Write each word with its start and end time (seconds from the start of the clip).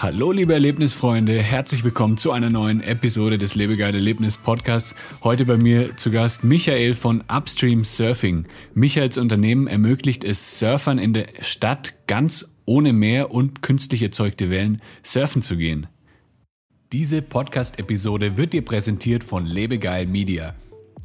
Hallo 0.00 0.30
liebe 0.30 0.52
Erlebnisfreunde, 0.52 1.42
herzlich 1.42 1.82
willkommen 1.82 2.16
zu 2.18 2.30
einer 2.30 2.50
neuen 2.50 2.80
Episode 2.80 3.36
des 3.36 3.56
Lebegeil 3.56 3.96
Erlebnis 3.96 4.36
Podcasts. 4.36 4.94
Heute 5.24 5.44
bei 5.44 5.56
mir 5.56 5.96
zu 5.96 6.12
Gast 6.12 6.44
Michael 6.44 6.94
von 6.94 7.24
Upstream 7.26 7.82
Surfing. 7.82 8.46
Michaels 8.74 9.18
Unternehmen 9.18 9.66
ermöglicht 9.66 10.22
es 10.22 10.60
Surfern 10.60 10.98
in 11.00 11.14
der 11.14 11.26
Stadt 11.40 11.94
ganz 12.06 12.48
ohne 12.64 12.92
Meer 12.92 13.32
und 13.32 13.60
künstlich 13.60 14.00
erzeugte 14.00 14.50
Wellen 14.50 14.80
surfen 15.02 15.42
zu 15.42 15.56
gehen. 15.56 15.88
Diese 16.92 17.20
Podcast-Episode 17.20 18.36
wird 18.36 18.52
dir 18.52 18.62
präsentiert 18.64 19.24
von 19.24 19.46
Lebegeil 19.46 20.06
Media. 20.06 20.54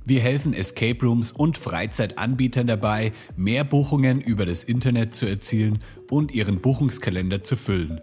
Wir 0.05 0.21
helfen 0.21 0.53
Escape 0.53 1.03
Rooms 1.03 1.31
und 1.31 1.57
Freizeitanbietern 1.57 2.67
dabei, 2.67 3.11
mehr 3.35 3.63
Buchungen 3.63 4.21
über 4.21 4.45
das 4.45 4.63
Internet 4.63 5.16
zu 5.16 5.25
erzielen 5.25 5.80
und 6.11 6.31
ihren 6.31 6.61
Buchungskalender 6.61 7.41
zu 7.41 7.55
füllen. 7.55 7.99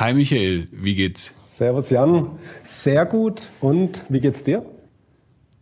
Hi 0.00 0.14
Michael, 0.14 0.68
wie 0.70 0.94
geht's? 0.94 1.34
Servus 1.42 1.90
Jan, 1.90 2.38
sehr 2.62 3.04
gut. 3.04 3.48
Und 3.60 4.00
wie 4.08 4.20
geht's 4.20 4.44
dir? 4.44 4.64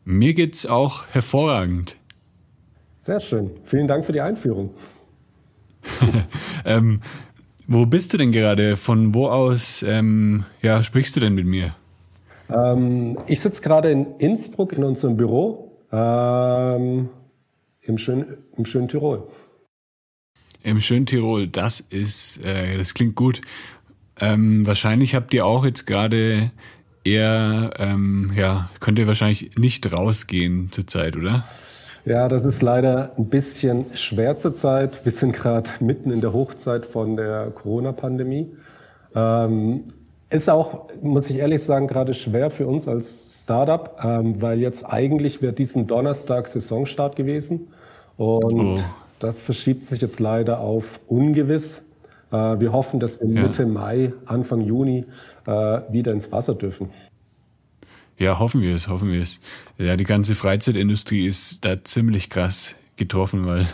Mir 0.05 0.35
geht's 0.35 0.67
auch 0.67 1.07
hervorragend. 1.07 1.97
Sehr 2.97 3.19
schön. 3.21 3.53
Vielen 3.65 3.89
Dank 3.89 4.05
für 4.05 4.13
die 4.13 4.21
Einführung. 4.21 4.75
ähm, 6.67 7.01
wo 7.67 7.87
bist 7.87 8.13
du 8.13 8.19
denn 8.19 8.31
gerade? 8.31 8.77
Von 8.77 9.15
wo 9.15 9.29
aus 9.29 9.83
ähm, 9.83 10.45
ja, 10.61 10.83
sprichst 10.83 11.17
du 11.17 11.21
denn 11.21 11.35
mit 11.35 11.47
mir? 11.47 11.75
Ähm, 12.51 13.17
ich 13.29 13.41
sitze 13.41 13.63
gerade 13.63 13.91
in 13.91 14.19
Innsbruck 14.19 14.75
in 14.75 14.85
unserem 14.85 15.17
Büro 15.17 15.79
ähm, 15.91 17.09
im, 17.81 17.97
schön, 17.97 18.37
im 18.55 18.67
schönen 18.67 18.89
Tirol. 18.89 19.29
Im 20.63 20.81
schönen 20.81 21.07
Tirol, 21.07 21.47
das 21.47 21.79
ist, 21.79 22.45
äh, 22.45 22.77
das 22.77 22.93
klingt 22.93 23.15
gut. 23.15 23.41
Ähm, 24.21 24.67
wahrscheinlich 24.67 25.15
habt 25.15 25.35
ihr 25.35 25.45
auch 25.45 25.65
jetzt 25.65 25.87
gerade 25.87 26.51
eher, 27.05 27.71
ähm, 27.79 28.33
ja, 28.35 28.71
könnt 28.81 28.99
ihr 28.99 29.07
wahrscheinlich 29.07 29.57
nicht 29.57 29.93
rausgehen 29.93 30.69
zurzeit, 30.73 31.17
oder? 31.17 31.45
Ja, 32.05 32.29
das 32.29 32.45
ist 32.45 32.63
leider 32.63 33.13
ein 33.19 33.29
bisschen 33.29 33.87
schwer 33.95 34.37
zurzeit. 34.37 35.05
Wir 35.05 35.13
sind 35.13 35.33
gerade 35.33 35.71
mitten 35.81 36.11
in 36.11 36.21
der 36.21 36.33
Hochzeit 36.33 36.87
von 36.87 37.17
der 37.17 37.51
Corona-Pandemie. 37.51 38.49
Ähm, 39.15 39.85
ist 40.31 40.51
auch, 40.51 40.89
muss 41.03 41.31
ich 41.31 41.39
ehrlich 41.39 41.63
sagen, 41.63 41.87
gerade 41.87 42.15
schwer 42.15 42.51
für 42.51 42.67
uns 42.67 42.89
als 42.89 43.43
Startup, 43.43 43.99
ähm, 44.03 44.41
weil 44.41 44.61
jetzt 44.61 44.85
eigentlich 44.85 45.43
wäre 45.43 45.53
diesen 45.53 45.87
Donnerstag 45.87 46.49
Saisonstart 46.49 47.17
gewesen. 47.17 47.69
Und 48.17 48.79
oh. 48.79 48.79
das 49.19 49.41
verschiebt 49.41 49.85
sich 49.85 50.01
jetzt 50.01 50.21
leider 50.21 50.61
auf 50.61 51.01
ungewiss. 51.07 51.83
Äh, 52.31 52.61
wir 52.61 52.73
hoffen, 52.73 53.01
dass 53.01 53.21
wir 53.21 53.29
Mitte 53.29 53.63
ja. 53.63 53.69
Mai, 53.69 54.13
Anfang 54.27 54.61
Juni 54.61 55.05
äh, 55.47 55.51
wieder 55.91 56.13
ins 56.13 56.33
Wasser 56.33 56.55
dürfen. 56.55 56.91
Ja, 58.19 58.39
hoffen 58.39 58.63
wir 58.63 58.75
es, 58.75 58.89
hoffen 58.89 59.13
wir 59.13 59.21
es. 59.21 59.41
Ja, 59.79 59.97
die 59.97 60.05
ganze 60.05 60.35
Freizeitindustrie 60.35 61.27
ist 61.27 61.65
da 61.65 61.85
ziemlich 61.85 62.31
krass 62.31 62.77
getroffen, 62.97 63.47
weil 63.47 63.67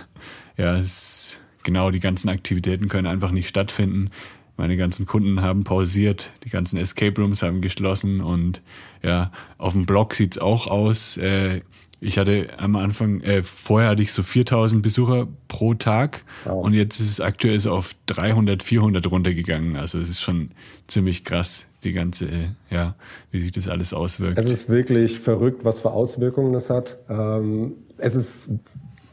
ja, 0.57 0.77
es, 0.79 1.39
genau 1.63 1.91
die 1.91 2.01
ganzen 2.01 2.29
Aktivitäten 2.29 2.89
können 2.89 3.07
einfach 3.07 3.31
nicht 3.31 3.49
stattfinden. 3.49 4.11
Meine 4.57 4.77
ganzen 4.77 5.07
Kunden 5.07 5.41
haben 5.41 5.65
pausiert, 5.65 6.33
die 6.45 6.51
ganzen 6.51 6.77
Escape 6.77 7.21
Rooms 7.21 7.43
haben 7.43 7.61
geschlossen 7.61 8.21
und 8.21 8.63
ja, 9.03 9.33
auf 9.59 9.73
dem 9.73 9.87
Blog 9.87 10.15
sieht's 10.15 10.39
auch 10.39 10.67
aus. 10.67 11.17
Äh, 11.17 11.61
ich 12.05 12.19
hatte 12.19 12.49
am 12.59 12.75
Anfang, 12.75 13.21
äh, 13.21 13.43
vorher 13.43 13.91
hatte 13.91 14.03
ich 14.03 14.13
so 14.13 14.25
4000 14.25 14.83
Besucher 14.83 15.29
pro 15.47 15.75
Tag 15.75 16.25
wow. 16.45 16.65
und 16.65 16.75
jetzt 16.75 16.99
ist 16.99 17.09
es 17.09 17.21
aktuell 17.21 17.61
so 17.61 17.71
auf 17.71 17.95
300, 18.07 18.61
400 18.63 19.09
runtergegangen. 19.09 19.77
Also 19.77 20.01
es 20.01 20.09
ist 20.09 20.21
schon 20.21 20.51
ziemlich 20.89 21.25
krass, 21.25 21.69
die 21.85 21.93
ganze, 21.93 22.25
äh, 22.25 22.49
ja, 22.71 22.97
wie 23.31 23.41
sich 23.41 23.53
das 23.53 23.69
alles 23.69 23.95
auswirkt. 23.95 24.37
Es 24.37 24.51
ist 24.51 24.69
wirklich 24.69 25.21
verrückt, 25.21 25.65
was 25.65 25.79
für 25.79 25.93
Auswirkungen 25.93 26.53
das 26.53 26.71
hat. 26.71 26.99
Ähm, 27.09 27.75
es 27.99 28.17
ist, 28.17 28.51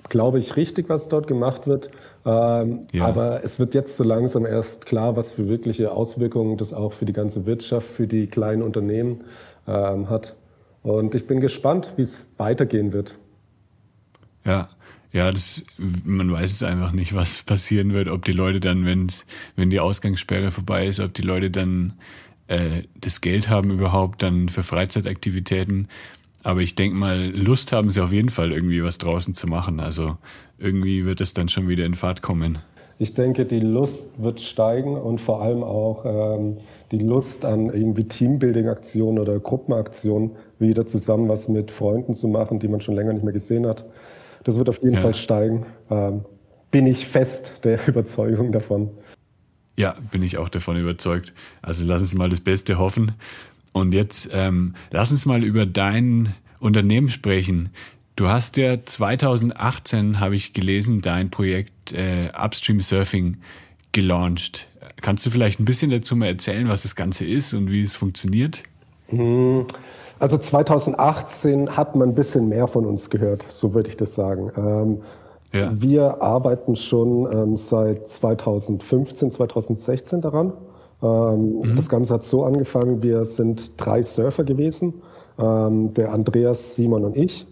glaube 0.09 0.39
ich, 0.39 0.56
richtig, 0.56 0.89
was 0.89 1.09
dort 1.09 1.27
gemacht 1.27 1.67
wird. 1.67 1.91
Ähm, 2.25 2.88
ja. 2.91 3.06
Aber 3.06 3.44
es 3.44 3.59
wird 3.59 3.75
jetzt 3.75 3.97
so 3.97 4.03
langsam 4.03 4.47
erst 4.47 4.88
klar, 4.88 5.16
was 5.16 5.31
für 5.31 5.47
wirkliche 5.47 5.91
Auswirkungen 5.91 6.57
das 6.57 6.73
auch 6.73 6.94
für 6.94 7.06
die 7.06 7.13
ganze 7.13 7.45
Wirtschaft, 7.45 7.88
für 7.88 8.07
die 8.07 8.25
kleinen 8.25 8.63
Unternehmen 8.63 9.25
ähm, 9.67 10.09
hat. 10.09 10.35
Und 10.83 11.15
ich 11.15 11.27
bin 11.27 11.39
gespannt, 11.39 11.93
wie 11.97 12.03
es 12.03 12.25
weitergehen 12.37 12.93
wird. 12.93 13.17
Ja, 14.45 14.69
ja, 15.11 15.31
das, 15.31 15.63
man 15.77 16.31
weiß 16.31 16.51
es 16.51 16.63
einfach 16.63 16.91
nicht, 16.91 17.13
was 17.13 17.43
passieren 17.45 17.93
wird, 17.93 18.07
ob 18.07 18.25
die 18.25 18.31
Leute 18.31 18.59
dann, 18.59 18.85
wenn's, 18.85 19.25
wenn 19.55 19.69
die 19.69 19.79
Ausgangssperre 19.79 20.51
vorbei 20.51 20.87
ist, 20.87 20.99
ob 20.99 21.13
die 21.13 21.23
Leute 21.23 21.49
dann 21.49 21.93
äh, 22.47 22.83
das 22.95 23.21
Geld 23.21 23.49
haben 23.49 23.71
überhaupt 23.71 24.21
dann 24.21 24.49
für 24.49 24.63
Freizeitaktivitäten. 24.63 25.87
Aber 26.43 26.61
ich 26.61 26.75
denke 26.75 26.95
mal, 26.95 27.31
Lust 27.31 27.73
haben 27.73 27.89
sie 27.89 28.01
auf 28.01 28.13
jeden 28.13 28.29
Fall 28.29 28.51
irgendwie 28.51 28.83
was 28.83 28.97
draußen 28.97 29.33
zu 29.33 29.47
machen. 29.47 29.79
Also 29.79 30.17
irgendwie 30.57 31.05
wird 31.05 31.21
es 31.21 31.33
dann 31.33 31.49
schon 31.49 31.67
wieder 31.67 31.85
in 31.85 31.95
Fahrt 31.95 32.21
kommen. 32.21 32.59
Ich 33.01 33.13
denke, 33.13 33.45
die 33.45 33.61
Lust 33.61 34.21
wird 34.21 34.41
steigen 34.41 34.97
und 34.97 35.21
vor 35.21 35.41
allem 35.41 35.63
auch 35.63 36.03
ähm, 36.05 36.57
die 36.91 36.99
Lust 36.99 37.45
an 37.45 37.67
irgendwie 37.67 38.03
Teambuilding-Aktionen 38.03 39.19
oder 39.19 39.39
Gruppenaktionen 39.39 40.31
wieder 40.59 40.85
zusammen 40.85 41.29
was 41.29 41.47
mit 41.47 41.71
Freunden 41.71 42.13
zu 42.13 42.27
machen, 42.27 42.59
die 42.59 42.67
man 42.67 42.81
schon 42.81 42.95
länger 42.95 43.13
nicht 43.13 43.23
mehr 43.23 43.31
gesehen 43.31 43.65
hat. 43.65 43.85
Das 44.43 44.57
wird 44.57 44.67
auf 44.67 44.81
jeden 44.81 44.95
ja. 44.95 44.99
Fall 44.99 45.13
steigen. 45.13 45.65
Ähm, 45.89 46.25
bin 46.71 46.88
ich 46.88 47.07
fest 47.07 47.53
der 47.63 47.79
Überzeugung 47.88 48.51
davon. 48.51 48.89
Ja, 49.77 49.95
bin 50.11 50.21
ich 50.21 50.38
auch 50.38 50.49
davon 50.49 50.75
überzeugt. 50.75 51.33
Also 51.61 51.85
lass 51.85 52.01
uns 52.01 52.15
mal 52.15 52.29
das 52.29 52.41
Beste 52.41 52.77
hoffen. 52.77 53.13
Und 53.71 53.93
jetzt 53.93 54.29
ähm, 54.33 54.75
lass 54.91 55.11
uns 55.11 55.25
mal 55.25 55.41
über 55.45 55.65
dein 55.65 56.35
Unternehmen 56.59 57.07
sprechen. 57.07 57.69
Du 58.17 58.27
hast 58.27 58.57
ja 58.57 58.83
2018, 58.83 60.19
habe 60.19 60.35
ich 60.35 60.51
gelesen, 60.51 60.99
dein 60.99 61.29
Projekt 61.29 61.71
äh, 61.94 62.29
Upstream 62.38 62.81
Surfing 62.81 63.38
gelauncht. 63.91 64.68
Kannst 65.01 65.25
du 65.25 65.30
vielleicht 65.30 65.59
ein 65.59 65.65
bisschen 65.65 65.91
dazu 65.91 66.15
mal 66.15 66.27
erzählen, 66.27 66.68
was 66.68 66.83
das 66.83 66.95
Ganze 66.95 67.25
ist 67.25 67.53
und 67.53 67.71
wie 67.71 67.81
es 67.81 67.95
funktioniert? 67.95 68.63
Mhm. 69.12 69.65
Also 70.19 70.38
2018 70.38 71.77
hat 71.77 71.95
man 71.95 72.09
ein 72.09 72.15
bisschen 72.15 72.50
mehr 72.50 72.68
von 72.68 72.86
uns 72.86 73.09
gehört, 73.09 73.45
so 73.50 73.74
würde 73.74 73.89
ich 73.89 73.97
das 73.97 74.13
sagen. 74.13 74.51
Ähm, 74.57 75.01
ja. 75.53 75.71
Wir 75.74 76.21
arbeiten 76.21 76.75
schon 76.75 77.27
ähm, 77.31 77.57
seit 77.57 78.07
2015, 78.07 79.31
2016 79.31 80.21
daran. 80.21 80.53
Ähm, 81.01 81.62
mhm. 81.62 81.75
Das 81.75 81.88
Ganze 81.89 82.13
hat 82.13 82.24
so 82.24 82.44
angefangen, 82.44 83.01
wir 83.01 83.24
sind 83.25 83.71
drei 83.77 84.03
Surfer 84.03 84.44
gewesen, 84.44 84.95
ähm, 85.39 85.94
der 85.94 86.12
Andreas, 86.12 86.75
Simon 86.75 87.06
und 87.06 87.18
ich. 87.18 87.47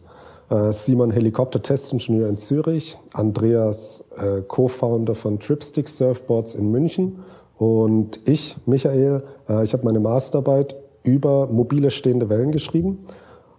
Äh, 0.50 0.72
Simon 0.72 1.12
Helikopter-Testingenieur 1.12 2.30
in 2.30 2.38
Zürich, 2.38 2.98
Andreas 3.14 4.06
äh, 4.18 4.42
Co-Founder 4.42 5.14
von 5.14 5.40
Tripstick 5.40 5.90
Surfboards 5.90 6.56
in 6.56 6.72
München 6.72 7.20
und 7.58 8.22
ich, 8.26 8.56
Michael, 8.66 9.24
äh, 9.50 9.64
ich 9.66 9.74
habe 9.74 9.84
meine 9.84 10.00
Masterarbeit 10.00 10.76
über 11.04 11.48
mobile 11.48 11.92
stehende 11.92 12.30
Wellen 12.30 12.52
geschrieben. 12.52 13.00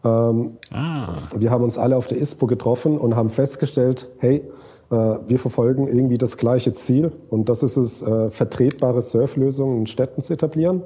Ähm, 0.02 0.56
ah. 0.70 1.16
Wir 1.36 1.50
haben 1.50 1.64
uns 1.64 1.76
alle 1.76 1.96
auf 1.96 2.06
der 2.06 2.18
ISPO 2.18 2.46
getroffen 2.46 2.96
und 2.96 3.16
haben 3.16 3.30
festgestellt, 3.30 4.08
hey, 4.18 4.42
wir 4.90 5.38
verfolgen 5.38 5.86
irgendwie 5.86 6.16
das 6.16 6.38
gleiche 6.38 6.72
Ziel 6.72 7.12
und 7.28 7.50
das 7.50 7.62
ist 7.62 7.76
es, 7.76 8.02
vertretbare 8.30 9.02
Surflösungen 9.02 9.80
in 9.80 9.86
Städten 9.86 10.22
zu 10.22 10.32
etablieren. 10.32 10.82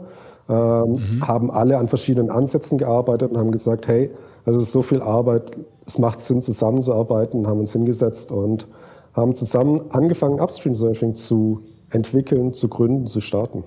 Ähm, 0.49 0.95
mhm. 0.95 1.29
Haben 1.29 1.53
alle 1.53 1.79
an 1.79 1.87
verschiedenen 1.87 2.29
Ansätzen 2.29 2.79
gearbeitet 2.79 3.31
und 3.31 3.39
haben 3.39 3.53
gesagt, 3.53 3.87
hey, 3.87 4.11
es 4.45 4.57
ist 4.57 4.73
so 4.73 4.83
viel 4.83 5.01
Arbeit, 5.01 5.53
es 5.87 5.99
macht 5.99 6.21
Sinn, 6.21 6.43
zusammenzuarbeiten, 6.43 7.47
haben 7.47 7.61
uns 7.61 7.73
hingesetzt 7.73 8.33
und 8.33 8.67
haben 9.15 9.35
zusammen 9.35 9.91
angefangen, 9.91 10.41
Upstream 10.41 10.75
Surfing 10.75 11.15
zu 11.15 11.65
entwickeln, 11.91 12.55
zu 12.55 12.69
gründen, 12.69 13.07
zu 13.07 13.21
starten. 13.21 13.65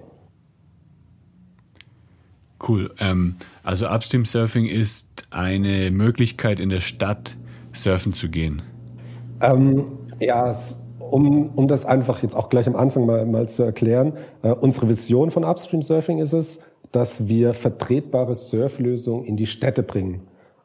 Cool. 2.67 2.91
Ähm, 2.99 3.35
also 3.63 3.87
Upstream 3.87 4.25
Surfing 4.25 4.65
ist 4.65 5.27
eine 5.29 5.91
Möglichkeit, 5.91 6.59
in 6.59 6.69
der 6.69 6.79
Stadt 6.79 7.35
surfen 7.73 8.11
zu 8.11 8.29
gehen. 8.29 8.61
Ähm, 9.41 9.85
ja, 10.19 10.55
um, 10.99 11.49
um 11.49 11.67
das 11.67 11.85
einfach 11.85 12.23
jetzt 12.23 12.35
auch 12.35 12.49
gleich 12.49 12.67
am 12.67 12.75
Anfang 12.75 13.05
mal, 13.05 13.25
mal 13.25 13.47
zu 13.47 13.63
erklären, 13.63 14.13
äh, 14.41 14.49
unsere 14.49 14.89
Vision 14.89 15.29
von 15.29 15.43
Upstream 15.43 15.81
Surfing 15.81 16.19
ist 16.19 16.33
es, 16.33 16.59
dass 16.91 17.27
wir 17.27 17.53
vertretbare 17.53 18.33
Surflösungen 18.33 19.25
in 19.25 19.35
die 19.35 19.45
Städte 19.45 19.83
bringen. 19.83 20.21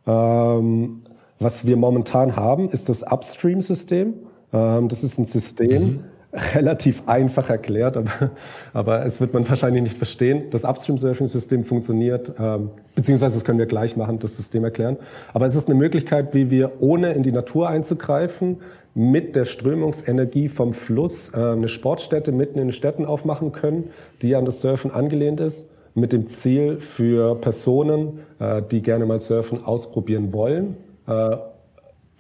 Ähm, 0.07 1.03
was 1.41 1.67
wir 1.67 1.77
momentan 1.77 2.37
haben, 2.37 2.69
ist 2.71 2.89
das 2.89 3.03
Upstream-System. 3.03 4.15
Ähm, 4.53 4.89
das 4.89 5.03
ist 5.03 5.19
ein 5.19 5.25
System, 5.25 5.83
mhm. 5.83 6.05
relativ 6.55 7.03
einfach 7.07 7.51
erklärt, 7.51 7.97
aber, 7.97 8.31
aber 8.73 9.05
es 9.05 9.21
wird 9.21 9.35
man 9.35 9.49
wahrscheinlich 9.49 9.83
nicht 9.83 9.99
verstehen. 9.99 10.45
Das 10.51 10.65
Upstream-Surfing-System 10.65 11.65
funktioniert, 11.65 12.33
ähm, 12.39 12.71
beziehungsweise 12.95 13.35
das 13.35 13.45
können 13.45 13.59
wir 13.59 13.67
gleich 13.67 13.97
machen, 13.97 14.19
das 14.21 14.37
System 14.37 14.63
erklären. 14.63 14.99
Aber 15.33 15.47
es 15.47 15.57
ist 15.57 15.69
eine 15.69 15.79
Möglichkeit, 15.79 16.35
wie 16.35 16.51
wir, 16.51 16.73
ohne 16.81 17.13
in 17.15 17.23
die 17.23 17.33
Natur 17.33 17.69
einzugreifen, 17.69 18.59
mit 18.95 19.35
der 19.35 19.45
Strömungsenergie 19.45 20.49
vom 20.49 20.75
Fluss 20.75 21.33
äh, 21.33 21.39
eine 21.39 21.69
Sportstätte 21.69 22.33
mitten 22.33 22.59
in 22.59 22.69
den 22.69 22.73
Städten 22.73 23.07
aufmachen 23.07 23.53
können, 23.53 23.91
die 24.21 24.37
an 24.37 24.45
das 24.45 24.61
Surfen 24.61 24.91
angelehnt 24.91 25.41
ist, 25.41 25.71
mit 25.95 26.13
dem 26.13 26.27
Ziel 26.27 26.81
für 26.81 27.35
Personen, 27.37 28.21
äh, 28.39 28.63
die 28.63 28.83
gerne 28.83 29.07
mal 29.07 29.21
Surfen 29.21 29.65
ausprobieren 29.65 30.33
wollen, 30.33 30.77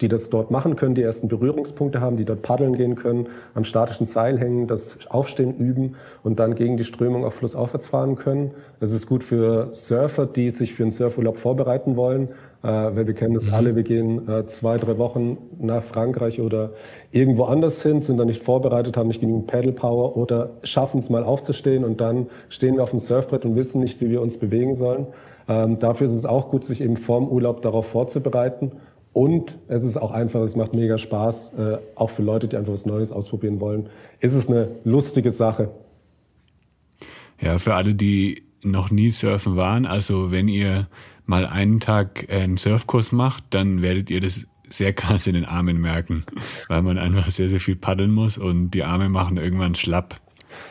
die 0.00 0.08
das 0.08 0.31
dort 0.31 0.50
machen 0.50 0.76
können, 0.76 0.94
die 0.94 1.02
ersten 1.02 1.28
Berührungspunkte 1.28 2.00
haben, 2.00 2.16
die 2.16 2.25
dort 2.25 2.42
paddeln 2.42 2.76
gehen 2.76 2.94
können, 2.94 3.28
am 3.54 3.64
statischen 3.64 4.06
Seil 4.06 4.38
hängen, 4.38 4.66
das 4.66 4.98
Aufstehen 5.08 5.56
üben 5.56 5.96
und 6.22 6.40
dann 6.40 6.54
gegen 6.54 6.76
die 6.76 6.84
Strömung 6.84 7.25
auf 7.25 7.34
flussaufwärts 7.34 7.87
fahren 7.87 8.16
können. 8.16 8.52
Das 8.81 8.92
ist 8.92 9.06
gut 9.06 9.25
für 9.25 9.69
Surfer, 9.72 10.26
die 10.26 10.50
sich 10.50 10.75
für 10.75 10.84
einen 10.84 10.92
Surfurlaub 10.92 11.38
vorbereiten 11.38 11.96
wollen, 11.96 12.28
äh, 12.62 12.69
weil 12.69 13.06
wir 13.06 13.14
kennen 13.14 13.34
das 13.34 13.44
mhm. 13.44 13.54
alle, 13.54 13.76
wir 13.76 13.82
gehen 13.82 14.28
äh, 14.28 14.46
zwei, 14.46 14.78
drei 14.78 14.98
Wochen 14.98 15.38
nach 15.58 15.82
Frankreich 15.82 16.40
oder 16.40 16.70
irgendwo 17.10 17.44
anders 17.44 17.82
hin, 17.82 18.00
sind 18.00 18.19
da 18.19 18.25
nicht 18.25 18.42
vorbereitet, 18.42 18.96
haben 18.96 19.08
nicht 19.08 19.20
genügend 19.20 19.46
Paddle 19.46 19.72
Power 19.72 20.16
oder 20.16 20.50
schaffen 20.62 20.98
es 20.98 21.10
mal 21.10 21.25
aufzustehen 21.25 21.84
und 21.84 22.00
dann 22.00 22.26
stehen 22.48 22.76
wir 22.76 22.82
auf 22.82 22.90
dem 22.90 22.98
Surfbrett 22.98 23.44
und 23.44 23.56
wissen 23.56 23.81
nicht, 23.81 24.00
wie 24.00 24.10
wir 24.10 24.22
uns 24.22 24.38
bewegen 24.38 24.76
sollen. 24.76 25.06
Ähm, 25.50 25.81
dafür 25.81 26.06
ist 26.06 26.14
es 26.14 26.25
auch 26.25 26.49
gut, 26.49 26.64
sich 26.64 26.81
eben 26.81 26.97
vorm 26.97 27.29
Urlaub 27.29 27.61
darauf 27.61 27.88
vorzubereiten. 27.88 28.70
Und 29.12 29.58
es 29.67 29.82
ist 29.82 29.97
auch 29.97 30.12
einfach, 30.12 30.41
es 30.43 30.55
macht 30.55 30.75
mega 30.75 30.97
Spaß, 30.97 31.50
äh, 31.58 31.79
auch 31.97 32.11
für 32.11 32.23
Leute, 32.23 32.47
die 32.47 32.56
einfach 32.56 32.73
was 32.73 32.87
Neues 32.87 33.11
ausprobieren 33.11 33.61
wollen. 33.61 33.88
Ist 34.20 34.35
es 34.35 34.49
eine 34.49 34.69
lustige 34.85 35.32
Sache. 35.32 35.73
Ja, 37.41 37.58
für 37.58 37.75
alle, 37.75 37.97
die 37.97 38.44
noch 38.62 38.93
nie 38.93 39.11
surfen 39.11 39.56
waren, 39.56 39.87
also 39.87 40.31
wenn 40.31 40.47
ihr 40.47 40.87
mal 41.26 41.47
einen 41.47 41.81
Tag 41.81 42.29
äh, 42.29 42.43
einen 42.43 42.56
Surfkurs 42.56 43.11
macht, 43.11 43.43
dann 43.50 43.82
werdet 43.82 44.08
ihr 44.11 44.20
das 44.20 44.47
sehr 44.69 44.93
krass 44.93 45.26
in 45.26 45.35
den 45.35 45.47
Armen 45.47 45.81
merken, 45.81 46.25
weil 46.69 46.82
man 46.82 46.97
einfach 46.97 47.29
sehr, 47.32 47.49
sehr 47.49 47.58
viel 47.58 47.75
paddeln 47.75 48.12
muss 48.12 48.38
und 48.38 48.70
die 48.70 48.85
Arme 48.85 49.08
machen 49.08 49.37
irgendwann 49.37 49.75
schlapp. 49.75 50.20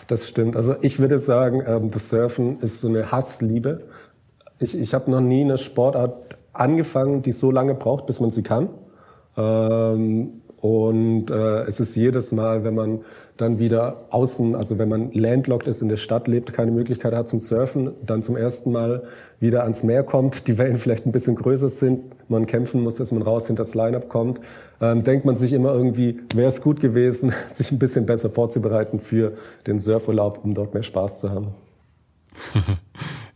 Das 0.07 0.29
stimmt. 0.29 0.55
Also 0.55 0.75
ich 0.81 0.99
würde 0.99 1.19
sagen, 1.19 1.63
ähm, 1.65 1.91
das 1.91 2.09
Surfen 2.09 2.59
ist 2.59 2.79
so 2.79 2.87
eine 2.87 3.11
Hassliebe. 3.11 3.83
Ich, 4.59 4.77
ich 4.77 4.93
habe 4.93 5.09
noch 5.09 5.21
nie 5.21 5.43
eine 5.43 5.57
Sportart 5.57 6.37
angefangen, 6.53 7.21
die 7.21 7.31
so 7.31 7.51
lange 7.51 7.75
braucht, 7.75 8.05
bis 8.05 8.19
man 8.19 8.31
sie 8.31 8.43
kann. 8.43 8.69
Ähm, 9.37 10.41
und 10.57 11.31
äh, 11.31 11.61
es 11.61 11.79
ist 11.79 11.95
jedes 11.95 12.33
Mal, 12.33 12.65
wenn 12.65 12.75
man 12.75 12.99
dann 13.37 13.59
wieder 13.59 14.05
außen, 14.09 14.55
also 14.55 14.77
wenn 14.77 14.89
man 14.89 15.11
landlocked 15.13 15.67
ist, 15.67 15.81
in 15.81 15.87
der 15.87 15.95
Stadt 15.95 16.27
lebt, 16.27 16.51
keine 16.51 16.71
Möglichkeit 16.71 17.13
hat 17.13 17.29
zum 17.29 17.39
Surfen, 17.39 17.91
dann 18.05 18.21
zum 18.21 18.35
ersten 18.35 18.73
Mal 18.73 19.03
wieder 19.39 19.63
ans 19.63 19.83
Meer 19.83 20.03
kommt, 20.03 20.47
die 20.47 20.57
Wellen 20.57 20.77
vielleicht 20.77 21.05
ein 21.05 21.13
bisschen 21.13 21.35
größer 21.35 21.69
sind, 21.69 22.01
man 22.29 22.45
kämpfen 22.45 22.81
muss, 22.81 22.95
dass 22.95 23.13
man 23.13 23.21
raus 23.21 23.47
hinter 23.47 23.63
das 23.63 23.75
Line-Up 23.75 24.09
kommt, 24.09 24.41
ähm, 24.81 25.05
denkt 25.05 25.23
man 25.23 25.37
sich 25.37 25.53
immer 25.53 25.73
irgendwie, 25.73 26.19
wäre 26.35 26.49
es 26.49 26.61
gut 26.61 26.81
gewesen, 26.81 27.31
sich 27.53 27.71
ein 27.71 27.79
bisschen 27.79 28.05
besser 28.05 28.29
vorzubereiten 28.29 28.99
für 28.99 29.37
den 29.65 29.79
Surfurlaub, 29.79 30.43
um 30.43 30.53
dort 30.53 30.73
mehr 30.73 30.83
Spaß 30.83 31.21
zu 31.21 31.29
haben. 31.29 31.47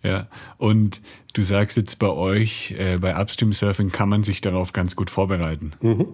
ja, 0.04 0.28
und 0.58 1.02
du 1.34 1.44
sagst 1.44 1.78
jetzt 1.78 1.98
bei 1.98 2.10
euch, 2.10 2.76
äh, 2.78 2.98
bei 2.98 3.20
Upstream 3.20 3.54
Surfing 3.54 3.92
kann 3.92 4.10
man 4.10 4.24
sich 4.24 4.42
darauf 4.42 4.74
ganz 4.74 4.96
gut 4.96 5.10
vorbereiten. 5.10 5.72
Mhm. 5.82 6.08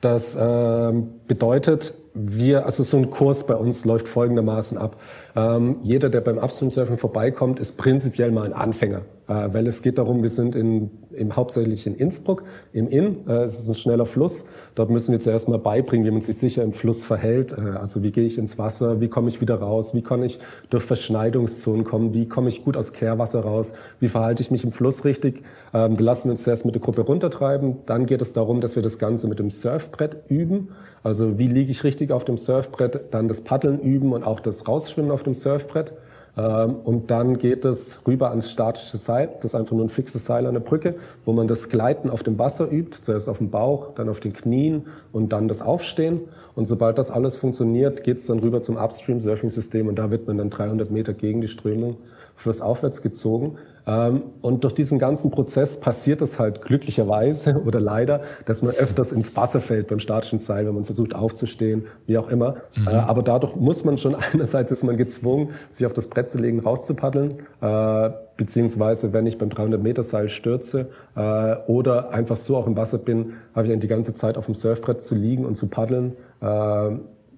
Das 0.00 0.34
äh, 0.34 0.92
bedeutet, 1.26 1.94
wir, 2.14 2.64
also 2.64 2.84
so 2.84 2.96
ein 2.96 3.10
Kurs 3.10 3.44
bei 3.44 3.56
uns 3.56 3.84
läuft 3.84 4.06
folgendermaßen 4.06 4.78
ab. 4.78 5.00
Ähm, 5.34 5.76
jeder, 5.82 6.08
der 6.08 6.20
beim 6.20 6.38
Upstream 6.38 6.70
Surfen 6.70 6.96
vorbeikommt, 6.96 7.58
ist 7.58 7.76
prinzipiell 7.76 8.30
mal 8.30 8.46
ein 8.46 8.52
Anfänger. 8.52 9.02
Äh, 9.26 9.48
weil 9.52 9.66
es 9.66 9.82
geht 9.82 9.98
darum, 9.98 10.22
wir 10.22 10.30
sind 10.30 10.54
in, 10.54 10.90
im, 11.10 11.34
hauptsächlich 11.34 11.86
in 11.86 11.96
Innsbruck, 11.96 12.44
im 12.72 12.88
Inn, 12.88 13.26
äh, 13.26 13.44
es 13.44 13.58
ist 13.58 13.68
ein 13.68 13.74
schneller 13.74 14.06
Fluss. 14.06 14.44
Dort 14.74 14.90
müssen 14.90 15.12
wir 15.12 15.20
zuerst 15.20 15.48
mal 15.48 15.58
beibringen, 15.58 16.06
wie 16.06 16.10
man 16.10 16.20
sich 16.20 16.36
sicher 16.36 16.62
im 16.62 16.72
Fluss 16.72 17.04
verhält. 17.04 17.52
Äh, 17.52 17.78
also 17.78 18.02
wie 18.02 18.12
gehe 18.12 18.26
ich 18.26 18.38
ins 18.38 18.58
Wasser, 18.58 19.00
wie 19.00 19.08
komme 19.08 19.28
ich 19.28 19.40
wieder 19.40 19.56
raus, 19.56 19.94
wie 19.94 20.02
kann 20.02 20.22
ich 20.22 20.38
durch 20.70 20.84
Verschneidungszonen 20.84 21.84
kommen, 21.84 22.12
wie 22.12 22.28
komme 22.28 22.48
ich 22.48 22.64
gut 22.64 22.76
aus 22.76 22.92
Kehrwasser 22.92 23.40
raus, 23.40 23.72
wie 23.98 24.08
verhalte 24.08 24.42
ich 24.42 24.50
mich 24.50 24.62
im 24.62 24.72
Fluss 24.72 25.04
richtig. 25.04 25.42
Ähm, 25.72 25.98
wir 25.98 26.04
lassen 26.04 26.30
uns 26.30 26.44
zuerst 26.44 26.64
mit 26.64 26.74
der 26.74 26.82
Gruppe 26.82 27.00
runtertreiben. 27.00 27.78
Dann 27.86 28.06
geht 28.06 28.20
es 28.20 28.34
darum, 28.34 28.60
dass 28.60 28.76
wir 28.76 28.82
das 28.82 28.98
Ganze 28.98 29.26
mit 29.26 29.38
dem 29.38 29.50
Surfbrett 29.50 30.24
üben. 30.28 30.68
Also 31.04 31.38
wie 31.38 31.46
liege 31.46 31.70
ich 31.70 31.84
richtig 31.84 32.10
auf 32.10 32.24
dem 32.24 32.38
Surfbrett, 32.38 33.12
dann 33.12 33.28
das 33.28 33.42
Paddeln 33.42 33.78
üben 33.78 34.12
und 34.12 34.24
auch 34.24 34.40
das 34.40 34.66
Rausschwimmen 34.66 35.10
auf 35.10 35.22
dem 35.22 35.34
Surfbrett. 35.34 35.92
Ähm, 36.36 36.76
und 36.82 37.10
dann 37.10 37.38
geht 37.38 37.64
es 37.64 38.00
rüber 38.06 38.30
ans 38.30 38.50
statische 38.50 38.96
Seil. 38.96 39.28
Das 39.36 39.52
ist 39.52 39.54
einfach 39.54 39.76
nur 39.76 39.84
ein 39.84 39.90
fixes 39.90 40.24
Seil 40.24 40.46
an 40.46 40.54
der 40.54 40.60
Brücke, 40.60 40.96
wo 41.26 41.32
man 41.32 41.46
das 41.46 41.68
Gleiten 41.68 42.08
auf 42.08 42.22
dem 42.22 42.38
Wasser 42.38 42.72
übt. 42.72 43.02
Zuerst 43.02 43.28
auf 43.28 43.38
dem 43.38 43.50
Bauch, 43.50 43.94
dann 43.94 44.08
auf 44.08 44.18
den 44.18 44.32
Knien 44.32 44.86
und 45.12 45.32
dann 45.32 45.46
das 45.46 45.60
Aufstehen. 45.60 46.22
Und 46.56 46.66
sobald 46.66 46.96
das 46.96 47.10
alles 47.10 47.36
funktioniert, 47.36 48.02
geht 48.02 48.16
es 48.16 48.26
dann 48.26 48.38
rüber 48.38 48.62
zum 48.62 48.76
Upstream-Surfing-System 48.76 49.86
und 49.88 49.96
da 49.96 50.10
wird 50.10 50.26
man 50.26 50.38
dann 50.38 50.50
300 50.50 50.90
Meter 50.90 51.12
gegen 51.12 51.40
die 51.40 51.48
Strömung 51.48 51.96
flussaufwärts 52.36 53.02
gezogen. 53.02 53.58
Ähm, 53.86 54.22
und 54.40 54.64
durch 54.64 54.74
diesen 54.74 54.98
ganzen 54.98 55.30
Prozess 55.30 55.78
passiert 55.78 56.22
es 56.22 56.38
halt 56.38 56.62
glücklicherweise 56.62 57.62
oder 57.64 57.80
leider, 57.80 58.22
dass 58.46 58.62
man 58.62 58.74
öfters 58.74 59.12
ins 59.12 59.36
Wasser 59.36 59.60
fällt 59.60 59.88
beim 59.88 59.98
statischen 59.98 60.38
Seil, 60.38 60.66
wenn 60.66 60.74
man 60.74 60.84
versucht 60.84 61.14
aufzustehen, 61.14 61.84
wie 62.06 62.16
auch 62.18 62.28
immer. 62.28 62.56
Mhm. 62.74 62.88
Äh, 62.88 62.90
aber 62.90 63.22
dadurch 63.22 63.56
muss 63.56 63.84
man 63.84 63.98
schon 63.98 64.14
einerseits 64.32 64.72
ist 64.72 64.84
man 64.84 64.96
gezwungen, 64.96 65.50
sich 65.68 65.86
auf 65.86 65.92
das 65.92 66.08
Brett 66.08 66.30
zu 66.30 66.38
legen, 66.38 66.60
rauszupaddeln, 66.60 67.34
äh, 67.60 68.10
beziehungsweise 68.36 69.12
wenn 69.12 69.26
ich 69.26 69.38
beim 69.38 69.50
300 69.50 69.82
Meter 69.82 70.02
Seil 70.02 70.28
stürze 70.28 70.90
äh, 71.14 71.56
oder 71.66 72.10
einfach 72.10 72.36
so 72.36 72.56
auch 72.56 72.66
im 72.66 72.76
Wasser 72.76 72.98
bin, 72.98 73.34
habe 73.54 73.66
ich 73.66 73.72
dann 73.72 73.80
die 73.80 73.88
ganze 73.88 74.14
Zeit 74.14 74.38
auf 74.38 74.46
dem 74.46 74.54
Surfbrett 74.54 75.02
zu 75.02 75.14
liegen 75.14 75.44
und 75.44 75.56
zu 75.56 75.68
paddeln, 75.68 76.16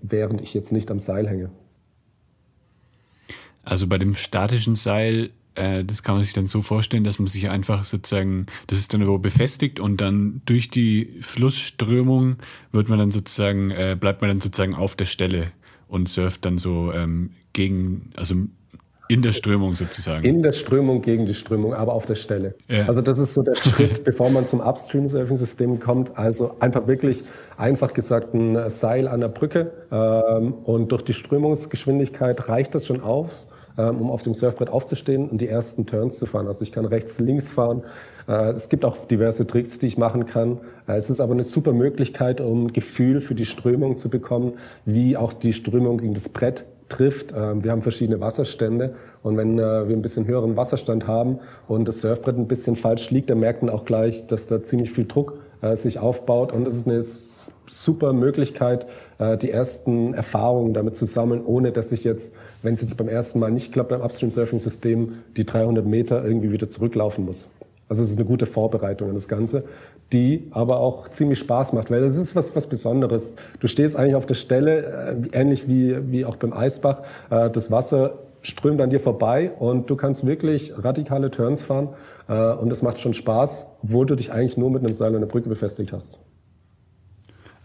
während 0.02 0.40
ich 0.40 0.52
jetzt 0.52 0.72
nicht 0.72 0.90
am 0.90 0.98
Seil 0.98 1.28
hänge. 1.28 1.50
Also 3.62 3.86
bei 3.86 3.98
dem 3.98 4.14
statischen 4.14 4.74
Seil 4.74 5.30
äh, 5.56 5.84
das 5.84 6.02
kann 6.02 6.14
man 6.16 6.25
sich 6.25 6.32
dann 6.32 6.46
so 6.46 6.62
vorstellen, 6.62 7.04
dass 7.04 7.18
man 7.18 7.28
sich 7.28 7.48
einfach 7.48 7.84
sozusagen, 7.84 8.46
das 8.66 8.78
ist 8.78 8.94
dann 8.94 9.06
wo 9.06 9.18
befestigt 9.18 9.80
und 9.80 10.00
dann 10.00 10.42
durch 10.46 10.70
die 10.70 11.18
Flussströmung 11.20 12.36
wird 12.72 12.88
man 12.88 12.98
dann 12.98 13.10
sozusagen, 13.10 13.70
äh, 13.70 13.96
bleibt 13.98 14.22
man 14.22 14.30
dann 14.30 14.40
sozusagen 14.40 14.75
auf 14.75 14.96
der 14.96 15.06
Stelle 15.06 15.48
und 15.88 16.08
surft 16.08 16.44
dann 16.44 16.58
so 16.58 16.92
ähm, 16.92 17.30
gegen, 17.52 18.10
also 18.16 18.34
in 19.08 19.22
der 19.22 19.32
Strömung 19.32 19.75
sozusagen. 19.75 20.25
In 20.25 20.42
der 20.42 20.52
Strömung 20.52 21.00
gegen 21.00 21.26
die 21.26 21.34
Strömung, 21.34 21.75
aber 21.75 21.92
auf 21.92 22.06
der 22.06 22.16
Stelle. 22.16 22.56
Ja. 22.68 22.86
Also 22.86 23.02
das 23.02 23.18
ist 23.18 23.34
so 23.34 23.42
der 23.42 23.54
Schritt, 23.54 24.02
bevor 24.04 24.30
man 24.30 24.46
zum 24.46 24.60
Upstream-Surfing-System 24.60 25.78
kommt. 25.78 26.18
Also 26.18 26.56
einfach 26.58 26.88
wirklich, 26.88 27.22
einfach 27.56 27.92
gesagt, 27.92 28.34
ein 28.34 28.68
Seil 28.68 29.06
an 29.06 29.20
der 29.20 29.28
Brücke 29.28 29.70
ähm, 29.92 30.54
und 30.64 30.90
durch 30.90 31.02
die 31.02 31.14
Strömungsgeschwindigkeit 31.14 32.48
reicht 32.48 32.75
das 32.75 32.86
schon 32.86 33.00
auf 33.00 33.46
um 33.76 34.11
auf 34.11 34.23
dem 34.23 34.35
Surfbrett 34.35 34.71
aufzustehen 34.71 35.28
und 35.28 35.40
die 35.40 35.49
ersten 35.49 35.87
Turns 35.87 36.18
zu 36.18 36.26
fahren. 36.26 36.47
Also 36.47 36.62
ich 36.62 36.73
kann 36.73 36.87
rechts, 36.87 37.18
links 37.21 37.52
fahren. 37.52 37.83
Äh, 38.28 38.50
es 38.50 38.68
gibt 38.68 38.85
auch 38.85 39.04
diverse 39.06 39.47
Tricks, 39.47 39.78
die 39.78 39.87
ich 39.87 39.99
machen 39.99 40.26
kann. 40.26 40.59
Äh, 40.87 40.97
es 40.97 41.11
ist 41.11 41.21
aber 41.21 41.33
eine 41.33 41.45
super 41.45 41.73
Möglichkeit, 41.73 42.40
um 42.40 42.73
Gefühl 42.73 43.21
für 43.21 43.35
die 43.35 43.47
Strömung 43.47 43.97
zu 43.97 44.09
bekommen, 44.09 44.54
wie 44.85 45.16
auch 45.16 45.33
die 45.33 45.52
Strömung 45.52 45.99
gegen 45.99 46.14
das 46.14 46.28
Brett 46.28 46.64
trifft. 46.88 47.33
Ähm, 47.37 47.64
wir 47.64 47.73
haben 47.73 47.83
verschiedene 47.83 48.21
Wasserstände 48.21 48.95
und 49.23 49.37
wenn 49.37 49.59
äh, 49.59 49.88
wir 49.88 49.97
ein 49.97 50.02
bisschen 50.02 50.26
höheren 50.26 50.56
Wasserstand 50.56 51.06
haben 51.06 51.40
und 51.68 51.87
das 51.87 52.00
Surfbrett 52.00 52.37
ein 52.37 52.49
bisschen 52.49 52.76
falsch 52.76 53.11
liegt, 53.11 53.30
dann 53.30 53.40
merkt 53.40 53.62
man 53.62 53.75
auch 53.75 53.85
gleich, 53.85 54.26
dass 54.26 54.47
da 54.47 54.62
ziemlich 54.62 54.92
viel 54.92 55.06
Druck 55.06 55.38
sich 55.73 55.99
aufbaut. 55.99 56.52
Und 56.52 56.68
es 56.68 56.76
ist 56.76 56.87
eine 56.87 57.02
super 57.02 58.12
Möglichkeit, 58.12 58.87
die 59.40 59.50
ersten 59.50 60.12
Erfahrungen 60.12 60.75
damit 60.75 60.97
zu 60.97 61.06
sammeln, 61.06 61.42
ohne 61.47 61.73
dass 61.73 61.92
ich 61.92 62.04
jetzt, 62.04 62.37
wenn 62.62 62.75
es 62.75 62.82
jetzt 62.82 62.96
beim 62.96 63.08
ersten 63.08 63.38
Mal 63.38 63.50
nicht 63.50 63.72
klappt 63.72 63.90
beim 63.90 64.00
Upstream-Surfing-System, 64.00 65.14
die 65.36 65.44
300 65.44 65.86
Meter 65.86 66.25
irgendwie 66.25 66.52
wieder 66.52 66.68
zurücklaufen 66.68 67.25
muss. 67.25 67.48
Also 67.88 68.02
es 68.02 68.10
ist 68.10 68.16
eine 68.16 68.26
gute 68.26 68.46
Vorbereitung 68.46 69.08
an 69.08 69.14
das 69.14 69.28
Ganze, 69.28 69.64
die 70.12 70.48
aber 70.50 70.80
auch 70.80 71.08
ziemlich 71.08 71.38
Spaß 71.38 71.72
macht, 71.72 71.90
weil 71.90 72.02
es 72.02 72.16
ist 72.16 72.34
was, 72.34 72.56
was 72.56 72.66
Besonderes. 72.66 73.36
Du 73.60 73.68
stehst 73.68 73.96
eigentlich 73.96 74.16
auf 74.16 74.26
der 74.26 74.34
Stelle, 74.34 75.18
äh, 75.32 75.40
ähnlich 75.40 75.68
wie, 75.68 76.10
wie 76.10 76.25
auch 76.25 76.36
beim 76.36 76.52
Eisbach. 76.52 77.02
Äh, 77.30 77.50
das 77.50 77.70
Wasser 77.70 78.18
strömt 78.42 78.80
an 78.80 78.90
dir 78.90 79.00
vorbei 79.00 79.52
und 79.58 79.90
du 79.90 79.96
kannst 79.96 80.26
wirklich 80.26 80.72
radikale 80.76 81.30
Turns 81.30 81.62
fahren 81.62 81.90
äh, 82.28 82.52
und 82.52 82.70
es 82.72 82.82
macht 82.82 83.00
schon 83.00 83.14
Spaß, 83.14 83.66
obwohl 83.82 84.06
du 84.06 84.16
dich 84.16 84.32
eigentlich 84.32 84.56
nur 84.56 84.70
mit 84.70 84.84
einem 84.84 84.94
Seil 84.94 85.10
und 85.10 85.16
einer 85.16 85.26
Brücke 85.26 85.48
befestigt 85.48 85.92
hast. 85.92 86.18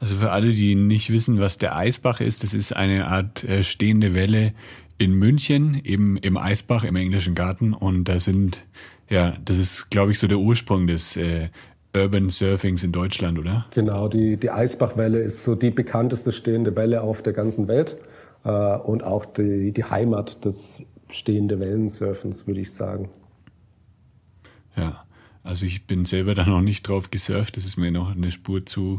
Also 0.01 0.15
für 0.15 0.31
alle, 0.31 0.51
die 0.51 0.73
nicht 0.73 1.11
wissen, 1.11 1.39
was 1.39 1.59
der 1.59 1.75
Eisbach 1.75 2.21
ist, 2.21 2.41
das 2.41 2.55
ist 2.55 2.75
eine 2.75 3.05
Art 3.05 3.43
äh, 3.43 3.63
stehende 3.63 4.15
Welle 4.15 4.53
in 4.97 5.13
München, 5.13 5.79
eben 5.83 6.17
im 6.17 6.37
Eisbach 6.37 6.83
im 6.83 6.95
englischen 6.95 7.35
Garten 7.35 7.73
und 7.73 8.05
da 8.05 8.19
sind, 8.19 8.65
ja, 9.09 9.37
das 9.45 9.59
ist, 9.59 9.91
glaube 9.91 10.11
ich, 10.11 10.17
so 10.17 10.25
der 10.25 10.39
Ursprung 10.39 10.87
des 10.87 11.17
äh, 11.17 11.49
Urban 11.95 12.29
Surfings 12.29 12.83
in 12.83 12.91
Deutschland, 12.91 13.37
oder? 13.37 13.67
Genau, 13.75 14.07
die, 14.07 14.37
die 14.37 14.49
Eisbachwelle 14.49 15.19
ist 15.19 15.43
so 15.43 15.53
die 15.53 15.69
bekannteste 15.69 16.31
stehende 16.31 16.75
Welle 16.75 17.01
auf 17.01 17.21
der 17.21 17.33
ganzen 17.33 17.67
Welt 17.67 17.97
äh, 18.43 18.49
und 18.49 19.03
auch 19.03 19.25
die, 19.25 19.71
die 19.71 19.83
Heimat 19.83 20.43
des 20.45 20.81
stehenden 21.11 21.59
Wellensurfens, 21.59 22.47
würde 22.47 22.61
ich 22.61 22.73
sagen. 22.73 23.09
Ja, 24.75 25.03
also 25.43 25.65
ich 25.65 25.85
bin 25.85 26.05
selber 26.05 26.35
da 26.35 26.45
noch 26.47 26.61
nicht 26.61 26.87
drauf 26.87 27.11
gesurft, 27.11 27.57
das 27.57 27.65
ist 27.65 27.77
mir 27.77 27.91
noch 27.91 28.15
eine 28.15 28.31
Spur 28.31 28.65
zu 28.65 28.97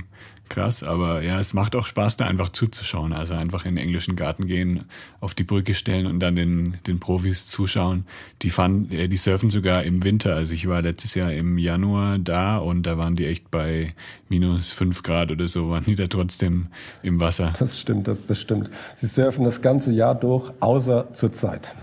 krass, 0.52 0.82
aber 0.82 1.22
ja, 1.22 1.40
es 1.40 1.54
macht 1.54 1.74
auch 1.74 1.86
Spaß, 1.86 2.18
da 2.18 2.26
einfach 2.26 2.50
zuzuschauen. 2.50 3.14
Also 3.14 3.32
einfach 3.34 3.64
in 3.64 3.76
den 3.76 3.84
englischen 3.84 4.16
Garten 4.16 4.46
gehen, 4.46 4.84
auf 5.18 5.34
die 5.34 5.44
Brücke 5.44 5.72
stellen 5.72 6.06
und 6.06 6.20
dann 6.20 6.36
den, 6.36 6.78
den 6.86 7.00
Profis 7.00 7.48
zuschauen. 7.48 8.04
Die 8.42 8.50
fahren, 8.50 8.90
äh, 8.90 9.08
die 9.08 9.16
surfen 9.16 9.48
sogar 9.48 9.82
im 9.84 10.04
Winter. 10.04 10.34
Also 10.36 10.52
ich 10.52 10.68
war 10.68 10.82
letztes 10.82 11.14
Jahr 11.14 11.32
im 11.32 11.56
Januar 11.56 12.18
da 12.18 12.58
und 12.58 12.82
da 12.82 12.98
waren 12.98 13.14
die 13.14 13.26
echt 13.26 13.50
bei 13.50 13.94
minus 14.28 14.72
fünf 14.72 15.02
Grad 15.02 15.30
oder 15.30 15.48
so, 15.48 15.70
waren 15.70 15.84
die 15.84 15.96
da 15.96 16.06
trotzdem 16.06 16.66
im 17.02 17.18
Wasser. 17.18 17.54
Das 17.58 17.80
stimmt, 17.80 18.06
das, 18.06 18.26
das 18.26 18.38
stimmt. 18.38 18.70
Sie 18.94 19.06
surfen 19.06 19.44
das 19.44 19.62
ganze 19.62 19.92
Jahr 19.92 20.14
durch, 20.14 20.52
außer 20.60 21.14
zur 21.14 21.32
Zeit. 21.32 21.74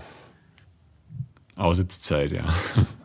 Außer 1.56 1.88
zur 1.88 2.00
Zeit, 2.00 2.30
ja. 2.30 2.44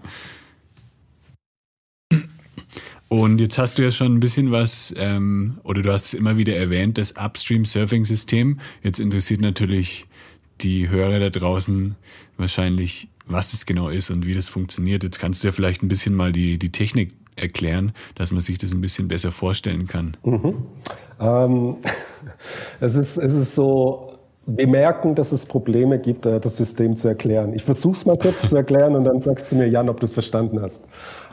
Und 3.15 3.39
jetzt 3.39 3.57
hast 3.57 3.77
du 3.77 3.81
ja 3.81 3.91
schon 3.91 4.15
ein 4.15 4.19
bisschen 4.19 4.51
was, 4.51 4.93
ähm, 4.98 5.57
oder 5.63 5.81
du 5.81 5.93
hast 5.93 6.07
es 6.07 6.13
immer 6.13 6.36
wieder 6.36 6.53
erwähnt, 6.57 6.98
das 6.98 7.13
Upstream-Surfing-System. 7.15 8.60
Jetzt 8.84 9.00
interessiert 9.00 9.39
natürlich 9.39 10.05
die 10.60 10.89
Hörer 10.89 11.19
da 11.19 11.29
draußen 11.29 11.95
wahrscheinlich, 12.36 13.07
was 13.25 13.51
das 13.51 13.65
genau 13.65 13.88
ist 13.88 14.10
und 14.10 14.25
wie 14.25 14.34
das 14.34 14.50
funktioniert. 14.50 15.03
Jetzt 15.03 15.17
kannst 15.17 15.41
du 15.41 15.48
ja 15.48 15.53
vielleicht 15.53 15.81
ein 15.81 15.88
bisschen 15.88 16.13
mal 16.13 16.34
die, 16.34 16.57
die 16.57 16.74
Technik 16.74 17.13
erklären, 17.38 17.93
dass 18.15 18.34
man 18.34 18.41
sich 18.41 18.57
das 18.57 18.74
ein 18.74 18.81
bisschen 18.81 19.07
besser 19.07 19.31
vorstellen 19.31 19.88
kann. 19.88 20.17
Mhm. 20.25 20.65
Ähm, 21.22 21.77
es, 22.81 22.95
ist, 22.95 23.17
es 23.17 23.31
ist 23.31 23.55
so, 23.55 24.04
wir 24.47 24.67
merken, 24.67 25.15
dass 25.15 25.31
es 25.31 25.45
Probleme 25.45 25.99
gibt, 25.99 26.25
äh, 26.25 26.39
das 26.39 26.57
System 26.57 26.95
zu 26.95 27.07
erklären. 27.07 27.53
Ich 27.53 27.63
versuche 27.63 27.97
es 27.97 28.05
mal 28.05 28.17
kurz 28.17 28.49
zu 28.49 28.55
erklären 28.55 28.95
und 28.95 29.05
dann 29.05 29.19
sagst 29.19 29.51
du 29.51 29.55
mir, 29.55 29.67
Jan, 29.67 29.89
ob 29.89 29.99
du 29.99 30.05
es 30.05 30.13
verstanden 30.13 30.61
hast. 30.61 30.83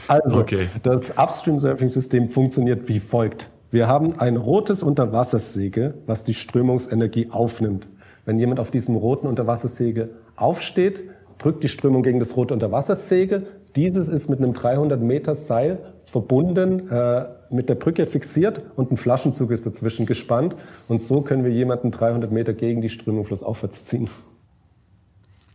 Also, 0.08 0.40
okay. 0.40 0.68
das 0.82 1.12
Upstream-Surfing-System 1.16 2.28
funktioniert 2.30 2.88
wie 2.88 3.00
folgt. 3.00 3.50
Wir 3.70 3.86
haben 3.86 4.18
ein 4.18 4.36
rotes 4.36 4.82
Unterwassersegel, 4.82 5.94
was 6.06 6.24
die 6.24 6.34
Strömungsenergie 6.34 7.28
aufnimmt. 7.30 7.86
Wenn 8.24 8.38
jemand 8.38 8.60
auf 8.60 8.70
diesem 8.70 8.96
roten 8.96 9.26
Unterwassersegel 9.26 10.10
aufsteht, 10.36 11.02
drückt 11.38 11.64
die 11.64 11.68
Strömung 11.68 12.02
gegen 12.02 12.20
das 12.20 12.36
rote 12.36 12.54
Unterwassersegel. 12.54 13.46
Dieses 13.74 14.08
ist 14.08 14.28
mit 14.28 14.38
einem 14.38 14.52
300 14.52 15.00
Meter 15.00 15.34
Seil 15.34 15.91
verbunden, 16.12 16.90
äh, 16.90 17.24
mit 17.50 17.70
der 17.70 17.74
Brücke 17.74 18.06
fixiert 18.06 18.62
und 18.76 18.92
ein 18.92 18.98
Flaschenzug 18.98 19.50
ist 19.50 19.64
dazwischen 19.64 20.04
gespannt. 20.04 20.54
Und 20.86 21.00
so 21.00 21.22
können 21.22 21.42
wir 21.42 21.50
jemanden 21.50 21.90
300 21.90 22.30
Meter 22.30 22.52
gegen 22.52 22.82
die 22.82 22.90
Strömung 22.90 23.24
flussaufwärts 23.24 23.86
ziehen. 23.86 24.08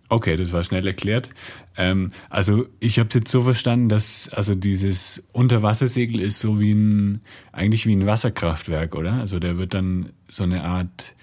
Okay, 0.09 0.35
das 0.35 0.53
war 0.53 0.63
schnell 0.63 0.87
erklärt. 0.87 1.29
Ähm, 1.77 2.11
also 2.29 2.65
ich 2.79 2.97
habe 2.97 3.09
es 3.09 3.15
jetzt 3.15 3.29
so 3.29 3.41
verstanden, 3.41 3.87
dass 3.87 4.29
also 4.33 4.55
dieses 4.55 5.27
Unterwassersegel 5.31 6.21
ist 6.21 6.39
so 6.39 6.59
wie 6.59 6.73
ein 6.73 7.21
eigentlich 7.51 7.85
wie 7.85 7.95
ein 7.95 8.07
Wasserkraftwerk, 8.07 8.95
oder? 8.95 9.13
Also 9.13 9.37
da 9.37 9.57
wird 9.57 9.73
dann 9.73 10.09
so 10.27 10.43
eine 10.43 10.63
Art 10.63 11.13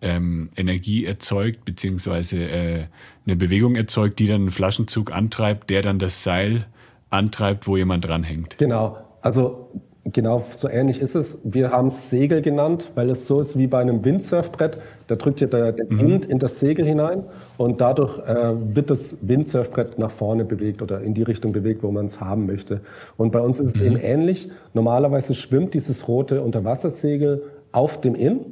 ähm, 0.00 0.48
Energie 0.56 1.04
erzeugt 1.04 1.64
beziehungsweise 1.64 2.38
äh, 2.38 2.84
eine 3.26 3.36
Bewegung 3.36 3.76
erzeugt, 3.76 4.18
die 4.18 4.26
dann 4.26 4.40
einen 4.40 4.50
Flaschenzug 4.50 5.12
antreibt, 5.12 5.70
der 5.70 5.82
dann 5.82 5.98
das 5.98 6.22
Seil 6.22 6.66
antreibt, 7.10 7.66
wo 7.66 7.76
jemand 7.76 8.06
dranhängt. 8.06 8.58
Genau. 8.58 8.96
Also 9.22 9.68
genau 10.04 10.44
so 10.50 10.68
ähnlich 10.68 11.00
ist 11.00 11.14
es. 11.14 11.40
Wir 11.44 11.70
haben 11.70 11.88
es 11.88 12.10
Segel 12.10 12.42
genannt, 12.42 12.90
weil 12.94 13.10
es 13.10 13.26
so 13.26 13.40
ist 13.40 13.58
wie 13.58 13.66
bei 13.66 13.80
einem 13.80 14.04
Windsurfbrett. 14.04 14.78
Da 15.06 15.16
drückt 15.16 15.40
ja 15.40 15.46
der, 15.46 15.72
der 15.72 15.86
mhm. 15.88 15.98
Wind 16.00 16.24
in 16.24 16.38
das 16.38 16.60
Segel 16.60 16.86
hinein 16.86 17.24
und 17.58 17.80
dadurch 17.80 18.18
äh, 18.26 18.54
wird 18.74 18.90
das 18.90 19.18
Windsurfbrett 19.20 19.98
nach 19.98 20.10
vorne 20.10 20.44
bewegt 20.44 20.82
oder 20.82 21.00
in 21.00 21.14
die 21.14 21.22
Richtung 21.22 21.52
bewegt, 21.52 21.82
wo 21.82 21.90
man 21.90 22.06
es 22.06 22.20
haben 22.20 22.46
möchte. 22.46 22.80
Und 23.16 23.32
bei 23.32 23.40
uns 23.40 23.60
ist 23.60 23.76
es 23.76 23.80
mhm. 23.80 23.86
eben 23.86 23.96
ähnlich. 23.96 24.50
Normalerweise 24.72 25.34
schwimmt 25.34 25.74
dieses 25.74 26.08
rote 26.08 26.42
Unterwassersegel 26.42 27.42
auf 27.72 28.00
dem 28.00 28.14
Inn 28.14 28.46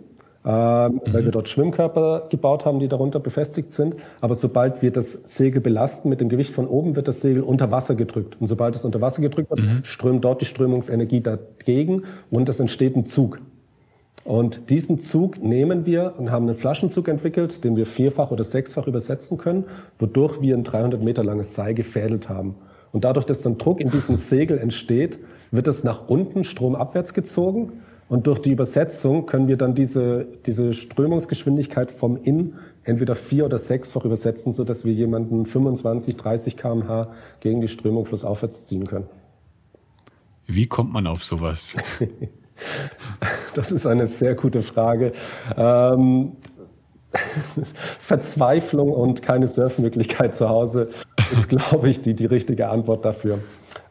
ähm, 0.48 0.94
mhm. 1.04 1.12
weil 1.12 1.24
wir 1.26 1.30
dort 1.30 1.50
Schwimmkörper 1.50 2.28
gebaut 2.30 2.64
haben, 2.64 2.80
die 2.80 2.88
darunter 2.88 3.20
befestigt 3.20 3.70
sind. 3.70 3.96
Aber 4.22 4.34
sobald 4.34 4.80
wir 4.80 4.90
das 4.90 5.12
Segel 5.24 5.60
belasten 5.60 6.08
mit 6.08 6.22
dem 6.22 6.30
Gewicht 6.30 6.54
von 6.54 6.66
oben, 6.66 6.96
wird 6.96 7.06
das 7.06 7.20
Segel 7.20 7.42
unter 7.42 7.70
Wasser 7.70 7.94
gedrückt. 7.94 8.38
Und 8.40 8.46
sobald 8.46 8.74
es 8.74 8.82
unter 8.86 9.02
Wasser 9.02 9.20
gedrückt 9.20 9.50
wird, 9.50 9.60
mhm. 9.60 9.80
strömt 9.82 10.24
dort 10.24 10.40
die 10.40 10.46
Strömungsenergie 10.46 11.20
dagegen 11.20 12.04
und 12.30 12.48
es 12.48 12.60
entsteht 12.60 12.96
ein 12.96 13.04
Zug. 13.04 13.40
Und 14.24 14.70
diesen 14.70 14.98
Zug 14.98 15.42
nehmen 15.42 15.84
wir 15.84 16.14
und 16.16 16.30
haben 16.30 16.46
einen 16.46 16.54
Flaschenzug 16.54 17.08
entwickelt, 17.08 17.62
den 17.62 17.76
wir 17.76 17.84
vierfach 17.84 18.30
oder 18.30 18.44
sechsfach 18.44 18.86
übersetzen 18.86 19.36
können, 19.36 19.64
wodurch 19.98 20.40
wir 20.40 20.56
ein 20.56 20.64
300 20.64 21.02
Meter 21.02 21.24
langes 21.24 21.54
Seil 21.54 21.74
gefädelt 21.74 22.30
haben. 22.30 22.54
Und 22.90 23.04
dadurch, 23.04 23.26
dass 23.26 23.42
dann 23.42 23.58
Druck 23.58 23.80
in 23.80 23.90
diesem 23.90 24.16
Segel 24.16 24.56
entsteht, 24.56 25.18
wird 25.50 25.68
es 25.68 25.84
nach 25.84 26.08
unten 26.08 26.44
stromabwärts 26.44 27.12
gezogen 27.12 27.82
und 28.08 28.26
durch 28.26 28.38
die 28.38 28.52
Übersetzung 28.52 29.26
können 29.26 29.48
wir 29.48 29.56
dann 29.56 29.74
diese, 29.74 30.26
diese 30.46 30.72
Strömungsgeschwindigkeit 30.72 31.90
vom 31.90 32.16
In 32.16 32.54
entweder 32.82 33.14
vier- 33.14 33.44
oder 33.44 33.58
sechsfach 33.58 34.04
übersetzen, 34.04 34.52
sodass 34.52 34.86
wir 34.86 34.92
jemanden 34.92 35.44
25, 35.44 36.16
30 36.16 36.56
kmh 36.56 37.12
gegen 37.40 37.60
die 37.60 37.68
Strömung 37.68 38.06
flussaufwärts 38.06 38.66
ziehen 38.66 38.86
können. 38.86 39.06
Wie 40.46 40.66
kommt 40.66 40.92
man 40.92 41.06
auf 41.06 41.22
sowas? 41.22 41.76
das 43.54 43.72
ist 43.72 43.86
eine 43.86 44.06
sehr 44.06 44.34
gute 44.34 44.62
Frage. 44.62 45.12
Ähm, 45.54 46.32
Verzweiflung 47.98 48.90
und 48.90 49.20
keine 49.20 49.48
Surfmöglichkeit 49.48 50.34
zu 50.34 50.48
Hause 50.48 50.88
ist, 51.30 51.50
glaube 51.50 51.90
ich, 51.90 52.00
die, 52.00 52.14
die 52.14 52.26
richtige 52.26 52.68
Antwort 52.68 53.04
dafür. 53.04 53.40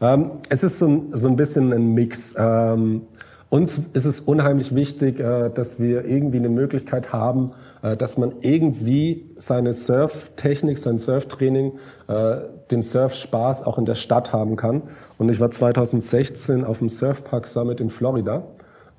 Ähm, 0.01 0.31
es 0.49 0.63
ist 0.63 0.79
so 0.79 0.87
ein, 0.87 1.07
so 1.11 1.27
ein 1.27 1.35
bisschen 1.35 1.71
ein 1.71 1.93
Mix. 1.93 2.35
Ähm, 2.37 3.03
uns 3.49 3.79
ist 3.93 4.05
es 4.05 4.19
unheimlich 4.19 4.75
wichtig, 4.75 5.19
äh, 5.19 5.49
dass 5.49 5.79
wir 5.79 6.05
irgendwie 6.05 6.37
eine 6.37 6.49
Möglichkeit 6.49 7.13
haben, 7.13 7.51
äh, 7.81 7.95
dass 7.95 8.17
man 8.17 8.33
irgendwie 8.41 9.29
seine 9.37 9.73
Surftechnik, 9.73 10.77
sein 10.77 10.97
Surftraining, 10.97 11.73
äh, 12.07 12.37
den 12.71 12.81
Surfspaß 12.81 13.63
auch 13.63 13.77
in 13.77 13.85
der 13.85 13.95
Stadt 13.95 14.33
haben 14.33 14.57
kann. 14.57 14.81
Und 15.17 15.29
ich 15.29 15.39
war 15.39 15.49
2016 15.49 16.65
auf 16.65 16.79
dem 16.79 16.89
Surfpark 16.89 17.47
Summit 17.47 17.79
in 17.79 17.89
Florida, 17.89 18.43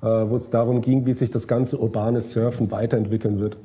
wo 0.01 0.35
es 0.35 0.49
darum 0.49 0.81
ging, 0.81 1.05
wie 1.05 1.13
sich 1.13 1.29
das 1.29 1.47
ganze 1.47 1.77
urbane 1.77 2.21
Surfen 2.21 2.71
weiterentwickeln 2.71 3.39
wird. 3.39 3.57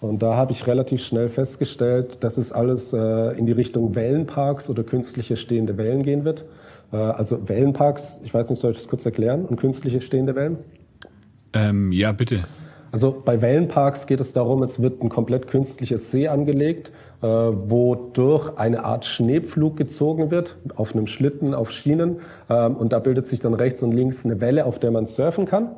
Und 0.00 0.22
da 0.22 0.36
habe 0.36 0.50
ich 0.50 0.66
relativ 0.66 1.04
schnell 1.04 1.28
festgestellt, 1.28 2.24
dass 2.24 2.38
es 2.38 2.50
alles 2.50 2.92
in 2.92 3.46
die 3.46 3.52
Richtung 3.52 3.94
Wellenparks 3.94 4.68
oder 4.70 4.82
künstliche 4.84 5.36
stehende 5.36 5.76
Wellen 5.76 6.02
gehen 6.02 6.24
wird. 6.24 6.44
Äh, 6.92 6.96
also 6.96 7.48
Wellenparks, 7.48 8.20
ich 8.22 8.32
weiß 8.32 8.50
nicht, 8.50 8.60
soll 8.60 8.72
ich 8.72 8.78
das 8.78 8.88
kurz 8.88 9.04
erklären? 9.04 9.44
Und 9.44 9.56
künstliche 9.56 10.00
stehende 10.00 10.34
Wellen? 10.34 10.58
Ähm, 11.54 11.92
ja, 11.92 12.12
bitte. 12.12 12.44
Also 12.92 13.22
bei 13.24 13.40
Wellenparks 13.40 14.06
geht 14.06 14.20
es 14.20 14.34
darum, 14.34 14.62
es 14.62 14.82
wird 14.82 15.02
ein 15.02 15.08
komplett 15.08 15.46
künstliches 15.46 16.10
See 16.10 16.28
angelegt, 16.28 16.92
äh, 17.22 17.26
wodurch 17.26 18.58
eine 18.58 18.84
Art 18.84 19.06
Schneepflug 19.06 19.78
gezogen 19.78 20.30
wird, 20.30 20.56
auf 20.76 20.94
einem 20.94 21.06
Schlitten, 21.06 21.54
auf 21.54 21.70
Schienen. 21.70 22.20
Ähm, 22.50 22.76
und 22.76 22.92
da 22.92 22.98
bildet 22.98 23.26
sich 23.26 23.40
dann 23.40 23.54
rechts 23.54 23.82
und 23.82 23.92
links 23.92 24.26
eine 24.26 24.42
Welle, 24.42 24.66
auf 24.66 24.78
der 24.78 24.90
man 24.90 25.06
surfen 25.06 25.46
kann. 25.46 25.70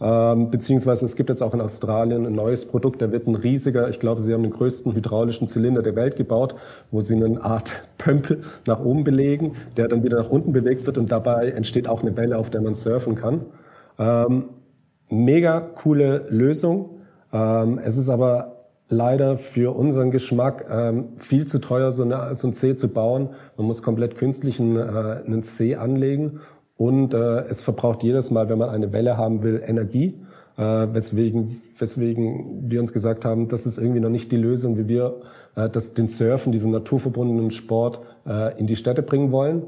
Ähm, 0.00 0.50
beziehungsweise 0.50 1.04
es 1.04 1.16
gibt 1.16 1.28
jetzt 1.28 1.42
auch 1.42 1.54
in 1.54 1.60
Australien 1.60 2.24
ein 2.24 2.34
neues 2.34 2.66
Produkt, 2.66 3.02
da 3.02 3.10
wird 3.10 3.26
ein 3.26 3.34
riesiger, 3.34 3.88
ich 3.88 3.98
glaube, 3.98 4.20
sie 4.20 4.32
haben 4.32 4.42
den 4.42 4.52
größten 4.52 4.94
hydraulischen 4.94 5.48
Zylinder 5.48 5.82
der 5.82 5.96
Welt 5.96 6.14
gebaut, 6.16 6.54
wo 6.90 7.00
sie 7.00 7.14
eine 7.14 7.42
Art 7.42 7.82
Pömpel 7.98 8.42
nach 8.66 8.80
oben 8.80 9.02
belegen, 9.02 9.56
der 9.76 9.88
dann 9.88 10.04
wieder 10.04 10.18
nach 10.18 10.30
unten 10.30 10.52
bewegt 10.52 10.86
wird 10.86 10.98
und 10.98 11.10
dabei 11.10 11.50
entsteht 11.50 11.88
auch 11.88 12.02
eine 12.02 12.16
Welle, 12.16 12.38
auf 12.38 12.50
der 12.50 12.60
man 12.60 12.74
surfen 12.74 13.16
kann. 13.16 13.46
Ähm, 13.98 14.50
mega 15.10 15.60
coole 15.60 16.26
Lösung. 16.28 16.90
Ähm, 17.32 17.80
es 17.82 17.96
ist 17.96 18.08
aber 18.08 18.58
leider 18.88 19.36
für 19.36 19.76
unseren 19.76 20.12
Geschmack 20.12 20.66
ähm, 20.70 21.08
viel 21.18 21.46
zu 21.46 21.58
teuer, 21.58 21.90
so, 21.92 22.04
eine, 22.04 22.34
so 22.36 22.46
ein 22.46 22.54
C 22.54 22.76
zu 22.76 22.88
bauen. 22.88 23.30
Man 23.56 23.66
muss 23.66 23.82
komplett 23.82 24.16
künstlichen 24.16 24.76
äh, 24.76 24.80
einen 25.26 25.42
C 25.42 25.74
anlegen 25.74 26.40
und 26.78 27.12
äh, 27.12 27.40
es 27.48 27.62
verbraucht 27.62 28.04
jedes 28.04 28.30
Mal, 28.30 28.48
wenn 28.48 28.56
man 28.56 28.70
eine 28.70 28.92
Welle 28.92 29.18
haben 29.18 29.42
will, 29.42 29.62
Energie. 29.66 30.14
Äh, 30.56 30.62
weswegen, 30.62 31.60
weswegen 31.76 32.70
wir 32.70 32.80
uns 32.80 32.92
gesagt 32.92 33.24
haben, 33.24 33.48
das 33.48 33.66
ist 33.66 33.78
irgendwie 33.78 34.00
noch 34.00 34.10
nicht 34.10 34.32
die 34.32 34.36
Lösung, 34.36 34.78
wie 34.78 34.88
wir 34.88 35.20
äh, 35.56 35.68
das, 35.68 35.94
den 35.94 36.06
Surfen, 36.08 36.52
diesen 36.52 36.70
naturverbundenen 36.70 37.50
Sport 37.50 38.00
äh, 38.26 38.58
in 38.58 38.68
die 38.68 38.76
Städte 38.76 39.02
bringen 39.02 39.32
wollen. 39.32 39.64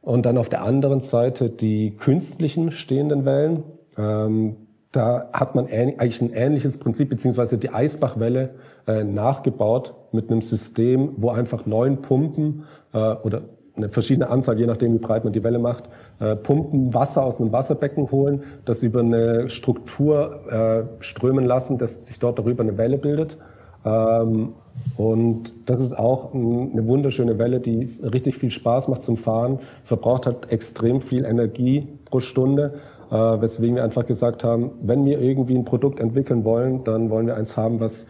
Und 0.00 0.24
dann 0.24 0.38
auf 0.38 0.48
der 0.48 0.62
anderen 0.62 1.02
Seite 1.02 1.50
die 1.50 1.94
künstlichen 1.96 2.70
stehenden 2.72 3.26
Wellen. 3.26 3.62
Ähm, 3.98 4.56
da 4.92 5.28
hat 5.34 5.54
man 5.54 5.66
eigentlich 5.66 6.22
ein 6.22 6.32
ähnliches 6.32 6.78
Prinzip, 6.78 7.10
beziehungsweise 7.10 7.58
die 7.58 7.68
Eisbachwelle 7.68 8.54
äh, 8.86 9.04
nachgebaut 9.04 9.94
mit 10.12 10.30
einem 10.30 10.40
System, 10.40 11.12
wo 11.18 11.28
einfach 11.28 11.66
neun 11.66 12.00
Pumpen 12.00 12.64
äh, 12.94 12.98
oder 12.98 13.42
eine 13.80 13.88
verschiedene 13.88 14.28
Anzahl, 14.28 14.58
je 14.58 14.66
nachdem 14.66 14.94
wie 14.94 14.98
breit 14.98 15.24
man 15.24 15.32
die 15.32 15.42
Welle 15.42 15.58
macht, 15.58 15.84
äh, 16.20 16.36
Pumpen 16.36 16.92
Wasser 16.94 17.24
aus 17.24 17.40
einem 17.40 17.52
Wasserbecken 17.52 18.10
holen, 18.10 18.42
das 18.64 18.82
über 18.82 19.00
eine 19.00 19.48
Struktur 19.48 20.40
äh, 20.50 21.02
strömen 21.02 21.44
lassen, 21.44 21.78
dass 21.78 22.06
sich 22.06 22.18
dort 22.18 22.38
darüber 22.38 22.62
eine 22.62 22.78
Welle 22.78 22.98
bildet. 22.98 23.38
Ähm, 23.84 24.52
und 24.96 25.52
das 25.66 25.80
ist 25.80 25.98
auch 25.98 26.32
eine 26.34 26.86
wunderschöne 26.86 27.38
Welle, 27.38 27.60
die 27.60 27.88
richtig 28.02 28.36
viel 28.36 28.50
Spaß 28.50 28.88
macht 28.88 29.02
zum 29.02 29.16
Fahren, 29.16 29.58
verbraucht 29.84 30.26
hat 30.26 30.50
extrem 30.52 31.00
viel 31.00 31.24
Energie 31.24 31.88
pro 32.04 32.20
Stunde 32.20 32.74
äh, 33.10 33.14
weswegen 33.14 33.76
wir 33.76 33.84
einfach 33.84 34.06
gesagt 34.06 34.44
haben, 34.44 34.70
wenn 34.82 35.04
wir 35.04 35.20
irgendwie 35.20 35.56
ein 35.56 35.64
Produkt 35.64 36.00
entwickeln 36.00 36.44
wollen, 36.44 36.84
dann 36.84 37.10
wollen 37.10 37.26
wir 37.26 37.36
eins 37.36 37.56
haben, 37.56 37.80
was 37.80 38.06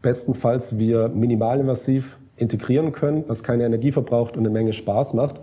bestenfalls 0.00 0.78
wir 0.78 1.08
minimalinvasiv 1.08 2.18
integrieren 2.36 2.92
können, 2.92 3.24
was 3.26 3.42
keine 3.42 3.64
Energie 3.64 3.92
verbraucht 3.92 4.36
und 4.36 4.40
eine 4.40 4.50
Menge 4.50 4.72
Spaß 4.72 5.14
macht. 5.14 5.40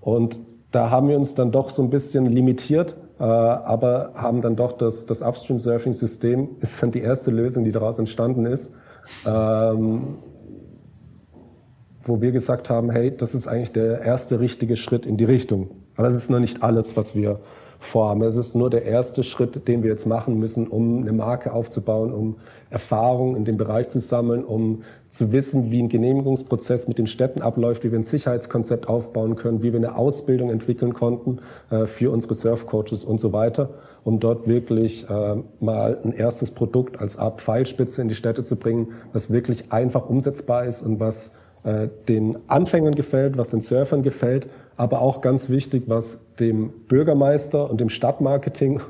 Und 0.00 0.40
da 0.70 0.90
haben 0.90 1.08
wir 1.08 1.16
uns 1.16 1.34
dann 1.34 1.52
doch 1.52 1.70
so 1.70 1.82
ein 1.82 1.90
bisschen 1.90 2.26
limitiert, 2.26 2.96
äh, 3.20 3.24
aber 3.24 4.12
haben 4.14 4.40
dann 4.40 4.56
doch 4.56 4.72
das, 4.72 5.06
das 5.06 5.22
Upstream-Surfing-System, 5.22 6.48
ist 6.60 6.82
dann 6.82 6.90
die 6.90 7.00
erste 7.00 7.30
Lösung, 7.30 7.64
die 7.64 7.72
daraus 7.72 7.98
entstanden 7.98 8.46
ist, 8.46 8.72
ähm, 9.26 10.18
wo 12.04 12.20
wir 12.20 12.32
gesagt 12.32 12.68
haben, 12.68 12.90
hey, 12.90 13.16
das 13.16 13.34
ist 13.34 13.46
eigentlich 13.46 13.72
der 13.72 14.00
erste 14.00 14.40
richtige 14.40 14.76
Schritt 14.76 15.06
in 15.06 15.16
die 15.16 15.24
Richtung. 15.24 15.70
Aber 15.96 16.08
es 16.08 16.14
ist 16.14 16.30
noch 16.30 16.40
nicht 16.40 16.62
alles, 16.62 16.96
was 16.96 17.14
wir 17.14 17.38
vorhaben. 17.84 18.22
Es 18.22 18.36
ist 18.36 18.54
nur 18.54 18.70
der 18.70 18.84
erste 18.84 19.22
Schritt, 19.22 19.66
den 19.68 19.82
wir 19.82 19.90
jetzt 19.90 20.06
machen 20.06 20.38
müssen, 20.38 20.68
um 20.68 21.02
eine 21.02 21.12
Marke 21.12 21.52
aufzubauen, 21.52 22.12
um 22.12 22.36
Erfahrung 22.70 23.36
in 23.36 23.44
dem 23.44 23.56
Bereich 23.56 23.88
zu 23.88 23.98
sammeln, 23.98 24.44
um 24.44 24.82
zu 25.08 25.32
wissen, 25.32 25.70
wie 25.70 25.82
ein 25.82 25.88
Genehmigungsprozess 25.88 26.88
mit 26.88 26.98
den 26.98 27.06
Städten 27.06 27.42
abläuft, 27.42 27.84
wie 27.84 27.92
wir 27.92 27.98
ein 27.98 28.04
Sicherheitskonzept 28.04 28.88
aufbauen 28.88 29.36
können, 29.36 29.62
wie 29.62 29.72
wir 29.72 29.78
eine 29.78 29.96
Ausbildung 29.96 30.50
entwickeln 30.50 30.94
konnten 30.94 31.40
äh, 31.70 31.86
für 31.86 32.10
unsere 32.10 32.34
Surfcoaches 32.34 33.04
und 33.04 33.20
so 33.20 33.32
weiter, 33.32 33.70
um 34.04 34.20
dort 34.20 34.46
wirklich 34.46 35.08
äh, 35.10 35.36
mal 35.60 35.98
ein 36.04 36.12
erstes 36.12 36.50
Produkt 36.50 37.00
als 37.00 37.18
Art 37.18 37.40
Pfeilspitze 37.42 38.00
in 38.00 38.08
die 38.08 38.14
Städte 38.14 38.44
zu 38.44 38.56
bringen, 38.56 38.92
was 39.12 39.30
wirklich 39.30 39.72
einfach 39.72 40.08
umsetzbar 40.08 40.64
ist 40.64 40.82
und 40.82 40.98
was 41.00 41.32
äh, 41.64 41.88
den 42.08 42.38
Anfängern 42.48 42.94
gefällt, 42.94 43.36
was 43.36 43.50
den 43.50 43.60
Surfern 43.60 44.02
gefällt, 44.02 44.48
aber 44.76 45.00
auch 45.00 45.20
ganz 45.20 45.48
wichtig, 45.48 45.84
was 45.86 46.18
dem 46.40 46.70
Bürgermeister 46.88 47.70
und 47.70 47.80
dem 47.80 47.88
Stadtmarketing 47.88 48.80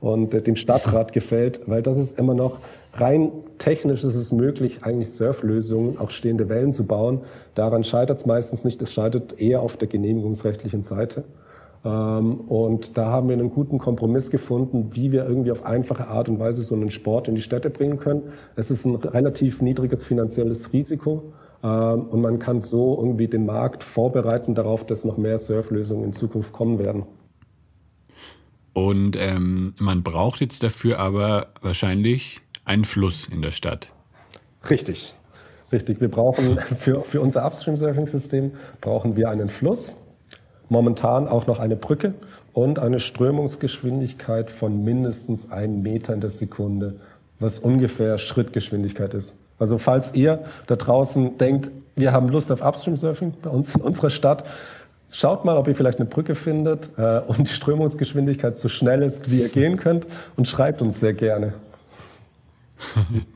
und 0.00 0.46
dem 0.46 0.56
Stadtrat 0.56 1.12
gefällt, 1.12 1.60
weil 1.66 1.82
das 1.82 1.98
ist 1.98 2.18
immer 2.18 2.34
noch 2.34 2.58
rein 2.94 3.32
technisch 3.58 4.04
ist 4.04 4.14
es 4.14 4.32
möglich, 4.32 4.80
eigentlich 4.82 5.10
Surflösungen, 5.10 5.98
auch 5.98 6.10
stehende 6.10 6.48
Wellen 6.48 6.72
zu 6.72 6.86
bauen. 6.86 7.20
Daran 7.54 7.84
scheitert 7.84 8.18
es 8.18 8.26
meistens 8.26 8.64
nicht, 8.64 8.82
es 8.82 8.92
scheitert 8.92 9.40
eher 9.40 9.60
auf 9.60 9.76
der 9.76 9.88
genehmigungsrechtlichen 9.88 10.82
Seite. 10.82 11.24
Ähm, 11.84 12.40
und 12.40 12.96
da 12.98 13.06
haben 13.06 13.28
wir 13.28 13.34
einen 13.34 13.50
guten 13.50 13.78
Kompromiss 13.78 14.30
gefunden, 14.30 14.90
wie 14.92 15.12
wir 15.12 15.26
irgendwie 15.26 15.52
auf 15.52 15.64
einfache 15.64 16.08
Art 16.08 16.28
und 16.28 16.38
Weise 16.38 16.62
so 16.62 16.74
einen 16.74 16.90
Sport 16.90 17.28
in 17.28 17.34
die 17.34 17.40
Städte 17.40 17.70
bringen 17.70 17.98
können. 17.98 18.22
Es 18.56 18.70
ist 18.70 18.84
ein 18.84 18.96
relativ 18.96 19.62
niedriges 19.62 20.04
finanzielles 20.04 20.72
Risiko. 20.72 21.32
Ähm, 21.62 22.06
und 22.06 22.20
man 22.20 22.38
kann 22.38 22.60
so 22.60 22.96
irgendwie 22.98 23.28
den 23.28 23.46
Markt 23.46 23.84
vorbereiten 23.84 24.54
darauf, 24.54 24.86
dass 24.86 25.04
noch 25.04 25.16
mehr 25.16 25.38
Surflösungen 25.38 26.04
in 26.04 26.12
Zukunft 26.12 26.52
kommen 26.52 26.78
werden. 26.78 27.04
Und 28.72 29.16
ähm, 29.18 29.74
man 29.78 30.02
braucht 30.02 30.40
jetzt 30.40 30.62
dafür 30.62 30.98
aber 30.98 31.48
wahrscheinlich 31.60 32.40
einen 32.64 32.84
Fluss 32.84 33.26
in 33.26 33.42
der 33.42 33.50
Stadt. 33.50 33.92
Richtig, 34.70 35.14
richtig. 35.70 36.00
Wir 36.00 36.08
brauchen 36.08 36.58
für, 36.78 37.02
für 37.02 37.20
unser 37.20 37.44
Upstream-Surfing-System 37.44 38.52
brauchen 38.80 39.16
wir 39.16 39.28
einen 39.28 39.48
Fluss, 39.48 39.94
momentan 40.68 41.28
auch 41.28 41.46
noch 41.46 41.58
eine 41.58 41.76
Brücke 41.76 42.14
und 42.54 42.78
eine 42.78 42.98
Strömungsgeschwindigkeit 42.98 44.50
von 44.50 44.82
mindestens 44.84 45.50
einem 45.50 45.82
Meter 45.82 46.14
in 46.14 46.20
der 46.20 46.30
Sekunde, 46.30 46.98
was 47.40 47.58
ungefähr 47.58 48.16
Schrittgeschwindigkeit 48.18 49.12
ist. 49.12 49.34
Also 49.62 49.78
falls 49.78 50.12
ihr 50.14 50.40
da 50.66 50.74
draußen 50.74 51.38
denkt, 51.38 51.70
wir 51.94 52.12
haben 52.12 52.28
Lust 52.28 52.50
auf 52.50 52.62
Upstream 52.62 52.96
Surfing 52.96 53.32
bei 53.40 53.48
uns 53.48 53.76
in 53.76 53.80
unserer 53.80 54.10
Stadt, 54.10 54.44
schaut 55.08 55.44
mal, 55.44 55.56
ob 55.56 55.68
ihr 55.68 55.76
vielleicht 55.76 56.00
eine 56.00 56.08
Brücke 56.08 56.34
findet 56.34 56.90
äh, 56.98 57.20
und 57.20 57.38
die 57.38 57.52
Strömungsgeschwindigkeit 57.52 58.58
so 58.58 58.68
schnell 58.68 59.02
ist, 59.02 59.30
wie 59.30 59.40
ihr 59.40 59.48
gehen 59.48 59.76
könnt 59.76 60.08
und 60.36 60.48
schreibt 60.48 60.82
uns 60.82 60.98
sehr 60.98 61.14
gerne. 61.14 61.54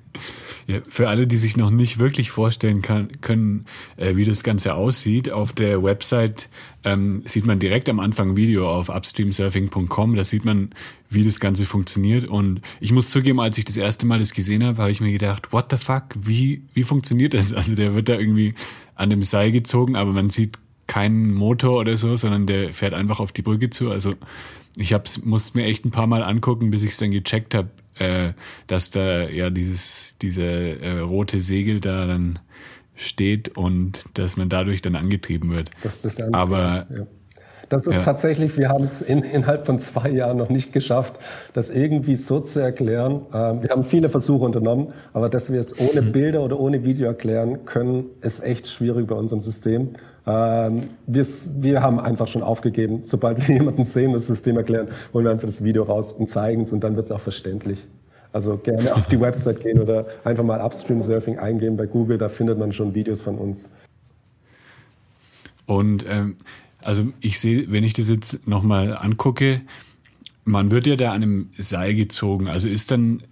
Ja, 0.69 0.81
für 0.89 1.09
alle, 1.09 1.29
die 1.29 1.37
sich 1.37 1.57
noch 1.57 1.71
nicht 1.71 2.01
wirklich 2.01 2.31
vorstellen 2.33 2.83
kann, 2.83 3.21
können, 3.21 3.67
äh, 3.97 4.17
wie 4.17 4.25
das 4.25 4.43
Ganze 4.43 4.75
aussieht, 4.75 5.31
auf 5.31 5.53
der 5.53 5.85
Website 5.85 6.49
ähm, 6.83 7.23
sieht 7.25 7.47
man 7.47 7.61
direkt 7.61 7.89
am 7.89 8.01
Anfang 8.01 8.31
ein 8.31 8.37
Video 8.37 8.69
auf 8.69 8.89
upstreamsurfing.com. 8.89 10.17
Da 10.17 10.25
sieht 10.25 10.45
man, 10.45 10.71
wie 11.09 11.23
das 11.23 11.39
Ganze 11.39 11.67
funktioniert. 11.67 12.27
Und 12.27 12.63
ich 12.81 12.91
muss 12.91 13.11
zugeben, 13.11 13.39
als 13.39 13.59
ich 13.59 13.65
das 13.65 13.77
erste 13.77 14.07
Mal 14.07 14.19
das 14.19 14.33
gesehen 14.33 14.65
habe, 14.65 14.79
habe 14.79 14.91
ich 14.91 15.01
mir 15.01 15.13
gedacht, 15.13 15.53
what 15.53 15.67
the 15.71 15.77
fuck, 15.77 16.05
wie, 16.19 16.63
wie 16.75 16.83
funktioniert 16.83 17.35
das? 17.35 17.53
Also 17.53 17.77
der 17.77 17.95
wird 17.95 18.09
da 18.09 18.19
irgendwie 18.19 18.55
an 18.97 19.11
dem 19.11 19.23
Seil 19.23 19.53
gezogen, 19.53 19.95
aber 19.95 20.13
man 20.13 20.31
sieht 20.31 20.59
keinen 20.89 21.33
Motor 21.33 21.81
oder 21.81 21.97
so, 21.97 22.17
sondern 22.17 22.47
der 22.47 22.73
fährt 22.73 22.95
einfach 22.95 23.21
auf 23.21 23.31
die 23.31 23.43
Brücke 23.43 23.71
zu. 23.71 23.91
Also 23.91 24.15
ich 24.77 24.93
hab's, 24.93 25.25
musste 25.25 25.57
mir 25.59 25.65
echt 25.65 25.85
ein 25.85 25.91
paar 25.91 26.07
Mal 26.07 26.23
angucken, 26.23 26.71
bis 26.71 26.83
ich 26.83 26.91
es 26.91 26.97
dann 26.97 27.11
gecheckt 27.11 27.55
habe, 27.55 27.71
äh, 27.99 28.33
dass 28.67 28.91
da 28.91 29.29
ja 29.29 29.51
dieses 29.51 30.17
diese 30.21 30.45
äh, 30.45 30.99
rote 31.01 31.41
Segel 31.41 31.81
da 31.81 32.07
dann 32.07 32.39
steht 32.95 33.57
und 33.57 34.05
dass 34.15 34.37
man 34.37 34.49
dadurch 34.49 34.83
dann 34.83 34.97
angetrieben 34.97 35.55
wird. 35.55 35.71
Das, 35.83 36.01
das 36.01 36.21
Aber 36.33 36.87
ist, 36.91 36.99
ja. 36.99 37.07
Das 37.69 37.87
ist 37.87 37.97
ja. 37.97 38.03
tatsächlich, 38.03 38.57
wir 38.57 38.69
haben 38.69 38.85
es 38.85 39.03
in, 39.03 39.23
innerhalb 39.23 39.67
von 39.67 39.79
zwei 39.79 40.11
Jahren 40.11 40.37
noch 40.37 40.49
nicht 40.49 40.73
geschafft, 40.73 41.19
das 41.53 41.71
irgendwie 41.71 42.15
so 42.17 42.41
zu 42.41 42.61
erklären. 42.61 43.27
Ähm, 43.35 43.63
wir 43.63 43.71
haben 43.71 43.85
viele 43.85 44.09
Versuche 44.09 44.45
unternommen, 44.45 44.93
aber 45.13 45.29
dass 45.29 45.53
wir 45.53 45.59
es 45.59 45.79
ohne 45.79 46.03
mhm. 46.03 46.13
Bilder 46.13 46.43
oder 46.43 46.61
ohne 46.61 46.85
Video 46.85 47.07
erklären 47.09 47.65
können, 47.65 48.07
ist 48.21 48.43
echt 48.43 48.69
schwierig 48.69 49.09
bei 49.09 49.17
unserem 49.17 49.41
System. 49.41 49.91
Ähm, 50.27 50.89
wir 51.07 51.83
haben 51.83 52.01
einfach 52.01 52.27
schon 52.27 52.43
aufgegeben. 52.43 53.01
Sobald 53.05 53.47
wir 53.47 53.55
jemanden 53.59 53.85
sehen, 53.85 54.13
das 54.13 54.27
System 54.27 54.57
erklären, 54.57 54.89
holen 55.13 55.25
wir 55.25 55.33
einfach 55.33 55.47
das 55.47 55.63
Video 55.63 55.85
raus 55.85 56.13
und 56.13 56.29
zeigen 56.29 56.63
es 56.63 56.73
und 56.73 56.83
dann 56.83 56.97
wird 56.97 57.07
es 57.07 57.13
auch 57.13 57.21
verständlich. 57.21 57.87
Also 58.33 58.59
gerne 58.59 58.95
auf 58.95 59.07
die 59.07 59.21
Website 59.21 59.61
gehen 59.61 59.81
oder 59.81 60.07
einfach 60.25 60.45
mal 60.45 60.61
Upstream 60.61 61.01
Surfing 61.01 61.39
eingeben 61.39 61.77
bei 61.77 61.87
Google, 61.87 62.19
da 62.19 62.29
findet 62.29 62.59
man 62.59 62.73
schon 62.73 62.95
Videos 62.95 63.23
von 63.23 63.39
uns. 63.39 63.71
Und 65.65 66.05
ähm, 66.09 66.37
also 66.83 67.07
ich 67.21 67.41
sehe, 67.41 67.71
wenn 67.71 67.83
ich 67.83 67.95
das 67.95 68.09
jetzt 68.09 68.47
nochmal 68.47 68.97
angucke, 68.97 69.63
man 70.45 70.71
wird 70.71 70.87
ja 70.87 70.97
da 70.97 71.13
an 71.13 71.23
einem 71.23 71.51
Seil 71.57 71.95
gezogen. 71.95 72.49
Also 72.49 72.69
ist 72.69 72.91
dann 72.91 73.23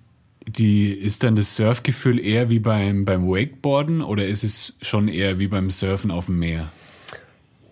die, 0.47 0.93
ist 0.93 1.23
dann 1.23 1.37
das 1.37 1.57
Surfgefühl 1.57 2.19
eher 2.19 2.51
wie 2.51 2.59
beim, 2.59 3.05
beim 3.05 3.29
Wakeboarden 3.29 4.03
oder 4.03 4.27
ist 4.27 4.45
es 4.45 4.77
schon 4.81 5.09
eher 5.09 5.39
wie 5.39 5.49
beim 5.49 5.71
Surfen 5.71 6.11
auf 6.11 6.27
dem 6.27 6.39
Meer? 6.39 6.71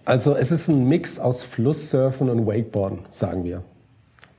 Also 0.05 0.35
es 0.35 0.51
ist 0.51 0.69
ein 0.69 0.89
Mix 0.89 1.21
aus 1.21 1.43
Flusssurfen 1.43 2.29
und 2.29 2.47
Wakeboarden, 2.47 3.01
sagen 3.09 3.45
wir. 3.45 3.63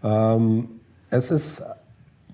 Ähm, 0.03 0.81
es 1.09 1.31
ist 1.31 1.63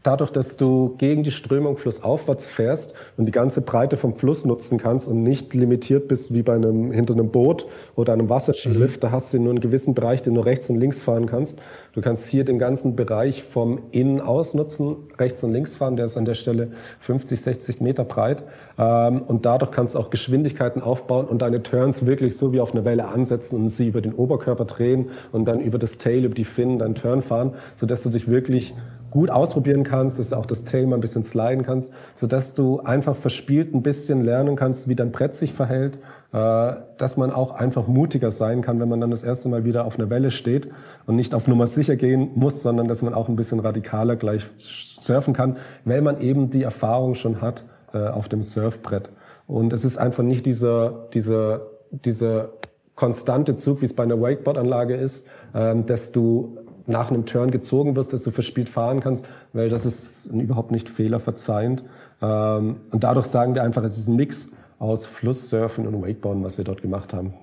dadurch, 0.09 0.31
dass 0.31 0.57
du 0.57 0.95
gegen 0.97 1.21
die 1.21 1.29
Strömung 1.29 1.77
flussaufwärts 1.77 2.47
fährst 2.49 2.95
und 3.17 3.27
die 3.27 3.31
ganze 3.31 3.61
Breite 3.61 3.95
vom 3.95 4.15
Fluss 4.15 4.43
nutzen 4.43 4.79
kannst 4.79 5.07
und 5.07 5.21
nicht 5.21 5.53
limitiert 5.53 6.07
bist 6.07 6.33
wie 6.33 6.41
bei 6.41 6.55
einem 6.55 6.91
hinter 6.91 7.13
einem 7.13 7.29
Boot 7.29 7.67
oder 7.95 8.13
einem 8.13 8.27
Wasserskilift, 8.27 8.97
mhm. 8.97 9.01
da 9.01 9.11
hast 9.11 9.31
du 9.31 9.39
nur 9.39 9.51
einen 9.51 9.59
gewissen 9.59 9.93
Bereich, 9.93 10.23
den 10.23 10.33
du 10.33 10.41
rechts 10.41 10.67
und 10.71 10.77
links 10.77 11.03
fahren 11.03 11.27
kannst. 11.27 11.59
Du 11.93 12.01
kannst 12.01 12.27
hier 12.27 12.43
den 12.43 12.57
ganzen 12.57 12.95
Bereich 12.95 13.43
vom 13.43 13.81
Innen 13.91 14.19
aus 14.19 14.55
nutzen, 14.55 14.95
rechts 15.19 15.43
und 15.43 15.53
links 15.53 15.77
fahren, 15.77 15.95
der 15.95 16.05
ist 16.05 16.17
an 16.17 16.25
der 16.25 16.33
Stelle 16.33 16.69
50, 17.01 17.39
60 17.39 17.79
Meter 17.79 18.03
breit 18.03 18.43
ähm, 18.79 19.21
und 19.21 19.45
dadurch 19.45 19.69
kannst 19.69 19.93
du 19.93 19.99
auch 19.99 20.09
Geschwindigkeiten 20.09 20.81
aufbauen 20.81 21.27
und 21.27 21.43
deine 21.43 21.61
Turns 21.61 22.07
wirklich 22.07 22.35
so 22.35 22.51
wie 22.51 22.61
auf 22.61 22.71
eine 22.71 22.83
Welle 22.83 23.09
ansetzen 23.09 23.57
und 23.57 23.69
sie 23.69 23.89
über 23.89 24.01
den 24.01 24.15
Oberkörper 24.15 24.65
drehen 24.65 25.09
und 25.31 25.45
dann 25.45 25.59
über 25.59 25.77
das 25.77 25.99
Tail, 25.99 26.25
über 26.25 26.33
die 26.33 26.45
Finnen 26.45 26.79
deinen 26.79 26.95
Turn 26.95 27.21
fahren, 27.21 27.53
sodass 27.75 28.01
du 28.01 28.09
dich 28.09 28.27
wirklich 28.27 28.73
gut 29.11 29.29
ausprobieren 29.29 29.83
kannst, 29.83 30.19
dass 30.19 30.29
du 30.29 30.35
auch 30.35 30.45
das 30.45 30.63
Tail 30.63 30.85
mal 30.85 30.95
ein 30.95 31.01
bisschen 31.01 31.23
sliden 31.23 31.63
kannst, 31.63 31.93
sodass 32.15 32.53
du 32.53 32.79
einfach 32.81 33.15
verspielt 33.15 33.73
ein 33.73 33.81
bisschen 33.81 34.23
lernen 34.23 34.55
kannst, 34.55 34.87
wie 34.87 34.95
dein 34.95 35.11
Brett 35.11 35.33
sich 35.33 35.53
verhält, 35.53 35.99
äh, 36.31 36.73
dass 36.97 37.17
man 37.17 37.31
auch 37.31 37.51
einfach 37.51 37.87
mutiger 37.87 38.31
sein 38.31 38.61
kann, 38.61 38.79
wenn 38.79 38.89
man 38.89 39.01
dann 39.01 39.11
das 39.11 39.23
erste 39.23 39.49
Mal 39.49 39.65
wieder 39.65 39.85
auf 39.85 39.97
einer 39.97 40.09
Welle 40.09 40.31
steht 40.31 40.69
und 41.07 41.15
nicht 41.15 41.33
auf 41.33 41.47
Nummer 41.47 41.67
sicher 41.67 41.95
gehen 41.95 42.31
muss, 42.35 42.61
sondern 42.61 42.87
dass 42.87 43.01
man 43.01 43.13
auch 43.13 43.29
ein 43.29 43.35
bisschen 43.35 43.59
radikaler 43.59 44.15
gleich 44.15 44.45
surfen 44.57 45.33
kann, 45.33 45.57
weil 45.85 46.01
man 46.01 46.21
eben 46.21 46.49
die 46.49 46.63
Erfahrung 46.63 47.15
schon 47.15 47.41
hat 47.41 47.63
äh, 47.93 48.07
auf 48.07 48.29
dem 48.29 48.43
Surfbrett. 48.43 49.09
Und 49.47 49.73
es 49.73 49.83
ist 49.83 49.97
einfach 49.97 50.23
nicht 50.23 50.45
dieser, 50.45 51.07
dieser, 51.13 51.61
dieser 51.91 52.49
konstante 52.95 53.55
Zug, 53.55 53.81
wie 53.81 53.85
es 53.85 53.95
bei 53.95 54.03
einer 54.03 54.21
Wakeboard-Anlage 54.21 54.95
ist, 54.95 55.25
ähm, 55.55 55.85
dass 55.85 56.11
du 56.11 56.57
nach 56.89 57.09
einem 57.09 57.25
Turn 57.25 57.51
gezogen 57.51 57.95
wirst, 57.95 58.13
dass 58.13 58.23
du 58.23 58.31
verspielt 58.31 58.69
fahren 58.69 58.99
kannst, 58.99 59.27
weil 59.53 59.69
das 59.69 59.85
ist 59.85 60.27
überhaupt 60.27 60.71
nicht 60.71 60.89
fehlerverzeihend. 60.89 61.83
Ähm, 62.21 62.77
und 62.91 63.03
dadurch 63.03 63.27
sagen 63.27 63.55
wir 63.55 63.63
einfach, 63.63 63.83
es 63.83 63.97
ist 63.97 64.07
ein 64.07 64.15
Mix 64.15 64.49
aus 64.79 65.05
Flusssurfen 65.05 65.87
und 65.87 66.01
Wakeboarden, 66.01 66.43
was 66.43 66.57
wir 66.57 66.65
dort 66.65 66.81
gemacht 66.81 67.13
haben. 67.13 67.33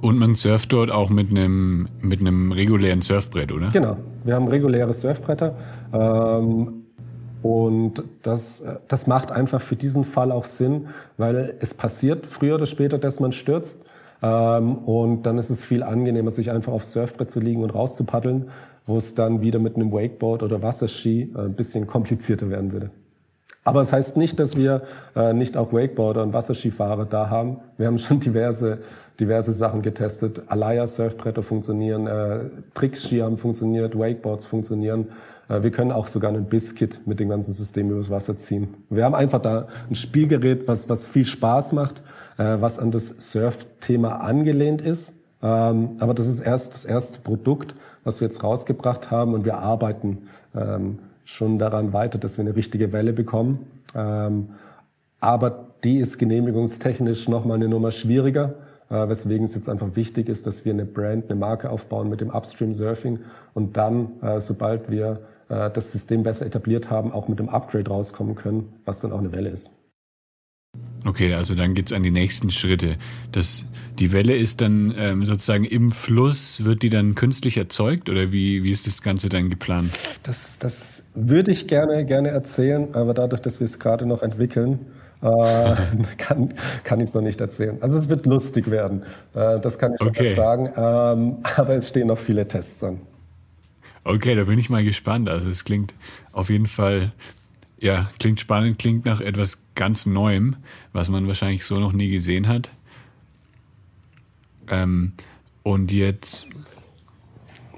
Und 0.00 0.18
man 0.18 0.34
surft 0.34 0.72
dort 0.72 0.90
auch 0.90 1.08
mit 1.08 1.30
einem, 1.30 1.88
mit 2.00 2.20
einem 2.20 2.52
regulären 2.52 3.00
Surfbrett, 3.00 3.52
oder? 3.52 3.70
Genau. 3.70 3.96
Wir 4.24 4.34
haben 4.34 4.48
reguläre 4.48 4.92
Surfbretter. 4.92 5.56
Ähm, 5.92 6.84
und 7.42 8.02
das, 8.22 8.62
das 8.88 9.06
macht 9.06 9.30
einfach 9.30 9.60
für 9.60 9.76
diesen 9.76 10.04
Fall 10.04 10.32
auch 10.32 10.44
Sinn, 10.44 10.88
weil 11.16 11.56
es 11.60 11.74
passiert 11.74 12.26
früher 12.26 12.54
oder 12.54 12.66
später, 12.66 12.98
dass 12.98 13.20
man 13.20 13.32
stürzt. 13.32 13.84
Ähm, 14.24 14.78
und 14.78 15.24
dann 15.24 15.36
ist 15.36 15.50
es 15.50 15.62
viel 15.62 15.82
angenehmer, 15.82 16.30
sich 16.30 16.50
einfach 16.50 16.72
aufs 16.72 16.92
Surfbrett 16.92 17.30
zu 17.30 17.40
liegen 17.40 17.62
und 17.62 17.74
rauszupaddeln, 17.74 18.48
wo 18.86 18.96
es 18.96 19.14
dann 19.14 19.42
wieder 19.42 19.58
mit 19.58 19.76
einem 19.76 19.92
Wakeboard 19.92 20.42
oder 20.42 20.62
Wasserski 20.62 21.30
äh, 21.34 21.40
ein 21.40 21.54
bisschen 21.54 21.86
komplizierter 21.86 22.48
werden 22.48 22.72
würde. 22.72 22.90
Aber 23.64 23.82
es 23.82 23.88
das 23.88 23.96
heißt 23.96 24.16
nicht, 24.16 24.40
dass 24.40 24.56
wir 24.56 24.82
äh, 25.14 25.34
nicht 25.34 25.58
auch 25.58 25.74
Wakeboarder 25.74 26.22
und 26.22 26.32
Wasserskifahrer 26.32 27.04
da 27.04 27.28
haben. 27.28 27.58
Wir 27.76 27.86
haben 27.86 27.98
schon 27.98 28.18
diverse, 28.20 28.78
diverse 29.20 29.52
Sachen 29.52 29.82
getestet. 29.82 30.42
Alaya 30.46 30.86
Surfbretter 30.86 31.42
funktionieren, 31.42 32.06
äh, 32.06 32.44
Trickski 32.72 33.18
haben 33.18 33.36
funktioniert, 33.36 33.98
Wakeboards 33.98 34.46
funktionieren. 34.46 35.08
Äh, 35.50 35.62
wir 35.62 35.70
können 35.70 35.92
auch 35.92 36.06
sogar 36.06 36.30
einen 36.30 36.46
Biscuit 36.46 36.98
mit 37.04 37.20
dem 37.20 37.28
ganzen 37.28 37.52
System 37.52 37.90
übers 37.90 38.08
Wasser 38.08 38.38
ziehen. 38.38 38.74
Wir 38.88 39.04
haben 39.04 39.14
einfach 39.14 39.42
da 39.42 39.68
ein 39.90 39.94
Spielgerät, 39.94 40.66
was, 40.66 40.88
was 40.88 41.04
viel 41.04 41.26
Spaß 41.26 41.74
macht 41.74 42.02
äh, 42.38 42.56
was 42.60 42.78
an 42.78 42.90
das 42.90 43.08
Surf-Thema 43.18 44.20
angelehnt 44.20 44.82
ist. 44.82 45.14
Ähm, 45.42 45.96
aber 45.98 46.14
das 46.14 46.26
ist 46.26 46.40
erst 46.40 46.74
das 46.74 46.84
erste 46.84 47.20
Produkt, 47.20 47.74
was 48.02 48.20
wir 48.20 48.28
jetzt 48.28 48.42
rausgebracht 48.42 49.10
haben 49.10 49.34
und 49.34 49.44
wir 49.44 49.58
arbeiten 49.58 50.28
ähm, 50.54 50.98
schon 51.24 51.58
daran 51.58 51.92
weiter, 51.92 52.18
dass 52.18 52.38
wir 52.38 52.44
eine 52.44 52.56
richtige 52.56 52.92
Welle 52.92 53.12
bekommen. 53.12 53.66
Ähm, 53.94 54.50
aber 55.20 55.68
die 55.84 55.98
ist 55.98 56.18
genehmigungstechnisch 56.18 57.28
nochmal 57.28 57.56
eine 57.56 57.68
Nummer 57.68 57.90
schwieriger, 57.90 58.54
äh, 58.90 59.08
weswegen 59.08 59.44
es 59.44 59.54
jetzt 59.54 59.68
einfach 59.68 59.96
wichtig 59.96 60.28
ist, 60.28 60.46
dass 60.46 60.64
wir 60.64 60.72
eine 60.72 60.84
Brand, 60.84 61.30
eine 61.30 61.38
Marke 61.38 61.70
aufbauen 61.70 62.08
mit 62.08 62.20
dem 62.20 62.30
Upstream 62.30 62.72
Surfing 62.72 63.20
und 63.54 63.76
dann, 63.76 64.20
äh, 64.22 64.40
sobald 64.40 64.90
wir 64.90 65.20
äh, 65.48 65.70
das 65.70 65.92
System 65.92 66.22
besser 66.22 66.46
etabliert 66.46 66.90
haben, 66.90 67.12
auch 67.12 67.28
mit 67.28 67.38
dem 67.38 67.48
Upgrade 67.48 67.90
rauskommen 67.90 68.34
können, 68.34 68.72
was 68.84 69.00
dann 69.00 69.12
auch 69.12 69.18
eine 69.18 69.32
Welle 69.32 69.50
ist. 69.50 69.70
Okay, 71.06 71.34
also 71.34 71.54
dann 71.54 71.74
geht's 71.74 71.92
an 71.92 72.02
die 72.02 72.10
nächsten 72.10 72.50
Schritte. 72.50 72.96
Das, 73.30 73.66
die 73.98 74.12
Welle 74.12 74.34
ist 74.36 74.62
dann 74.62 74.94
ähm, 74.96 75.26
sozusagen 75.26 75.64
im 75.64 75.90
Fluss, 75.90 76.64
wird 76.64 76.82
die 76.82 76.88
dann 76.88 77.14
künstlich 77.14 77.58
erzeugt 77.58 78.08
oder 78.08 78.32
wie, 78.32 78.62
wie 78.62 78.70
ist 78.70 78.86
das 78.86 79.02
Ganze 79.02 79.28
dann 79.28 79.50
geplant? 79.50 79.90
Das, 80.22 80.58
das 80.58 81.04
würde 81.14 81.50
ich 81.50 81.66
gerne, 81.66 82.06
gerne 82.06 82.30
erzählen, 82.30 82.94
aber 82.94 83.12
dadurch, 83.12 83.42
dass 83.42 83.60
wir 83.60 83.66
es 83.66 83.78
gerade 83.78 84.06
noch 84.06 84.22
entwickeln, 84.22 84.78
äh, 85.20 85.26
kann, 86.16 86.54
kann 86.84 87.00
ich 87.00 87.10
es 87.10 87.14
noch 87.14 87.22
nicht 87.22 87.40
erzählen. 87.40 87.76
Also 87.82 87.98
es 87.98 88.08
wird 88.08 88.24
lustig 88.24 88.70
werden, 88.70 89.02
äh, 89.34 89.60
das 89.60 89.78
kann 89.78 89.94
ich 89.94 90.00
okay. 90.00 90.28
schon 90.28 90.36
sagen, 90.36 90.70
ähm, 90.74 91.36
aber 91.56 91.76
es 91.76 91.90
stehen 91.90 92.06
noch 92.06 92.18
viele 92.18 92.48
Tests 92.48 92.82
an. 92.82 93.00
Okay, 94.04 94.34
da 94.34 94.44
bin 94.44 94.58
ich 94.58 94.68
mal 94.68 94.84
gespannt. 94.84 95.28
Also 95.28 95.48
es 95.48 95.64
klingt 95.64 95.94
auf 96.32 96.50
jeden 96.50 96.66
Fall 96.66 97.12
ja, 97.84 98.08
klingt 98.18 98.40
spannend, 98.40 98.78
klingt 98.78 99.04
nach 99.04 99.20
etwas 99.20 99.58
ganz 99.74 100.06
Neuem, 100.06 100.56
was 100.94 101.10
man 101.10 101.28
wahrscheinlich 101.28 101.66
so 101.66 101.78
noch 101.78 101.92
nie 101.92 102.08
gesehen 102.08 102.48
hat. 102.48 102.70
Ähm, 104.70 105.12
und 105.62 105.92
jetzt. 105.92 106.48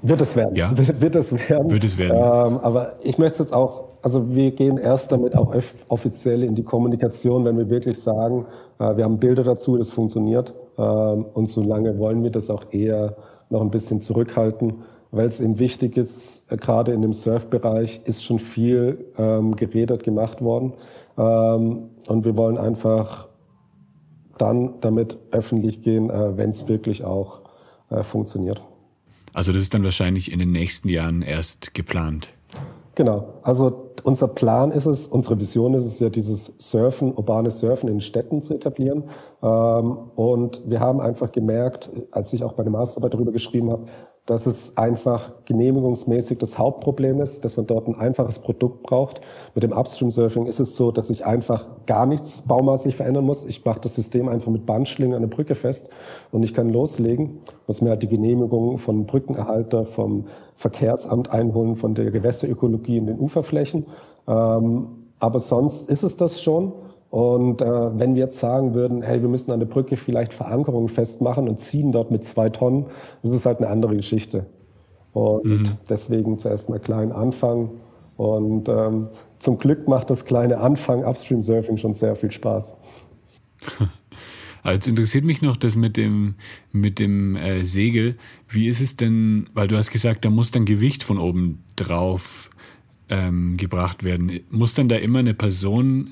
Wird 0.01 0.21
es 0.21 0.37
werden. 0.37 0.55
Ja? 0.55 0.71
Wird 0.77 1.15
es 1.17 1.33
werden. 1.33 1.69
Wird 1.69 1.83
es 1.83 1.97
werden. 1.97 2.15
Ähm, 2.15 2.59
aber 2.59 2.95
ich 3.03 3.17
möchte 3.17 3.43
jetzt 3.43 3.51
auch, 3.51 3.89
also 4.01 4.33
wir 4.33 4.51
gehen 4.51 4.77
erst 4.77 5.11
damit 5.11 5.35
auch 5.35 5.53
offiziell 5.89 6.41
in 6.43 6.55
die 6.55 6.63
Kommunikation, 6.63 7.43
wenn 7.43 7.57
wir 7.57 7.69
wirklich 7.69 7.99
sagen, 7.99 8.45
äh, 8.79 8.95
wir 8.95 9.03
haben 9.03 9.19
Bilder 9.19 9.43
dazu, 9.43 9.75
das 9.75 9.91
funktioniert. 9.91 10.53
Ähm, 10.77 11.25
und 11.33 11.47
solange 11.47 11.99
wollen 11.99 12.23
wir 12.23 12.31
das 12.31 12.49
auch 12.49 12.71
eher 12.71 13.17
noch 13.49 13.59
ein 13.59 13.71
bisschen 13.71 13.99
zurückhalten 13.99 14.83
weil 15.11 15.27
es 15.27 15.39
eben 15.39 15.59
wichtig 15.59 15.97
ist, 15.97 16.43
äh, 16.49 16.57
gerade 16.57 16.93
in 16.93 17.01
dem 17.01 17.13
Surfbereich 17.13 18.01
ist 18.05 18.23
schon 18.23 18.39
viel 18.39 19.05
ähm, 19.17 19.55
geredet 19.55 20.03
gemacht 20.03 20.41
worden. 20.41 20.73
Ähm, 21.17 21.89
und 22.07 22.25
wir 22.25 22.37
wollen 22.37 22.57
einfach 22.57 23.27
dann 24.37 24.75
damit 24.81 25.17
öffentlich 25.31 25.81
gehen, 25.81 26.09
äh, 26.09 26.37
wenn 26.37 26.51
es 26.51 26.67
wirklich 26.67 27.03
auch 27.03 27.41
äh, 27.89 28.03
funktioniert. 28.03 28.61
Also 29.33 29.51
das 29.51 29.61
ist 29.61 29.73
dann 29.73 29.83
wahrscheinlich 29.83 30.31
in 30.31 30.39
den 30.39 30.51
nächsten 30.51 30.89
Jahren 30.89 31.21
erst 31.21 31.73
geplant. 31.73 32.33
Genau. 32.95 33.35
Also 33.43 33.91
unser 34.03 34.27
Plan 34.27 34.71
ist 34.71 34.87
es, 34.87 35.05
unsere 35.07 35.39
Vision 35.39 35.75
ist 35.75 35.85
es 35.85 35.99
ja, 35.99 36.09
dieses 36.09 36.53
Surfen, 36.57 37.13
urbanes 37.13 37.59
Surfen 37.59 37.89
in 37.89 38.01
Städten 38.01 38.41
zu 38.41 38.55
etablieren. 38.55 39.03
Ähm, 39.43 39.97
und 40.15 40.61
wir 40.65 40.79
haben 40.79 40.99
einfach 40.99 41.31
gemerkt, 41.31 41.91
als 42.11 42.33
ich 42.33 42.43
auch 42.43 42.53
bei 42.53 42.63
der 42.63 42.71
Masterarbeit 42.71 43.13
darüber 43.13 43.31
geschrieben 43.31 43.69
habe, 43.69 43.85
dass 44.27 44.45
es 44.45 44.77
einfach 44.77 45.31
genehmigungsmäßig 45.45 46.37
das 46.37 46.57
Hauptproblem 46.57 47.21
ist, 47.21 47.45
dass 47.45 47.55
man 47.55 47.65
dort 47.65 47.87
ein 47.87 47.95
einfaches 47.95 48.39
Produkt 48.39 48.83
braucht. 48.83 49.21
Mit 49.55 49.63
dem 49.63 49.71
Upstream 49.71 50.11
Surfing 50.11 50.47
ist 50.47 50.59
es 50.59 50.75
so, 50.75 50.91
dass 50.91 51.09
ich 51.09 51.25
einfach 51.25 51.65
gar 51.85 52.05
nichts 52.05 52.41
baumaßlich 52.41 52.97
verändern 52.97 53.23
muss. 53.23 53.45
Ich 53.45 53.63
mache 53.63 53.79
das 53.79 53.95
System 53.95 54.27
einfach 54.27 54.51
mit 54.51 54.65
Bandschlingen 54.65 55.15
an 55.15 55.21
der 55.21 55.29
Brücke 55.29 55.55
fest 55.55 55.89
und 56.33 56.43
ich 56.43 56.53
kann 56.53 56.69
loslegen, 56.69 57.39
muss 57.67 57.81
mir 57.81 57.91
halt 57.91 58.03
die 58.03 58.09
Genehmigung 58.09 58.77
von 58.79 59.05
Brückenerhalter, 59.05 59.85
vom 59.85 60.25
Verkehrsamt 60.55 61.31
einholen, 61.31 61.77
von 61.77 61.95
der 61.95 62.11
Gewässerökologie 62.11 62.97
in 62.97 63.07
den 63.07 63.19
Uferflächen. 63.19 63.85
Ähm, 64.27 64.89
aber 65.19 65.39
sonst 65.39 65.89
ist 65.89 66.03
es 66.03 66.17
das 66.17 66.41
schon. 66.41 66.73
Und 67.09 67.61
äh, 67.61 67.99
wenn 67.99 68.15
wir 68.15 68.23
jetzt 68.23 68.39
sagen 68.39 68.73
würden, 68.73 69.01
hey, 69.01 69.21
wir 69.21 69.29
müssen 69.29 69.51
an 69.51 69.59
der 69.59 69.67
Brücke 69.67 69.95
vielleicht 69.95 70.33
Verankerungen 70.33 70.89
festmachen 70.89 71.47
und 71.47 71.59
ziehen 71.59 71.91
dort 71.91 72.11
mit 72.11 72.25
zwei 72.25 72.49
Tonnen, 72.49 72.87
das 73.23 73.33
ist 73.33 73.45
halt 73.45 73.59
eine 73.59 73.69
andere 73.69 73.95
Geschichte. 73.95 74.45
Und 75.13 75.45
mhm. 75.45 75.63
deswegen 75.89 76.37
zuerst 76.37 76.69
mal 76.69 76.79
klein 76.79 77.11
anfangen. 77.11 77.69
Und 78.17 78.67
ähm, 78.67 79.07
zum 79.39 79.57
Glück 79.57 79.87
macht 79.87 80.09
das 80.09 80.25
kleine 80.25 80.57
Anfang 80.59 81.05
Upstream 81.05 81.41
Surfing 81.41 81.77
schon 81.77 81.93
sehr 81.93 82.15
viel 82.15 82.31
Spaß. 82.31 82.75
Jetzt 84.65 84.87
interessiert 84.87 85.23
mich 85.23 85.41
noch 85.41 85.55
das 85.55 85.77
mit 85.77 85.95
dem, 85.95 86.35
mit 86.73 86.99
dem 86.99 87.37
äh, 87.37 87.63
Segel. 87.63 88.17
Wie 88.49 88.67
ist 88.67 88.81
es 88.81 88.97
denn, 88.97 89.49
weil 89.53 89.69
du 89.69 89.77
hast 89.77 89.91
gesagt, 89.91 90.25
da 90.25 90.29
muss 90.29 90.51
dann 90.51 90.65
Gewicht 90.65 91.03
von 91.03 91.19
oben 91.19 91.63
drauf 91.77 92.49
ähm, 93.07 93.55
gebracht 93.55 94.03
werden. 94.03 94.41
Muss 94.49 94.73
dann 94.73 94.89
da 94.89 94.97
immer 94.97 95.19
eine 95.19 95.33
Person 95.33 96.11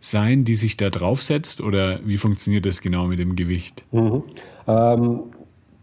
sein, 0.00 0.44
die 0.44 0.54
sich 0.54 0.76
da 0.76 0.90
draufsetzt 0.90 1.60
oder 1.60 2.00
wie 2.04 2.16
funktioniert 2.16 2.66
das 2.66 2.80
genau 2.80 3.06
mit 3.06 3.18
dem 3.18 3.36
Gewicht? 3.36 3.84
Mhm. 3.92 4.22
Ähm, 4.66 5.20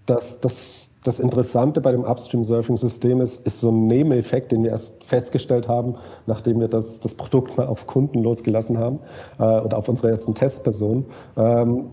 das, 0.06 0.39
das, 0.41 0.91
das 1.04 1.19
Interessante 1.19 1.82
bei 1.82 1.91
dem 1.91 2.04
Upstream-Surfing-System 2.04 3.21
ist, 3.21 3.45
ist 3.45 3.60
so 3.60 3.69
ein 3.69 3.88
Nebeneffekt, 3.88 4.52
den 4.52 4.63
wir 4.63 4.71
erst 4.71 5.04
festgestellt 5.04 5.67
haben, 5.67 5.95
nachdem 6.28 6.60
wir 6.60 6.67
das, 6.67 6.99
das 6.99 7.15
Produkt 7.15 7.58
mal 7.58 7.67
auf 7.67 7.88
Kunden 7.88 8.21
losgelassen 8.23 8.78
haben 8.78 8.99
äh, 9.39 9.43
oder 9.43 9.78
auf 9.78 9.89
unsere 9.89 10.10
ersten 10.10 10.36
Testpersonen. 10.36 11.06
Ähm, 11.38 11.89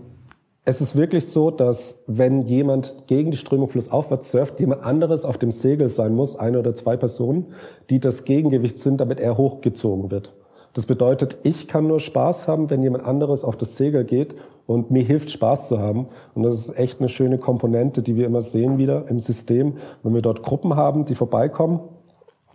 Es 0.63 0.79
ist 0.79 0.95
wirklich 0.95 1.25
so, 1.25 1.49
dass 1.49 2.03
wenn 2.05 2.43
jemand 2.43 3.07
gegen 3.07 3.31
die 3.31 3.37
Strömung 3.37 3.67
flussaufwärts 3.67 4.29
surft, 4.29 4.59
jemand 4.59 4.83
anderes 4.83 5.25
auf 5.25 5.39
dem 5.39 5.49
Segel 5.49 5.89
sein 5.89 6.13
muss, 6.13 6.35
eine 6.35 6.59
oder 6.59 6.75
zwei 6.75 6.97
Personen, 6.97 7.47
die 7.89 7.99
das 7.99 8.25
Gegengewicht 8.25 8.77
sind, 8.79 9.01
damit 9.01 9.19
er 9.19 9.37
hochgezogen 9.37 10.11
wird. 10.11 10.33
Das 10.73 10.85
bedeutet, 10.85 11.37
ich 11.43 11.67
kann 11.67 11.87
nur 11.87 11.99
Spaß 11.99 12.47
haben, 12.47 12.69
wenn 12.69 12.81
jemand 12.81 13.05
anderes 13.05 13.43
auf 13.43 13.57
das 13.57 13.75
Segel 13.75 14.05
geht 14.05 14.35
und 14.67 14.89
mir 14.89 15.03
hilft, 15.03 15.31
Spaß 15.31 15.67
zu 15.67 15.79
haben. 15.79 16.07
Und 16.33 16.43
das 16.43 16.67
ist 16.67 16.77
echt 16.77 16.99
eine 16.99 17.09
schöne 17.09 17.37
Komponente, 17.37 18.01
die 18.01 18.15
wir 18.15 18.25
immer 18.25 18.41
sehen 18.41 18.77
wieder 18.77 19.07
im 19.09 19.19
System, 19.19 19.77
wenn 20.03 20.13
wir 20.13 20.21
dort 20.21 20.43
Gruppen 20.43 20.75
haben, 20.75 21.05
die 21.05 21.15
vorbeikommen 21.15 21.81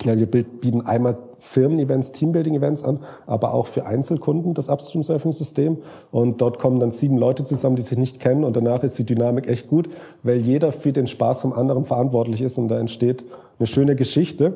ja, 0.04 0.16
wir 0.16 0.26
bieten 0.26 0.82
einmal 0.82 1.16
Firmen-Events, 1.38 2.12
Teambuilding-Events 2.12 2.82
an, 2.82 3.00
aber 3.26 3.54
auch 3.54 3.66
für 3.66 3.86
Einzelkunden 3.86 4.52
das 4.54 4.68
Upstream-Surfing-System. 4.68 5.78
Und 6.10 6.40
dort 6.40 6.58
kommen 6.58 6.80
dann 6.80 6.90
sieben 6.90 7.16
Leute 7.16 7.44
zusammen, 7.44 7.76
die 7.76 7.82
sich 7.82 7.96
nicht 7.96 8.20
kennen. 8.20 8.44
Und 8.44 8.56
danach 8.56 8.82
ist 8.82 8.98
die 8.98 9.04
Dynamik 9.04 9.46
echt 9.48 9.68
gut, 9.68 9.88
weil 10.22 10.36
jeder 10.36 10.72
für 10.72 10.92
den 10.92 11.06
Spaß 11.06 11.42
vom 11.42 11.52
anderen 11.52 11.86
verantwortlich 11.86 12.42
ist. 12.42 12.58
Und 12.58 12.68
da 12.68 12.78
entsteht 12.78 13.24
eine 13.58 13.66
schöne 13.66 13.96
Geschichte. 13.96 14.54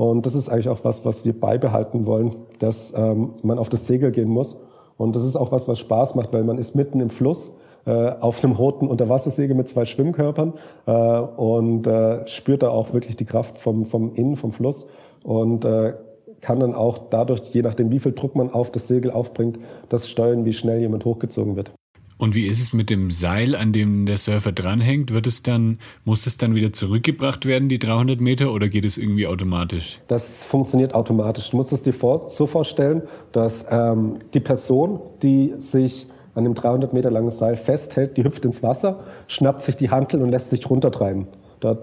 Und 0.00 0.24
das 0.24 0.34
ist 0.34 0.48
eigentlich 0.48 0.70
auch 0.70 0.82
was, 0.82 1.04
was 1.04 1.26
wir 1.26 1.38
beibehalten 1.38 2.06
wollen, 2.06 2.34
dass 2.58 2.94
ähm, 2.96 3.32
man 3.42 3.58
auf 3.58 3.68
das 3.68 3.86
Segel 3.86 4.12
gehen 4.12 4.30
muss. 4.30 4.56
Und 4.96 5.14
das 5.14 5.24
ist 5.24 5.36
auch 5.36 5.52
was, 5.52 5.68
was 5.68 5.78
Spaß 5.78 6.14
macht, 6.14 6.32
weil 6.32 6.42
man 6.42 6.56
ist 6.56 6.74
mitten 6.74 7.00
im 7.00 7.10
Fluss 7.10 7.50
äh, 7.84 8.12
auf 8.18 8.42
einem 8.42 8.54
roten 8.54 8.88
Unterwassersegel 8.88 9.54
mit 9.54 9.68
zwei 9.68 9.84
Schwimmkörpern 9.84 10.54
äh, 10.86 10.92
und 10.92 11.86
äh, 11.86 12.26
spürt 12.26 12.62
da 12.62 12.70
auch 12.70 12.94
wirklich 12.94 13.16
die 13.16 13.26
Kraft 13.26 13.58
vom, 13.58 13.84
vom 13.84 14.14
Innen, 14.14 14.36
vom 14.36 14.52
Fluss 14.52 14.86
und 15.22 15.66
äh, 15.66 15.92
kann 16.40 16.60
dann 16.60 16.74
auch 16.74 16.96
dadurch, 17.10 17.42
je 17.52 17.60
nachdem 17.60 17.90
wie 17.90 18.00
viel 18.00 18.12
Druck 18.12 18.34
man 18.34 18.48
auf 18.50 18.70
das 18.70 18.88
Segel 18.88 19.10
aufbringt, 19.10 19.58
das 19.90 20.08
steuern, 20.08 20.46
wie 20.46 20.54
schnell 20.54 20.80
jemand 20.80 21.04
hochgezogen 21.04 21.56
wird. 21.56 21.72
Und 22.20 22.34
wie 22.34 22.46
ist 22.46 22.60
es 22.60 22.74
mit 22.74 22.90
dem 22.90 23.10
Seil, 23.10 23.56
an 23.56 23.72
dem 23.72 24.04
der 24.04 24.18
Surfer 24.18 24.52
dranhängt? 24.52 25.10
Wird 25.10 25.26
es 25.26 25.42
dann, 25.42 25.78
muss 26.04 26.26
es 26.26 26.36
dann 26.36 26.54
wieder 26.54 26.70
zurückgebracht 26.70 27.46
werden, 27.46 27.70
die 27.70 27.78
300 27.78 28.20
Meter, 28.20 28.52
oder 28.52 28.68
geht 28.68 28.84
es 28.84 28.98
irgendwie 28.98 29.26
automatisch? 29.26 30.00
Das 30.06 30.44
funktioniert 30.44 30.94
automatisch. 30.94 31.48
Du 31.48 31.56
musst 31.56 31.72
es 31.72 31.82
dir 31.82 31.94
so 31.94 32.46
vorstellen, 32.46 33.00
dass 33.32 33.64
ähm, 33.70 34.18
die 34.34 34.40
Person, 34.40 35.00
die 35.22 35.54
sich 35.56 36.08
an 36.34 36.44
dem 36.44 36.52
300 36.52 36.92
Meter 36.92 37.10
langen 37.10 37.30
Seil 37.30 37.56
festhält, 37.56 38.18
die 38.18 38.24
hüpft 38.24 38.44
ins 38.44 38.62
Wasser, 38.62 39.00
schnappt 39.26 39.62
sich 39.62 39.78
die 39.78 39.88
Hantel 39.88 40.20
und 40.20 40.28
lässt 40.28 40.50
sich 40.50 40.68
runtertreiben. 40.68 41.26
Da, 41.60 41.78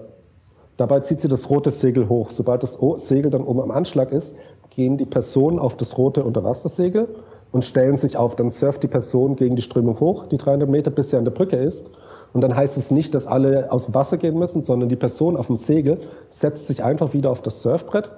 dabei 0.76 1.00
zieht 1.00 1.20
sie 1.20 1.26
das 1.26 1.50
rote 1.50 1.72
Segel 1.72 2.08
hoch. 2.08 2.30
Sobald 2.30 2.62
das 2.62 2.78
Segel 2.98 3.32
dann 3.32 3.42
oben 3.42 3.60
am 3.60 3.72
Anschlag 3.72 4.12
ist, 4.12 4.36
gehen 4.70 4.98
die 4.98 5.06
Personen 5.06 5.58
auf 5.58 5.76
das 5.76 5.98
rote 5.98 6.22
Unterwassersegel 6.22 7.08
und 7.52 7.64
stellen 7.64 7.96
sich 7.96 8.16
auf. 8.16 8.36
Dann 8.36 8.50
surft 8.50 8.82
die 8.82 8.88
Person 8.88 9.36
gegen 9.36 9.56
die 9.56 9.62
Strömung 9.62 10.00
hoch, 10.00 10.26
die 10.26 10.38
300 10.38 10.68
Meter, 10.68 10.90
bis 10.90 11.10
sie 11.10 11.16
an 11.16 11.24
der 11.24 11.32
Brücke 11.32 11.56
ist. 11.56 11.90
Und 12.32 12.42
dann 12.42 12.54
heißt 12.54 12.76
es 12.76 12.90
nicht, 12.90 13.14
dass 13.14 13.26
alle 13.26 13.72
aus 13.72 13.86
dem 13.86 13.94
Wasser 13.94 14.18
gehen 14.18 14.38
müssen, 14.38 14.62
sondern 14.62 14.88
die 14.88 14.96
Person 14.96 15.36
auf 15.36 15.46
dem 15.46 15.56
Segel 15.56 16.00
setzt 16.30 16.66
sich 16.66 16.84
einfach 16.84 17.14
wieder 17.14 17.30
auf 17.30 17.40
das 17.40 17.62
Surfbrett 17.62 18.10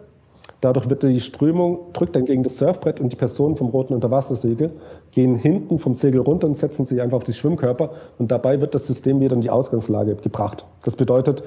Dadurch 0.61 0.91
wird 0.91 1.03
die 1.03 1.21
Strömung, 1.21 1.93
drückt 1.95 2.15
dann 2.17 2.27
gegen 2.27 2.43
das 2.43 2.59
Surfbrett 2.59 3.01
und 3.01 3.11
die 3.11 3.17
Personen 3.17 3.57
vom 3.57 3.69
roten 3.69 3.95
Unterwassersegel 3.95 4.73
gehen 5.13 5.37
hinten 5.37 5.79
vom 5.79 5.95
Segel 5.95 6.21
runter 6.21 6.47
und 6.47 6.57
setzen 6.57 6.85
sich 6.85 7.01
einfach 7.01 7.17
auf 7.17 7.25
die 7.25 7.33
Schwimmkörper 7.33 7.91
und 8.19 8.31
dabei 8.31 8.61
wird 8.61 8.75
das 8.75 8.87
System 8.87 9.21
wieder 9.21 9.35
in 9.35 9.41
die 9.41 9.51
Ausgangslage 9.51 10.17
gebracht. 10.17 10.67
Das 10.85 10.97
bedeutet, 10.97 11.43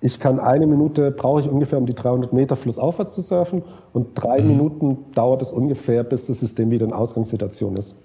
ich 0.00 0.20
kann 0.20 0.38
eine 0.38 0.66
Minute, 0.66 1.10
brauche 1.10 1.40
ich 1.40 1.48
ungefähr, 1.48 1.78
um 1.78 1.86
die 1.86 1.94
300 1.94 2.32
Meter 2.32 2.56
flussaufwärts 2.56 3.14
zu 3.14 3.22
surfen 3.22 3.62
und 3.92 4.08
drei 4.14 4.40
mhm. 4.40 4.48
Minuten 4.48 4.98
dauert 5.14 5.42
es 5.42 5.50
ungefähr, 5.50 6.04
bis 6.04 6.26
das 6.26 6.40
System 6.40 6.70
wieder 6.70 6.84
in 6.84 6.92
Ausgangssituation 6.92 7.76
ist. 7.76 7.96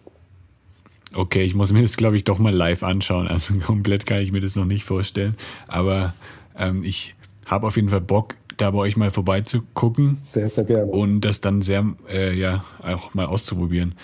Okay, 1.15 1.43
ich 1.43 1.53
muss 1.53 1.71
mir 1.71 1.81
das, 1.81 1.95
glaube 1.97 2.15
ich, 2.15 2.23
doch 2.23 2.39
mal 2.39 2.53
live 2.53 2.83
anschauen. 2.83 3.27
Also 3.27 3.53
komplett 3.65 4.05
kann 4.05 4.19
ich 4.19 4.31
mir 4.31 4.39
das 4.39 4.55
noch 4.55 4.65
nicht 4.65 4.83
vorstellen. 4.83 5.35
Aber 5.67 6.13
ähm, 6.57 6.83
ich 6.83 7.15
habe 7.45 7.67
auf 7.67 7.75
jeden 7.75 7.89
Fall 7.89 8.01
Bock, 8.01 8.35
da 8.57 8.71
bei 8.71 8.79
euch 8.79 8.97
mal 8.97 9.09
vorbeizugucken. 9.09 10.17
Sehr, 10.19 10.49
sehr 10.49 10.63
gerne. 10.63 10.91
Und 10.91 11.21
das 11.21 11.41
dann 11.41 11.61
sehr, 11.61 11.85
äh, 12.11 12.33
ja, 12.33 12.63
auch 12.81 13.13
mal 13.13 13.25
auszuprobieren. 13.25 13.95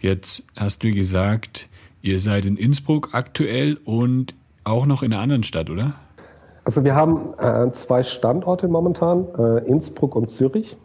Jetzt 0.00 0.46
hast 0.56 0.82
du 0.84 0.92
gesagt, 0.92 1.68
ihr 2.02 2.20
seid 2.20 2.46
in 2.46 2.56
Innsbruck 2.56 3.10
aktuell 3.12 3.78
und 3.84 4.34
auch 4.64 4.86
noch 4.86 5.02
in 5.02 5.12
einer 5.12 5.22
anderen 5.22 5.42
Stadt, 5.42 5.70
oder? 5.70 5.94
Also 6.64 6.84
wir 6.84 6.94
haben 6.94 7.32
äh, 7.38 7.72
zwei 7.72 8.02
Standorte 8.02 8.68
momentan, 8.68 9.26
äh, 9.38 9.66
Innsbruck 9.66 10.14
und 10.14 10.28
Zürich, 10.28 10.76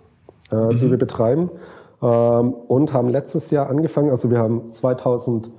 äh, 0.52 0.56
mhm. 0.56 0.80
die 0.80 0.90
wir 0.90 0.98
betreiben 0.98 1.50
ähm, 2.02 2.54
und 2.54 2.94
haben 2.94 3.10
letztes 3.10 3.52
Jahr 3.52 3.70
angefangen, 3.70 4.10
also 4.10 4.30
wir 4.30 4.38
haben 4.38 4.74
2000 4.74 5.50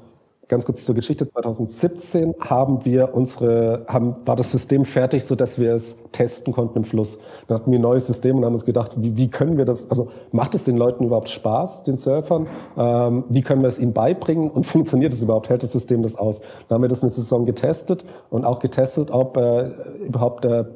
Ganz 0.55 0.67
kurz 0.67 0.85
zur 0.85 0.95
Geschichte. 0.95 1.27
2017 1.27 2.37
haben 2.39 2.85
wir 2.85 3.13
unsere, 3.13 3.85
haben, 3.89 4.15
war 4.25 4.37
das 4.37 4.53
System 4.53 4.85
fertig, 4.85 5.25
so 5.25 5.35
dass 5.35 5.59
wir 5.59 5.75
es 5.75 5.97
testen 6.13 6.53
konnten 6.53 6.79
im 6.79 6.85
Fluss. 6.85 7.19
Dann 7.49 7.59
hatten 7.59 7.73
wir 7.73 7.81
ein 7.81 7.83
neues 7.83 8.07
System 8.07 8.37
und 8.37 8.45
haben 8.45 8.53
uns 8.53 8.65
gedacht, 8.65 8.93
wie, 8.97 9.17
wie 9.17 9.29
können 9.29 9.59
wir 9.59 9.65
das, 9.65 9.91
also 9.91 10.11
macht 10.31 10.55
es 10.55 10.63
den 10.63 10.77
Leuten 10.77 11.07
überhaupt 11.07 11.29
Spaß, 11.29 11.83
den 11.83 11.99
Surfern? 11.99 12.47
Ähm, 12.79 13.25
wie 13.31 13.43
können 13.43 13.63
wir 13.63 13.69
es 13.69 13.81
ihnen 13.81 13.95
beibringen 13.95 14.49
und 14.49 14.65
funktioniert 14.65 15.13
es 15.13 15.23
überhaupt? 15.23 15.49
Hält 15.49 15.65
das 15.65 15.73
System 15.73 16.05
das 16.05 16.15
aus? 16.15 16.41
Dann 16.69 16.77
haben 16.77 16.83
wir 16.83 16.89
das 16.89 17.03
eine 17.03 17.11
Saison 17.11 17.47
getestet 17.47 18.05
und 18.31 18.45
auch 18.45 18.61
getestet, 18.61 19.11
ob 19.11 19.37
äh, 19.37 19.71
überhaupt 20.07 20.45
äh, 20.45 20.67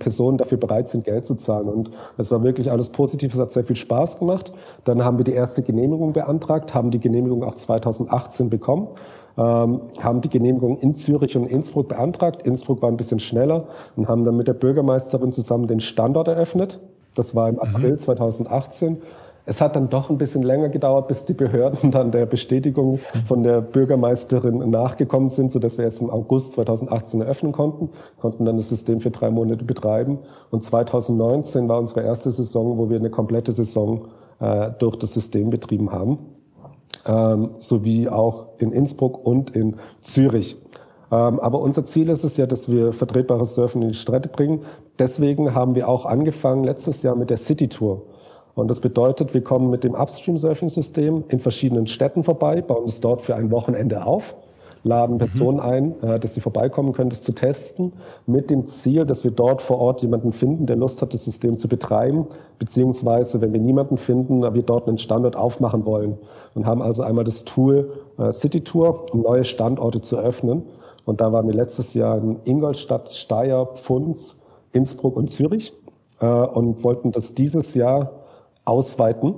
Personen 0.00 0.38
dafür 0.38 0.58
bereit 0.58 0.88
sind, 0.88 1.04
Geld 1.04 1.26
zu 1.26 1.36
zahlen. 1.36 1.68
Und 1.68 1.90
es 2.16 2.32
war 2.32 2.42
wirklich 2.42 2.72
alles 2.72 2.90
positiv, 2.90 3.34
es 3.34 3.38
hat 3.38 3.52
sehr 3.52 3.62
viel 3.62 3.76
Spaß 3.76 4.18
gemacht. 4.18 4.52
Dann 4.82 5.04
haben 5.04 5.18
wir 5.18 5.24
die 5.24 5.32
erste 5.32 5.62
Genehmigung 5.62 6.12
beantragt, 6.12 6.74
haben 6.74 6.90
die 6.90 6.98
Genehmigung 6.98 7.44
auch 7.44 7.54
2018 7.54 8.50
bekommen 8.50 8.88
haben 9.38 10.20
die 10.20 10.28
Genehmigung 10.28 10.78
in 10.78 10.94
Zürich 10.96 11.36
und 11.36 11.46
Innsbruck 11.46 11.88
beantragt. 11.88 12.42
Innsbruck 12.42 12.82
war 12.82 12.90
ein 12.90 12.96
bisschen 12.96 13.20
schneller 13.20 13.68
und 13.96 14.08
haben 14.08 14.24
dann 14.24 14.36
mit 14.36 14.48
der 14.48 14.54
Bürgermeisterin 14.54 15.30
zusammen 15.30 15.66
den 15.66 15.80
Standort 15.80 16.28
eröffnet. 16.28 16.80
Das 17.14 17.34
war 17.34 17.48
im 17.48 17.56
mhm. 17.56 17.60
April 17.60 17.92
mhm. 17.92 17.98
2018. 17.98 18.98
Es 19.46 19.62
hat 19.62 19.76
dann 19.76 19.88
doch 19.88 20.10
ein 20.10 20.18
bisschen 20.18 20.42
länger 20.42 20.68
gedauert, 20.68 21.08
bis 21.08 21.24
die 21.24 21.32
Behörden 21.32 21.90
dann 21.92 22.10
der 22.10 22.26
Bestätigung 22.26 22.98
von 23.26 23.42
der 23.42 23.60
Bürgermeisterin 23.60 24.58
nachgekommen 24.70 25.30
sind, 25.30 25.52
sodass 25.52 25.78
wir 25.78 25.84
erst 25.84 26.02
im 26.02 26.10
August 26.10 26.52
2018 26.52 27.22
eröffnen 27.22 27.52
konnten, 27.52 27.90
konnten 28.20 28.44
dann 28.44 28.56
das 28.56 28.68
System 28.68 29.00
für 29.00 29.10
drei 29.10 29.30
Monate 29.30 29.64
betreiben. 29.64 30.18
Und 30.50 30.64
2019 30.64 31.68
war 31.68 31.78
unsere 31.78 32.02
erste 32.02 32.30
Saison, 32.30 32.76
wo 32.76 32.90
wir 32.90 32.98
eine 32.98 33.10
komplette 33.10 33.52
Saison 33.52 34.08
äh, 34.40 34.70
durch 34.78 34.96
das 34.96 35.14
System 35.14 35.48
betrieben 35.50 35.92
haben 35.92 36.18
ähm, 37.08 37.50
sowie 37.58 38.08
auch 38.08 38.46
in 38.58 38.70
Innsbruck 38.70 39.26
und 39.26 39.50
in 39.50 39.76
Zürich. 40.02 40.56
Ähm, 41.10 41.40
aber 41.40 41.60
unser 41.60 41.86
Ziel 41.86 42.10
ist 42.10 42.22
es 42.22 42.36
ja, 42.36 42.46
dass 42.46 42.68
wir 42.68 42.92
vertretbares 42.92 43.54
Surfen 43.54 43.82
in 43.82 43.88
die 43.88 43.94
Städte 43.94 44.28
bringen. 44.28 44.60
Deswegen 44.98 45.54
haben 45.54 45.74
wir 45.74 45.88
auch 45.88 46.06
angefangen 46.06 46.64
letztes 46.64 47.02
Jahr 47.02 47.16
mit 47.16 47.30
der 47.30 47.38
City 47.38 47.68
Tour. 47.68 48.02
Und 48.54 48.68
das 48.68 48.80
bedeutet, 48.80 49.34
wir 49.34 49.42
kommen 49.42 49.70
mit 49.70 49.84
dem 49.84 49.94
Upstream-Surfing-System 49.94 51.24
in 51.28 51.40
verschiedenen 51.40 51.86
Städten 51.86 52.24
vorbei, 52.24 52.60
bauen 52.60 52.88
es 52.88 53.00
dort 53.00 53.22
für 53.22 53.36
ein 53.36 53.50
Wochenende 53.50 54.04
auf 54.04 54.34
laden 54.84 55.14
mhm. 55.14 55.18
Personen 55.18 55.60
ein, 55.60 56.02
äh, 56.02 56.18
dass 56.18 56.34
sie 56.34 56.40
vorbeikommen 56.40 56.92
können, 56.92 57.10
das 57.10 57.22
zu 57.22 57.32
testen, 57.32 57.92
mit 58.26 58.50
dem 58.50 58.66
Ziel, 58.66 59.04
dass 59.04 59.24
wir 59.24 59.30
dort 59.30 59.62
vor 59.62 59.78
Ort 59.78 60.02
jemanden 60.02 60.32
finden, 60.32 60.66
der 60.66 60.76
Lust 60.76 61.02
hat, 61.02 61.14
das 61.14 61.24
System 61.24 61.58
zu 61.58 61.68
betreiben, 61.68 62.26
beziehungsweise, 62.58 63.40
wenn 63.40 63.52
wir 63.52 63.60
niemanden 63.60 63.96
finden, 63.96 64.42
wir 64.42 64.62
dort 64.62 64.88
einen 64.88 64.98
Standort 64.98 65.36
aufmachen 65.36 65.84
wollen 65.84 66.18
und 66.54 66.66
haben 66.66 66.82
also 66.82 67.02
einmal 67.02 67.24
das 67.24 67.44
Tool 67.44 67.92
äh, 68.18 68.32
City 68.32 68.62
Tour, 68.62 69.06
um 69.12 69.22
neue 69.22 69.44
Standorte 69.44 70.00
zu 70.00 70.16
öffnen. 70.16 70.62
Und 71.04 71.20
da 71.20 71.32
waren 71.32 71.46
wir 71.46 71.54
letztes 71.54 71.94
Jahr 71.94 72.18
in 72.18 72.38
Ingolstadt, 72.44 73.08
Steyr, 73.10 73.66
Pfunds, 73.74 74.38
Innsbruck 74.72 75.16
und 75.16 75.28
Zürich 75.30 75.72
äh, 76.20 76.26
und 76.26 76.84
wollten 76.84 77.12
das 77.12 77.34
dieses 77.34 77.74
Jahr 77.74 78.10
ausweiten. 78.64 79.34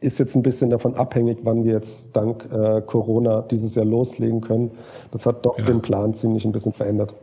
Ist 0.00 0.18
jetzt 0.18 0.34
ein 0.34 0.42
bisschen 0.42 0.70
davon 0.70 0.94
abhängig, 0.94 1.40
wann 1.42 1.64
wir 1.64 1.74
jetzt 1.74 2.16
dank 2.16 2.48
äh, 2.50 2.80
Corona 2.80 3.42
dieses 3.42 3.74
Jahr 3.74 3.84
loslegen 3.84 4.40
können. 4.40 4.70
Das 5.10 5.26
hat 5.26 5.44
doch 5.44 5.58
ja. 5.58 5.64
den 5.64 5.82
Plan 5.82 6.14
ziemlich 6.14 6.44
ein 6.44 6.52
bisschen 6.52 6.72
verändert. 6.72 7.14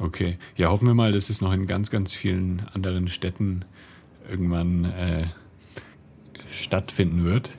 Okay. 0.00 0.36
Ja, 0.56 0.70
hoffen 0.70 0.86
wir 0.86 0.94
mal, 0.94 1.12
dass 1.12 1.30
es 1.30 1.40
noch 1.40 1.52
in 1.52 1.66
ganz, 1.66 1.90
ganz 1.90 2.12
vielen 2.12 2.62
anderen 2.74 3.08
Städten 3.08 3.64
irgendwann 4.28 4.84
äh, 4.86 5.26
stattfinden 6.50 7.24
wird. 7.24 7.50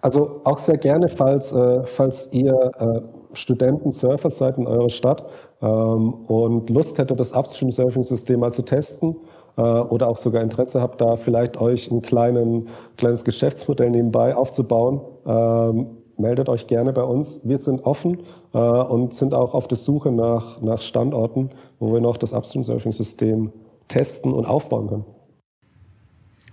Also 0.00 0.40
auch 0.44 0.58
sehr 0.58 0.78
gerne, 0.78 1.08
falls, 1.08 1.52
äh, 1.52 1.84
falls 1.84 2.28
ihr 2.32 2.54
äh, 2.78 3.00
Studenten, 3.36 3.92
Surfer 3.92 4.30
seid 4.30 4.58
in 4.58 4.66
eurer 4.66 4.88
Stadt 4.88 5.26
ähm, 5.60 6.14
und 6.14 6.70
Lust 6.70 6.98
hättet, 6.98 7.20
das 7.20 7.32
Upstream-Surfing-System 7.32 8.40
mal 8.40 8.52
zu 8.52 8.62
testen 8.62 9.16
äh, 9.56 9.60
oder 9.60 10.08
auch 10.08 10.18
sogar 10.18 10.42
Interesse 10.42 10.80
habt, 10.80 11.00
da 11.00 11.16
vielleicht 11.16 11.56
euch 11.56 11.90
ein 11.90 12.02
kleinen, 12.02 12.68
kleines 12.96 13.24
Geschäftsmodell 13.24 13.90
nebenbei 13.90 14.36
aufzubauen, 14.36 15.00
ähm, 15.26 15.86
meldet 16.18 16.48
euch 16.48 16.66
gerne 16.66 16.92
bei 16.92 17.02
uns. 17.02 17.40
Wir 17.44 17.58
sind 17.58 17.84
offen 17.84 18.20
äh, 18.54 18.58
und 18.58 19.14
sind 19.14 19.34
auch 19.34 19.54
auf 19.54 19.68
der 19.68 19.78
Suche 19.78 20.12
nach, 20.12 20.60
nach 20.60 20.80
Standorten, 20.80 21.50
wo 21.78 21.92
wir 21.92 22.00
noch 22.00 22.16
das 22.16 22.32
Upstream-Surfing-System 22.32 23.52
testen 23.88 24.32
und 24.32 24.46
aufbauen 24.46 24.88
können. 24.88 25.04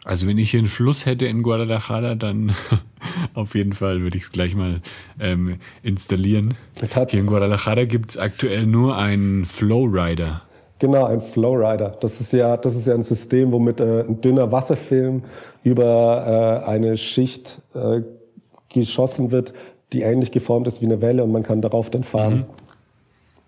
Also 0.06 0.28
wenn 0.28 0.38
ich 0.38 0.52
hier 0.52 0.60
einen 0.60 0.68
Fluss 0.68 1.06
hätte 1.06 1.26
in 1.26 1.44
Guadalajara, 1.44 2.16
dann 2.16 2.54
auf 3.34 3.56
jeden 3.56 3.72
Fall 3.74 4.02
würde 4.02 4.18
ich 4.18 4.24
es 4.24 4.32
gleich 4.32 4.54
mal 4.54 4.82
ähm, 5.20 5.60
installieren. 5.82 6.56
Hier 7.10 7.22
in 7.22 7.28
Guadalajara 7.28 7.86
gibt 7.86 8.12
es 8.12 8.18
aktuell 8.18 8.66
nur 8.66 8.98
einen 8.98 9.46
Flowrider. 9.46 10.42
Genau, 10.84 11.06
ein 11.06 11.22
Flowrider. 11.22 11.96
Das 12.02 12.20
ist 12.20 12.34
ja, 12.34 12.58
das 12.58 12.76
ist 12.76 12.88
ja 12.88 12.94
ein 12.94 13.04
System, 13.04 13.54
womit 13.54 13.80
äh, 13.80 14.02
ein 14.02 14.20
dünner 14.20 14.52
Wasserfilm 14.52 15.24
über 15.64 16.62
äh, 16.66 16.70
eine 16.70 16.98
Schicht 16.98 17.62
äh, 17.74 18.02
geschossen 18.68 19.32
wird, 19.32 19.54
die 19.94 20.02
ähnlich 20.02 20.32
geformt 20.32 20.68
ist 20.68 20.82
wie 20.82 20.86
eine 20.86 21.00
Welle 21.00 21.24
und 21.24 21.32
man 21.32 21.42
kann 21.42 21.62
darauf 21.62 21.90
dann 21.90 22.04
fahren. 22.04 22.48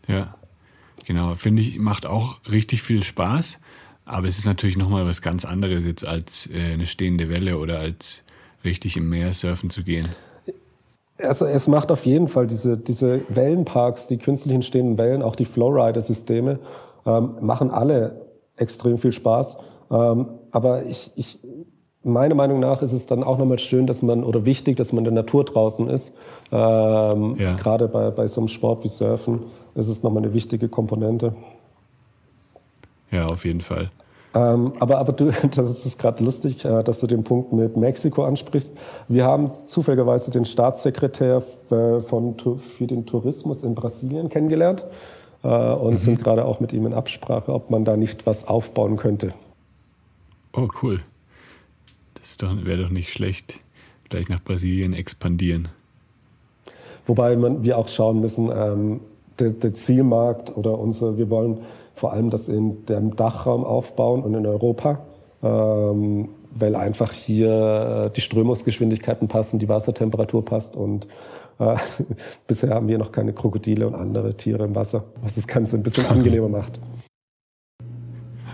Mhm. 0.08 0.14
Ja, 0.14 0.36
genau. 1.06 1.36
Finde 1.36 1.62
ich, 1.62 1.78
macht 1.78 2.06
auch 2.06 2.38
richtig 2.50 2.82
viel 2.82 3.04
Spaß. 3.04 3.60
Aber 4.06 4.28
es 4.28 4.38
ist 4.38 4.46
natürlich 4.46 4.78
nochmal 4.78 5.06
was 5.06 5.22
ganz 5.22 5.44
anderes 5.44 5.86
jetzt 5.86 6.08
als 6.08 6.50
äh, 6.50 6.72
eine 6.72 6.86
stehende 6.86 7.28
Welle 7.28 7.58
oder 7.58 7.80
als 7.80 8.24
richtig 8.64 8.96
im 8.96 9.10
Meer 9.10 9.34
surfen 9.34 9.70
zu 9.70 9.84
gehen. 9.84 10.08
Also 11.18 11.46
es 11.48 11.68
macht 11.68 11.92
auf 11.92 12.06
jeden 12.06 12.30
Fall 12.30 12.48
diese, 12.48 12.78
diese 12.78 13.24
Wellenparks, 13.28 14.08
die 14.08 14.20
künstlich 14.20 14.54
entstehenden 14.54 14.98
Wellen, 14.98 15.22
auch 15.22 15.36
die 15.36 15.44
Flowrider-Systeme, 15.44 16.60
ähm, 17.06 17.36
machen 17.42 17.72
alle 17.72 18.26
extrem 18.58 18.98
viel 18.98 19.12
Spaß. 19.12 19.58
Ähm, 19.92 20.30
aber 20.52 20.86
ich, 20.86 21.12
ich, 21.16 21.40
meiner 22.04 22.36
Meinung 22.36 22.60
nach 22.60 22.82
ist 22.82 22.94
es 22.94 23.08
dann 23.08 23.24
auch 23.24 23.38
nochmal 23.38 23.60
schön, 23.60 23.88
dass 23.88 24.02
man 24.02 24.24
oder 24.24 24.46
wichtig, 24.46 24.78
dass 24.78 24.94
man 24.94 25.06
in 25.06 25.16
der 25.16 25.24
Natur 25.24 25.44
draußen 25.44 25.90
ist. 25.90 26.16
Ähm, 26.52 27.36
ja. 27.38 27.56
Gerade 27.56 27.88
bei, 27.88 28.12
bei 28.12 28.28
so 28.28 28.42
einem 28.42 28.48
Sport 28.48 28.84
wie 28.84 28.90
Surfen 28.90 29.44
ist 29.76 29.88
es 29.88 30.04
nochmal 30.04 30.24
eine 30.24 30.34
wichtige 30.34 30.70
Komponente. 30.70 31.36
Ja, 33.12 33.28
auf 33.28 33.46
jeden 33.46 33.62
Fall. 33.62 33.92
Ähm, 34.34 34.74
aber, 34.80 34.98
aber 34.98 35.14
du, 35.14 35.32
das 35.56 35.86
ist 35.86 35.98
gerade 35.98 36.24
lustig, 36.24 36.66
äh, 36.66 36.84
dass 36.84 37.00
du 37.00 37.08
den 37.08 37.24
Punkt 37.24 37.54
mit 37.54 37.78
Mexiko 37.78 38.24
ansprichst. 38.24 38.78
Wir 39.08 39.26
haben 39.26 39.52
zufälligerweise 39.52 40.32
den 40.32 40.46
Staatssekretär 40.46 41.42
äh, 41.72 42.02
von, 42.02 42.36
für 42.60 42.88
den 42.88 43.06
Tourismus 43.06 43.64
in 43.64 43.76
Brasilien 43.76 44.30
kennengelernt 44.30 44.84
äh, 45.46 45.74
und 45.74 45.94
mhm. 45.94 45.98
sind 45.98 46.24
gerade 46.24 46.46
auch 46.46 46.60
mit 46.60 46.74
ihm 46.74 46.86
in 46.86 46.94
Absprache, 46.94 47.54
ob 47.54 47.70
man 47.70 47.86
da 47.86 47.96
nicht 47.96 48.26
was 48.26 48.48
aufbauen 48.48 48.98
könnte. 48.98 49.34
Oh, 50.54 50.68
cool. 50.82 51.02
Das 52.16 52.38
wäre 52.66 52.84
doch 52.84 52.90
nicht 52.90 53.12
schlecht, 53.12 53.60
gleich 54.10 54.30
nach 54.30 54.44
Brasilien 54.44 54.94
expandieren. 54.94 55.68
Wobei 57.06 57.36
man, 57.36 57.64
wir 57.64 57.78
auch 57.78 57.88
schauen 57.88 58.20
müssen, 58.20 58.50
ähm, 58.52 59.00
der, 59.38 59.52
der 59.52 59.76
Zielmarkt 59.76 60.56
oder 60.58 60.80
unsere, 60.80 61.18
wir 61.18 61.30
wollen 61.30 61.60
vor 61.94 62.14
allem 62.14 62.32
das 62.32 62.48
in 62.48 62.86
dem 62.88 63.16
Dachraum 63.16 63.64
aufbauen 63.64 64.24
und 64.24 64.34
in 64.34 64.48
Europa, 64.48 65.02
ähm, 65.44 66.30
weil 66.52 66.76
einfach 66.76 67.12
hier 67.12 68.08
äh, 68.08 68.16
die 68.16 68.22
Strömungsgeschwindigkeiten 68.22 69.28
passen, 69.28 69.60
die 69.60 69.70
Wassertemperatur 69.70 70.44
passt 70.44 70.76
und 70.76 71.06
bisher 72.48 72.72
haben 72.72 72.88
wir 72.88 72.98
noch 72.98 73.12
keine 73.12 73.34
Krokodile 73.34 73.88
und 73.88 73.96
andere 73.96 74.36
Tiere 74.36 74.66
im 74.66 74.76
Wasser, 74.76 75.06
was 75.22 75.36
das 75.36 75.48
Ganze 75.48 75.78
ein 75.78 75.84
bisschen 75.84 76.06
angenehmer 76.06 76.50
macht. 76.50 76.80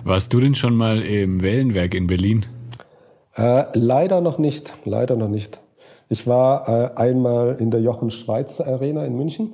Warst 0.03 0.33
du 0.33 0.39
denn 0.39 0.55
schon 0.55 0.75
mal 0.75 1.01
im 1.01 1.41
Wellenwerk 1.41 1.93
in 1.93 2.07
Berlin? 2.07 2.45
Äh, 3.35 3.65
leider 3.73 4.21
noch 4.21 4.37
nicht, 4.37 4.73
leider 4.85 5.15
noch 5.15 5.29
nicht. 5.29 5.59
Ich 6.09 6.27
war 6.27 6.67
äh, 6.67 6.95
einmal 6.95 7.57
in 7.59 7.71
der 7.71 7.81
Jochen 7.81 8.09
Schweizer 8.09 8.67
Arena 8.67 9.05
in 9.05 9.15
München 9.15 9.53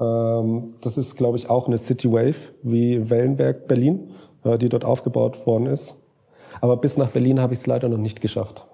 ähm, 0.00 0.74
das 0.80 0.96
ist, 0.96 1.16
glaube 1.16 1.36
ich, 1.36 1.50
auch 1.50 1.66
eine 1.66 1.78
City 1.78 2.10
Wave 2.10 2.36
wie 2.62 3.10
Wellenberg 3.10 3.68
Berlin, 3.68 4.10
äh, 4.44 4.56
die 4.56 4.68
dort 4.68 4.84
aufgebaut 4.84 5.46
worden 5.46 5.66
ist. 5.66 5.94
Aber 6.60 6.76
bis 6.78 6.96
nach 6.96 7.10
Berlin 7.10 7.38
habe 7.38 7.52
ich 7.52 7.60
es 7.60 7.66
leider 7.66 7.88
noch 7.88 7.98
nicht 7.98 8.20
geschafft. 8.20 8.66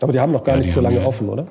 Aber 0.00 0.12
die 0.12 0.20
haben 0.20 0.32
noch 0.32 0.44
gar 0.44 0.56
ja, 0.56 0.62
nicht 0.62 0.74
so 0.74 0.80
lange 0.80 1.00
ja, 1.00 1.06
offen, 1.06 1.28
oder? 1.28 1.46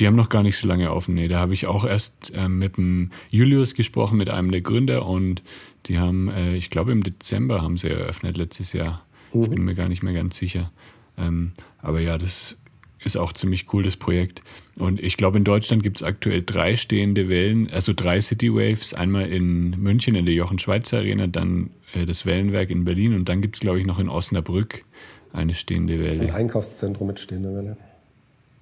Die 0.00 0.06
haben 0.06 0.16
noch 0.16 0.30
gar 0.30 0.42
nicht 0.42 0.56
so 0.56 0.66
lange 0.66 0.92
offen. 0.92 1.14
Nee, 1.14 1.28
da 1.28 1.38
habe 1.38 1.52
ich 1.52 1.66
auch 1.66 1.84
erst 1.84 2.32
äh, 2.34 2.48
mit 2.48 2.78
dem 2.78 3.10
Julius 3.28 3.74
gesprochen, 3.74 4.16
mit 4.16 4.30
einem 4.30 4.50
der 4.50 4.62
Gründer. 4.62 5.06
Und 5.06 5.42
die 5.86 5.98
haben, 5.98 6.28
äh, 6.28 6.56
ich 6.56 6.70
glaube, 6.70 6.92
im 6.92 7.02
Dezember 7.02 7.60
haben 7.62 7.76
sie 7.76 7.90
eröffnet 7.90 8.36
letztes 8.36 8.72
Jahr. 8.72 9.04
Mhm. 9.32 9.42
Ich 9.42 9.50
bin 9.50 9.64
mir 9.64 9.74
gar 9.74 9.88
nicht 9.88 10.02
mehr 10.02 10.14
ganz 10.14 10.36
sicher. 10.36 10.72
Ähm, 11.18 11.52
aber 11.78 12.00
ja, 12.00 12.16
das 12.16 12.56
ist 13.02 13.16
auch 13.16 13.32
ziemlich 13.32 13.72
cool, 13.72 13.82
das 13.82 13.96
Projekt. 13.96 14.42
Und 14.78 15.00
ich 15.00 15.16
glaube, 15.16 15.38
in 15.38 15.44
Deutschland 15.44 15.82
gibt 15.82 15.98
es 15.98 16.02
aktuell 16.02 16.42
drei 16.42 16.76
stehende 16.76 17.28
Wellen, 17.28 17.70
also 17.70 17.92
drei 17.94 18.20
City 18.20 18.52
Waves. 18.52 18.94
Einmal 18.94 19.28
in 19.30 19.70
München 19.70 20.14
in 20.14 20.24
der 20.24 20.34
Jochen 20.34 20.58
Schweizer 20.58 20.98
Arena, 20.98 21.26
dann 21.26 21.70
äh, 21.94 22.06
das 22.06 22.24
Wellenwerk 22.26 22.70
in 22.70 22.84
Berlin 22.84 23.14
und 23.14 23.28
dann 23.28 23.42
gibt 23.42 23.56
es, 23.56 23.60
glaube 23.60 23.80
ich, 23.80 23.86
noch 23.86 23.98
in 23.98 24.08
Osnabrück 24.08 24.84
eine 25.32 25.54
stehende 25.54 26.00
Welle. 26.00 26.24
Ein 26.24 26.30
Einkaufszentrum 26.30 27.06
mit 27.06 27.20
stehender 27.20 27.54
Welle. 27.54 27.76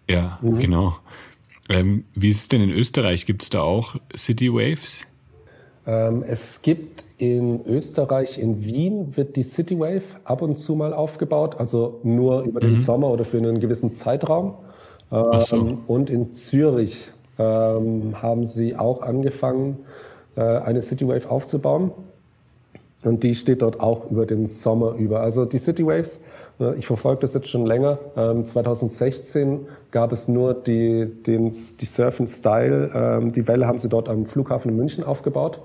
Ja, 0.08 0.38
mhm. 0.42 0.58
genau. 0.58 0.96
Ähm, 1.68 2.04
wie 2.14 2.30
ist 2.30 2.40
es 2.40 2.48
denn 2.48 2.62
in 2.62 2.70
Österreich? 2.70 3.26
Gibt 3.26 3.42
es 3.42 3.50
da 3.50 3.60
auch 3.60 3.96
City 4.16 4.52
Waves? 4.52 5.06
Ähm, 5.86 6.24
es 6.26 6.62
gibt 6.62 7.04
in 7.18 7.64
Österreich, 7.66 8.38
in 8.38 8.64
Wien, 8.64 9.16
wird 9.16 9.36
die 9.36 9.42
City 9.42 9.78
Wave 9.78 10.02
ab 10.24 10.40
und 10.40 10.56
zu 10.56 10.74
mal 10.74 10.94
aufgebaut, 10.94 11.56
also 11.58 12.00
nur 12.04 12.42
über 12.42 12.60
den 12.60 12.72
mhm. 12.72 12.78
Sommer 12.78 13.08
oder 13.08 13.24
für 13.24 13.38
einen 13.38 13.60
gewissen 13.60 13.92
Zeitraum. 13.92 14.54
Ähm, 15.10 15.40
so. 15.40 15.78
Und 15.86 16.10
in 16.10 16.32
Zürich 16.32 17.10
ähm, 17.38 18.20
haben 18.22 18.44
sie 18.44 18.76
auch 18.76 19.02
angefangen, 19.02 19.78
äh, 20.36 20.40
eine 20.40 20.82
City 20.82 21.06
Wave 21.06 21.30
aufzubauen. 21.30 21.92
Und 23.04 23.22
die 23.22 23.34
steht 23.34 23.62
dort 23.62 23.80
auch 23.80 24.10
über 24.10 24.26
den 24.26 24.46
Sommer 24.46 24.94
über. 24.94 25.20
Also 25.20 25.44
die 25.44 25.58
City 25.58 25.86
Waves, 25.86 26.20
äh, 26.58 26.74
ich 26.76 26.86
verfolge 26.86 27.20
das 27.20 27.34
jetzt 27.34 27.48
schon 27.48 27.64
länger. 27.64 27.98
Ähm, 28.16 28.44
2016 28.44 29.66
gab 29.90 30.12
es 30.12 30.26
nur 30.26 30.54
die, 30.54 31.06
den, 31.06 31.50
die 31.50 31.86
Surf 31.86 32.18
and 32.18 32.28
Style. 32.28 32.90
Ähm, 32.94 33.32
die 33.32 33.46
Welle 33.46 33.66
haben 33.66 33.78
sie 33.78 33.88
dort 33.88 34.08
am 34.08 34.26
Flughafen 34.26 34.70
in 34.70 34.76
München 34.76 35.04
aufgebaut. 35.04 35.60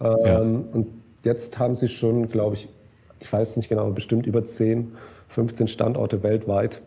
Ja. 0.00 0.42
Ähm, 0.42 0.64
und 0.72 0.86
jetzt 1.24 1.58
haben 1.58 1.74
sie 1.74 1.88
schon, 1.88 2.28
glaube 2.28 2.54
ich, 2.54 2.68
ich 3.20 3.32
weiß 3.32 3.56
nicht 3.56 3.68
genau, 3.68 3.90
bestimmt 3.90 4.26
über 4.26 4.44
10, 4.44 4.92
15 5.28 5.66
Standorte 5.66 6.22
weltweit. 6.22 6.80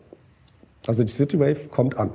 Also 0.86 1.04
die 1.04 1.12
City 1.12 1.38
Wave 1.38 1.68
kommt 1.70 1.98
an. 1.98 2.10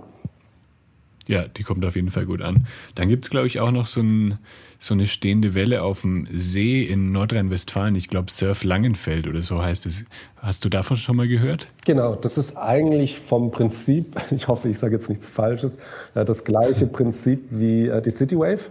Ja, 1.28 1.48
die 1.48 1.64
kommt 1.64 1.86
auf 1.86 1.96
jeden 1.96 2.10
Fall 2.10 2.26
gut 2.26 2.42
an. 2.42 2.68
Dann 2.96 3.10
gibt 3.10 3.26
es, 3.26 3.30
glaube 3.30 3.48
ich, 3.48 3.60
auch 3.60 3.72
noch 3.72 3.88
so, 3.88 4.02
ein, 4.02 4.40
so, 4.80 4.94
eine 4.94 5.06
stehende 5.06 5.54
Welle 5.54 5.84
auf 5.84 6.02
dem 6.02 6.28
See 6.32 6.84
in 6.84 7.12
Nordrhein-Westfalen. 7.12 7.96
Ich 7.96 8.10
glaube, 8.10 8.32
Surf 8.32 8.64
Langenfeld 8.64 9.28
oder 9.28 9.42
so 9.42 9.62
heißt 9.62 9.86
es. 9.86 10.06
Hast 10.38 10.64
du 10.66 10.70
davon 10.70 10.98
schon 10.98 11.16
mal 11.16 11.28
gehört? 11.28 11.70
Genau, 11.86 12.16
das 12.16 12.38
ist 12.38 12.56
eigentlich 12.58 13.20
vom 13.20 13.52
Prinzip, 13.52 14.16
ich 14.32 14.48
hoffe, 14.48 14.70
ich 14.70 14.78
sage 14.78 14.94
jetzt 14.94 15.10
nichts 15.10 15.28
Falsches, 15.28 15.78
äh, 16.16 16.26
das 16.26 16.44
gleiche 16.44 16.88
Prinzip 16.88 17.46
wie 17.50 17.88
äh, 17.88 18.02
die 18.02 18.12
City 18.12 18.38
Wave. 18.38 18.62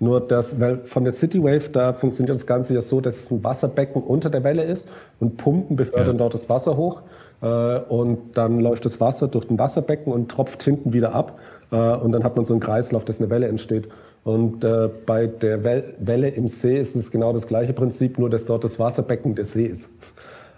Nur 0.00 0.20
das, 0.20 0.60
weil 0.60 0.84
von 0.84 1.02
der 1.02 1.12
City 1.12 1.42
Wave, 1.42 1.70
da 1.72 1.92
funktioniert 1.92 2.36
das 2.36 2.46
Ganze 2.46 2.74
ja 2.74 2.82
so, 2.82 3.00
dass 3.00 3.16
es 3.16 3.30
ein 3.32 3.42
Wasserbecken 3.42 4.00
unter 4.00 4.30
der 4.30 4.44
Welle 4.44 4.62
ist 4.62 4.88
und 5.18 5.36
Pumpen 5.36 5.74
befördern 5.74 6.16
ja. 6.16 6.18
dort 6.18 6.34
das 6.34 6.48
Wasser 6.48 6.76
hoch. 6.76 7.02
Äh, 7.40 7.46
und 7.46 8.36
dann 8.36 8.60
läuft 8.60 8.84
das 8.84 9.00
Wasser 9.00 9.28
durch 9.28 9.50
ein 9.50 9.58
Wasserbecken 9.58 10.12
und 10.12 10.30
tropft 10.30 10.62
hinten 10.62 10.92
wieder 10.92 11.14
ab. 11.14 11.38
Äh, 11.70 11.76
und 11.76 12.12
dann 12.12 12.24
hat 12.24 12.36
man 12.36 12.44
so 12.44 12.54
einen 12.54 12.60
Kreislauf, 12.60 13.04
dass 13.04 13.20
eine 13.20 13.30
Welle 13.30 13.48
entsteht. 13.48 13.88
Und 14.24 14.64
äh, 14.64 14.88
bei 15.06 15.26
der 15.26 15.64
Welle 15.64 16.28
im 16.28 16.48
See 16.48 16.78
ist 16.78 16.96
es 16.96 17.10
genau 17.10 17.32
das 17.32 17.46
gleiche 17.46 17.72
Prinzip, 17.72 18.18
nur 18.18 18.28
dass 18.28 18.44
dort 18.46 18.64
das 18.64 18.78
Wasserbecken 18.78 19.34
der 19.34 19.44
See 19.44 19.66
ist. 19.66 19.88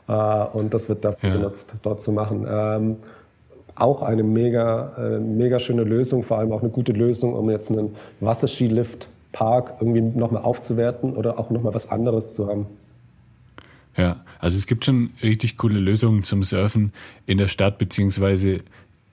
und 0.06 0.74
das 0.74 0.88
wird 0.88 1.04
dafür 1.04 1.28
ja. 1.28 1.36
benutzt, 1.36 1.74
dort 1.82 2.00
zu 2.00 2.10
machen. 2.10 2.46
Ähm, 2.50 2.96
auch 3.76 4.02
eine 4.02 4.24
mega, 4.24 5.20
mega 5.20 5.58
schöne 5.58 5.84
Lösung, 5.84 6.22
vor 6.22 6.38
allem 6.38 6.52
auch 6.52 6.60
eine 6.62 6.70
gute 6.70 6.92
Lösung, 6.92 7.32
um 7.34 7.48
jetzt 7.48 7.70
einen 7.70 7.94
Wasserskilift 8.18 9.08
Park 9.32 9.74
irgendwie 9.80 10.00
nochmal 10.00 10.42
aufzuwerten 10.42 11.14
oder 11.14 11.38
auch 11.38 11.50
nochmal 11.50 11.74
was 11.74 11.90
anderes 11.90 12.34
zu 12.34 12.48
haben. 12.48 12.66
Ja, 13.96 14.24
also 14.38 14.56
es 14.56 14.66
gibt 14.66 14.84
schon 14.84 15.10
richtig 15.22 15.56
coole 15.56 15.78
Lösungen 15.78 16.22
zum 16.24 16.42
Surfen 16.42 16.92
in 17.26 17.38
der 17.38 17.48
Stadt, 17.48 17.78
beziehungsweise 17.78 18.60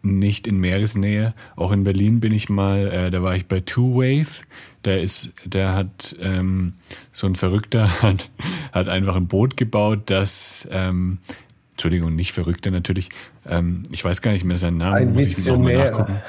nicht 0.02 0.48
in 0.48 0.58
Meeresnähe. 0.58 1.34
Auch 1.56 1.72
in 1.72 1.84
Berlin 1.84 2.20
bin 2.20 2.32
ich 2.32 2.50
mal, 2.50 2.88
äh, 2.88 3.12
da 3.12 3.22
war 3.24 3.36
ich 3.36 3.48
bei 3.48 3.60
Two 3.60 3.96
Wave. 3.96 4.46
Der 4.86 5.02
ist, 5.02 5.34
der 5.46 5.76
hat 5.76 6.16
ähm, 6.22 6.74
so 7.12 7.28
ein 7.28 7.36
Verrückter 7.36 7.90
hat, 8.02 8.30
hat 8.72 8.88
einfach 8.88 9.16
ein 9.16 9.28
Boot 9.28 9.58
gebaut, 9.58 10.04
das 10.06 10.68
ähm, 10.72 11.20
Entschuldigung, 11.74 12.16
nicht 12.16 12.32
Verrückter 12.32 12.72
natürlich. 12.72 13.10
Ähm, 13.48 13.84
ich 13.92 14.04
weiß 14.04 14.22
gar 14.22 14.32
nicht 14.32 14.46
mehr 14.46 14.58
seinen 14.58 14.78
Namen, 14.78 14.96
ein 14.96 15.14
muss 15.14 15.38
ich 15.38 15.46
nochmal 15.46 15.76
nachgucken. 15.76 16.22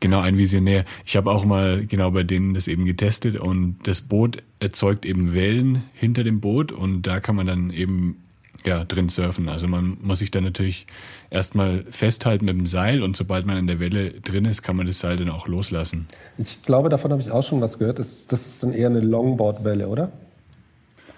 Genau, 0.00 0.20
ein 0.20 0.36
Visionär. 0.36 0.84
Ich 1.06 1.16
habe 1.16 1.30
auch 1.30 1.44
mal 1.44 1.86
genau 1.86 2.10
bei 2.10 2.24
denen 2.24 2.52
das 2.52 2.68
eben 2.68 2.84
getestet 2.84 3.36
und 3.36 3.78
das 3.84 4.02
Boot 4.02 4.42
erzeugt 4.60 5.06
eben 5.06 5.32
Wellen 5.32 5.82
hinter 5.94 6.24
dem 6.24 6.40
Boot 6.40 6.72
und 6.72 7.02
da 7.02 7.20
kann 7.20 7.36
man 7.36 7.46
dann 7.46 7.70
eben 7.70 8.23
ja, 8.64 8.84
drin 8.84 9.08
surfen. 9.08 9.48
Also 9.48 9.68
man 9.68 9.98
muss 10.02 10.20
sich 10.20 10.30
dann 10.30 10.44
natürlich 10.44 10.86
erstmal 11.30 11.84
festhalten 11.90 12.44
mit 12.46 12.56
dem 12.56 12.66
Seil 12.66 13.02
und 13.02 13.16
sobald 13.16 13.46
man 13.46 13.56
in 13.56 13.66
der 13.66 13.80
Welle 13.80 14.12
drin 14.20 14.44
ist, 14.44 14.62
kann 14.62 14.76
man 14.76 14.86
das 14.86 15.00
Seil 15.00 15.16
dann 15.16 15.30
auch 15.30 15.46
loslassen. 15.46 16.06
Ich 16.38 16.62
glaube, 16.62 16.88
davon 16.88 17.10
habe 17.12 17.20
ich 17.20 17.30
auch 17.30 17.42
schon 17.42 17.60
was 17.60 17.78
gehört. 17.78 17.98
Das, 17.98 18.26
das 18.26 18.46
ist 18.46 18.62
dann 18.62 18.72
eher 18.72 18.88
eine 18.88 19.00
Longboard-Welle, 19.00 19.88
oder? 19.88 20.12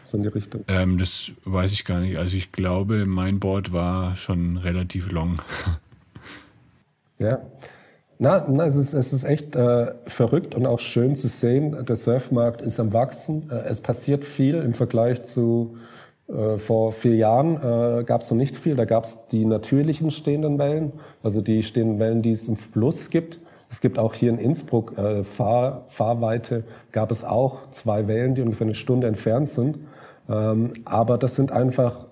so 0.07 0.17
in 0.17 0.23
die 0.23 0.29
Richtung? 0.29 0.65
Ähm, 0.69 0.99
das 0.99 1.33
weiß 1.45 1.73
ich 1.73 1.85
gar 1.85 2.01
nicht. 2.01 2.17
Also 2.17 2.37
ich 2.37 2.53
glaube, 2.53 3.07
mein 3.07 3.41
Board 3.41 3.73
war 3.73 4.17
schon 4.17 4.57
relativ 4.57 5.11
long. 5.11 5.37
ja. 7.19 7.41
Na, 8.19 8.47
na 8.49 8.65
es, 8.65 8.77
ist, 8.77 8.95
es 8.95 9.13
ist 9.13 9.25
echt 9.25 9.57
äh, 9.57 9.93
verrückt 10.07 10.55
und 10.55 10.65
auch 10.67 10.81
schön 10.81 11.17
zu 11.17 11.29
sehen. 11.29 11.85
Der 11.85 11.97
Surfmarkt 11.97 12.63
ist 12.63 12.81
am 12.81 12.93
Wachsen. 12.93 13.51
Äh, 13.51 13.65
es 13.69 13.83
passiert 13.83 14.25
viel 14.25 14.55
im 14.55 14.73
Vergleich 14.73 15.23
zu 15.23 15.77
vor 16.59 16.93
vier 16.93 17.15
Jahren 17.15 17.57
äh, 17.57 18.05
gab 18.05 18.23
es 18.23 18.31
noch 18.31 18.39
nicht 18.39 18.57
viel. 18.57 18.75
Da 18.75 18.85
gab 18.85 19.05
es 19.05 19.27
die 19.29 19.45
natürlichen 19.45 20.11
stehenden 20.11 20.59
Wellen, 20.59 20.93
also 21.23 21.41
die 21.41 21.63
stehenden 21.63 21.99
Wellen, 21.99 22.23
die 22.23 22.33
es 22.33 22.49
im 22.49 22.57
Fluss 22.57 23.11
gibt. 23.11 23.39
Es 23.69 23.81
gibt 23.81 23.99
auch 23.99 24.15
hier 24.15 24.31
in 24.31 24.39
Innsbruck 24.39 24.97
äh, 24.99 25.25
Fahr 25.25 25.85
Fahrweite, 25.89 26.65
gab 26.93 27.11
es 27.11 27.25
auch 27.25 27.71
zwei 27.71 28.09
Wellen, 28.09 28.35
die 28.35 28.43
ungefähr 28.43 28.67
eine 28.67 28.75
Stunde 28.75 29.07
entfernt 29.07 29.49
sind. 29.49 29.79
Ähm, 30.29 30.73
aber 30.85 31.19
das 31.19 31.37
sind 31.37 31.53
einfach 31.53 32.07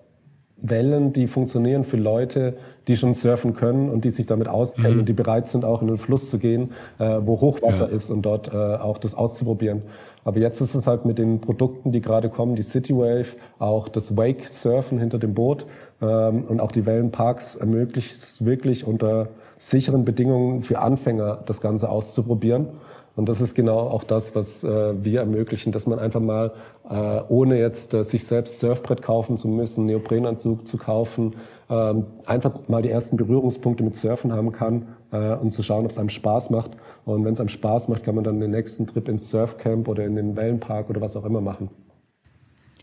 Wellen, 0.56 1.12
die 1.12 1.26
funktionieren 1.26 1.84
für 1.84 1.96
Leute, 1.96 2.56
die 2.86 2.96
schon 2.96 3.14
surfen 3.14 3.54
können 3.54 3.90
und 3.90 4.04
die 4.04 4.10
sich 4.10 4.26
damit 4.26 4.48
auskennen 4.48 4.94
mhm. 4.94 5.00
und 5.00 5.08
die 5.08 5.12
bereit 5.12 5.48
sind, 5.48 5.64
auch 5.64 5.82
in 5.82 5.88
den 5.88 5.98
Fluss 5.98 6.30
zu 6.30 6.38
gehen, 6.38 6.72
äh, 6.98 7.18
wo 7.22 7.40
Hochwasser 7.40 7.88
ja. 7.88 7.96
ist 7.96 8.10
und 8.10 8.22
dort 8.22 8.52
äh, 8.52 8.56
auch 8.56 8.98
das 8.98 9.14
auszuprobieren. 9.14 9.82
Aber 10.24 10.38
jetzt 10.38 10.60
ist 10.60 10.74
es 10.74 10.86
halt 10.86 11.04
mit 11.04 11.18
den 11.18 11.40
Produkten, 11.40 11.92
die 11.92 12.00
gerade 12.00 12.30
kommen, 12.30 12.56
die 12.56 12.62
City 12.62 12.96
Wave, 12.96 13.36
auch 13.58 13.88
das 13.88 14.16
Wake 14.16 14.48
Surfen 14.48 14.98
hinter 14.98 15.18
dem 15.18 15.34
Boot 15.34 15.66
ähm, 16.00 16.44
und 16.44 16.60
auch 16.60 16.72
die 16.72 16.86
Wellenparks 16.86 17.56
ermöglicht 17.56 18.12
es 18.12 18.44
wirklich 18.44 18.86
unter 18.86 19.28
sicheren 19.58 20.04
Bedingungen 20.04 20.62
für 20.62 20.78
Anfänger 20.78 21.42
das 21.46 21.60
Ganze 21.60 21.88
auszuprobieren. 21.88 22.68
Und 23.16 23.28
das 23.28 23.40
ist 23.40 23.54
genau 23.54 23.78
auch 23.78 24.02
das, 24.02 24.34
was 24.34 24.64
äh, 24.64 25.04
wir 25.04 25.20
ermöglichen, 25.20 25.70
dass 25.70 25.86
man 25.86 26.00
einfach 26.00 26.20
mal, 26.20 26.52
äh, 26.90 27.20
ohne 27.28 27.58
jetzt 27.60 27.94
äh, 27.94 28.02
sich 28.02 28.26
selbst 28.26 28.58
Surfbrett 28.58 29.02
kaufen 29.02 29.36
zu 29.36 29.46
müssen, 29.46 29.86
Neoprenanzug 29.86 30.66
zu 30.66 30.78
kaufen, 30.78 31.36
ähm, 31.70 32.06
einfach 32.26 32.52
mal 32.66 32.82
die 32.82 32.90
ersten 32.90 33.16
Berührungspunkte 33.16 33.84
mit 33.84 33.94
Surfen 33.94 34.32
haben 34.32 34.50
kann 34.50 34.88
und 35.18 35.50
zu 35.50 35.62
schauen, 35.62 35.84
ob 35.84 35.90
es 35.90 35.98
einem 35.98 36.08
Spaß 36.08 36.50
macht. 36.50 36.72
Und 37.04 37.24
wenn 37.24 37.32
es 37.32 37.40
einem 37.40 37.48
Spaß 37.48 37.88
macht, 37.88 38.04
kann 38.04 38.14
man 38.14 38.24
dann 38.24 38.40
den 38.40 38.50
nächsten 38.50 38.86
Trip 38.86 39.08
ins 39.08 39.30
Surfcamp 39.30 39.88
oder 39.88 40.04
in 40.04 40.16
den 40.16 40.36
Wellenpark 40.36 40.90
oder 40.90 41.00
was 41.00 41.16
auch 41.16 41.24
immer 41.24 41.40
machen. 41.40 41.70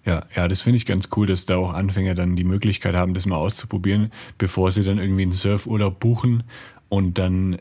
Ja, 0.05 0.23
ja, 0.35 0.47
das 0.47 0.61
finde 0.61 0.77
ich 0.77 0.85
ganz 0.85 1.09
cool, 1.15 1.27
dass 1.27 1.45
da 1.45 1.57
auch 1.57 1.73
Anfänger 1.73 2.15
dann 2.15 2.35
die 2.35 2.43
Möglichkeit 2.43 2.95
haben, 2.95 3.13
das 3.13 3.27
mal 3.27 3.37
auszuprobieren, 3.37 4.11
bevor 4.37 4.71
sie 4.71 4.83
dann 4.83 4.97
irgendwie 4.97 5.23
einen 5.23 5.31
Surfurlaub 5.31 5.99
buchen 5.99 6.43
und 6.89 7.17
dann 7.17 7.59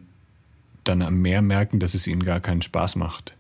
dann 0.85 1.03
am 1.03 1.21
Meer 1.21 1.43
merken, 1.43 1.79
dass 1.79 1.95
es 1.95 2.07
ihnen 2.07 2.25
gar 2.25 2.41
keinen 2.41 2.63
Spaß 2.63 2.97
macht. 2.97 3.37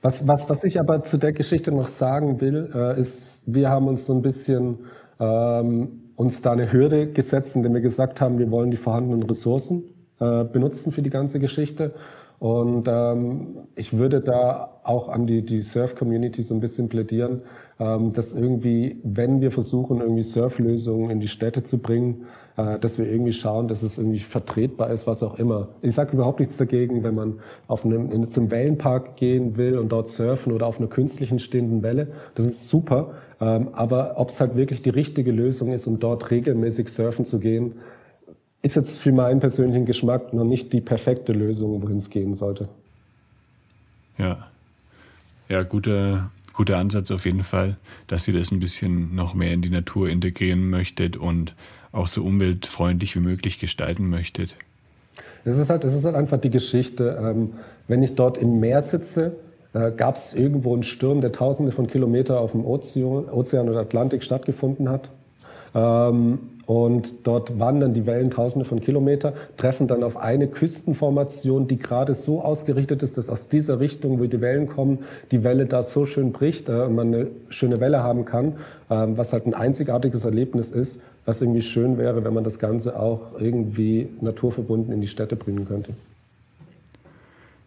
Was, 0.00 0.26
was, 0.26 0.48
was 0.48 0.64
ich 0.64 0.80
aber 0.80 1.02
zu 1.02 1.18
der 1.18 1.32
Geschichte 1.32 1.72
noch 1.72 1.88
sagen 1.88 2.40
will, 2.40 2.70
äh, 2.74 2.98
ist, 2.98 3.42
wir 3.46 3.68
haben 3.68 3.86
uns 3.88 4.06
so 4.06 4.14
ein 4.14 4.22
bisschen 4.22 4.78
ähm, 5.20 6.12
uns 6.16 6.40
da 6.40 6.52
eine 6.52 6.72
Hürde 6.72 7.12
gesetzt, 7.12 7.56
indem 7.56 7.74
wir 7.74 7.80
gesagt 7.80 8.20
haben, 8.20 8.38
wir 8.38 8.50
wollen 8.50 8.70
die 8.70 8.76
vorhandenen 8.76 9.24
Ressourcen 9.24 9.84
äh, 10.20 10.44
benutzen 10.44 10.92
für 10.92 11.02
die 11.02 11.10
ganze 11.10 11.40
Geschichte. 11.40 11.92
Und 12.38 12.86
ähm, 12.86 13.66
ich 13.74 13.98
würde 13.98 14.20
da 14.20 14.78
auch 14.84 15.08
an 15.08 15.26
die, 15.26 15.42
die 15.42 15.60
Surf-Community 15.60 16.44
so 16.44 16.54
ein 16.54 16.60
bisschen 16.60 16.88
plädieren, 16.88 17.42
ähm, 17.80 18.12
dass 18.12 18.32
irgendwie, 18.32 19.00
wenn 19.02 19.40
wir 19.40 19.50
versuchen, 19.50 20.00
irgendwie 20.00 20.22
Surflösungen 20.22 21.10
in 21.10 21.18
die 21.18 21.26
Städte 21.26 21.64
zu 21.64 21.78
bringen, 21.78 22.26
äh, 22.56 22.78
dass 22.78 22.96
wir 23.00 23.10
irgendwie 23.10 23.32
schauen, 23.32 23.66
dass 23.66 23.82
es 23.82 23.98
irgendwie 23.98 24.20
vertretbar 24.20 24.90
ist, 24.90 25.08
was 25.08 25.24
auch 25.24 25.36
immer. 25.36 25.70
Ich 25.82 25.96
sage 25.96 26.12
überhaupt 26.12 26.38
nichts 26.38 26.56
dagegen, 26.56 27.02
wenn 27.02 27.16
man 27.16 27.40
auf 27.66 27.84
einem, 27.84 28.12
in, 28.12 28.24
zum 28.30 28.52
Wellenpark 28.52 29.16
gehen 29.16 29.56
will 29.56 29.76
und 29.76 29.90
dort 29.90 30.06
surfen 30.06 30.52
oder 30.52 30.68
auf 30.68 30.78
einer 30.78 30.88
künstlichen 30.88 31.40
stehenden 31.40 31.82
Welle. 31.82 32.06
Das 32.36 32.46
ist 32.46 32.68
super. 32.68 33.14
Ähm, 33.40 33.70
aber 33.72 34.14
ob 34.16 34.30
es 34.30 34.40
halt 34.40 34.54
wirklich 34.54 34.82
die 34.82 34.90
richtige 34.90 35.32
Lösung 35.32 35.72
ist, 35.72 35.88
um 35.88 35.98
dort 35.98 36.30
regelmäßig 36.30 36.88
surfen 36.88 37.24
zu 37.24 37.40
gehen, 37.40 37.74
ist 38.62 38.76
jetzt 38.76 38.98
für 38.98 39.12
meinen 39.12 39.40
persönlichen 39.40 39.86
Geschmack 39.86 40.32
noch 40.32 40.44
nicht 40.44 40.72
die 40.72 40.80
perfekte 40.80 41.32
Lösung, 41.32 41.82
wohin 41.82 41.98
es 41.98 42.10
gehen 42.10 42.34
sollte. 42.34 42.68
Ja. 44.16 44.48
Ja, 45.48 45.62
guter, 45.62 46.30
guter 46.52 46.76
Ansatz 46.76 47.10
auf 47.10 47.24
jeden 47.24 47.44
Fall, 47.44 47.78
dass 48.08 48.28
ihr 48.28 48.34
das 48.34 48.50
ein 48.50 48.60
bisschen 48.60 49.14
noch 49.14 49.34
mehr 49.34 49.52
in 49.52 49.62
die 49.62 49.70
Natur 49.70 50.08
integrieren 50.08 50.68
möchtet 50.68 51.16
und 51.16 51.54
auch 51.92 52.08
so 52.08 52.22
umweltfreundlich 52.22 53.16
wie 53.16 53.20
möglich 53.20 53.58
gestalten 53.58 54.10
möchtet. 54.10 54.56
Es 55.44 55.56
ist 55.56 55.70
halt, 55.70 55.84
es 55.84 55.94
ist 55.94 56.04
halt 56.04 56.16
einfach 56.16 56.38
die 56.38 56.50
Geschichte. 56.50 57.18
Ähm, 57.20 57.52
wenn 57.86 58.02
ich 58.02 58.14
dort 58.14 58.36
im 58.36 58.60
Meer 58.60 58.82
sitze, 58.82 59.36
äh, 59.72 59.90
gab 59.92 60.16
es 60.16 60.34
irgendwo 60.34 60.74
einen 60.74 60.82
Sturm, 60.82 61.20
der 61.20 61.32
tausende 61.32 61.72
von 61.72 61.86
Kilometern 61.86 62.36
auf 62.36 62.52
dem 62.52 62.64
Ozean, 62.64 63.28
Ozean 63.30 63.68
oder 63.68 63.80
Atlantik 63.80 64.22
stattgefunden 64.22 64.88
hat. 64.90 65.08
Und 66.68 67.26
dort 67.26 67.58
wandern 67.58 67.94
die 67.94 68.04
Wellen 68.04 68.30
tausende 68.30 68.66
von 68.66 68.82
Kilometern, 68.82 69.32
treffen 69.56 69.86
dann 69.86 70.02
auf 70.02 70.18
eine 70.18 70.48
Küstenformation, 70.48 71.66
die 71.66 71.78
gerade 71.78 72.12
so 72.12 72.42
ausgerichtet 72.42 73.02
ist, 73.02 73.16
dass 73.16 73.30
aus 73.30 73.48
dieser 73.48 73.80
Richtung, 73.80 74.20
wo 74.20 74.26
die 74.26 74.42
Wellen 74.42 74.68
kommen, 74.68 74.98
die 75.30 75.44
Welle 75.44 75.64
da 75.64 75.82
so 75.82 76.04
schön 76.04 76.30
bricht 76.30 76.68
äh, 76.68 76.82
und 76.82 76.94
man 76.94 77.14
eine 77.14 77.28
schöne 77.48 77.80
Welle 77.80 78.02
haben 78.02 78.26
kann, 78.26 78.48
äh, 78.90 79.06
was 79.08 79.32
halt 79.32 79.46
ein 79.46 79.54
einzigartiges 79.54 80.26
Erlebnis 80.26 80.70
ist, 80.70 81.00
was 81.24 81.40
irgendwie 81.40 81.62
schön 81.62 81.96
wäre, 81.96 82.22
wenn 82.22 82.34
man 82.34 82.44
das 82.44 82.58
Ganze 82.58 83.00
auch 83.00 83.40
irgendwie 83.40 84.10
naturverbunden 84.20 84.92
in 84.92 85.00
die 85.00 85.08
Städte 85.08 85.36
bringen 85.36 85.66
könnte. 85.66 85.94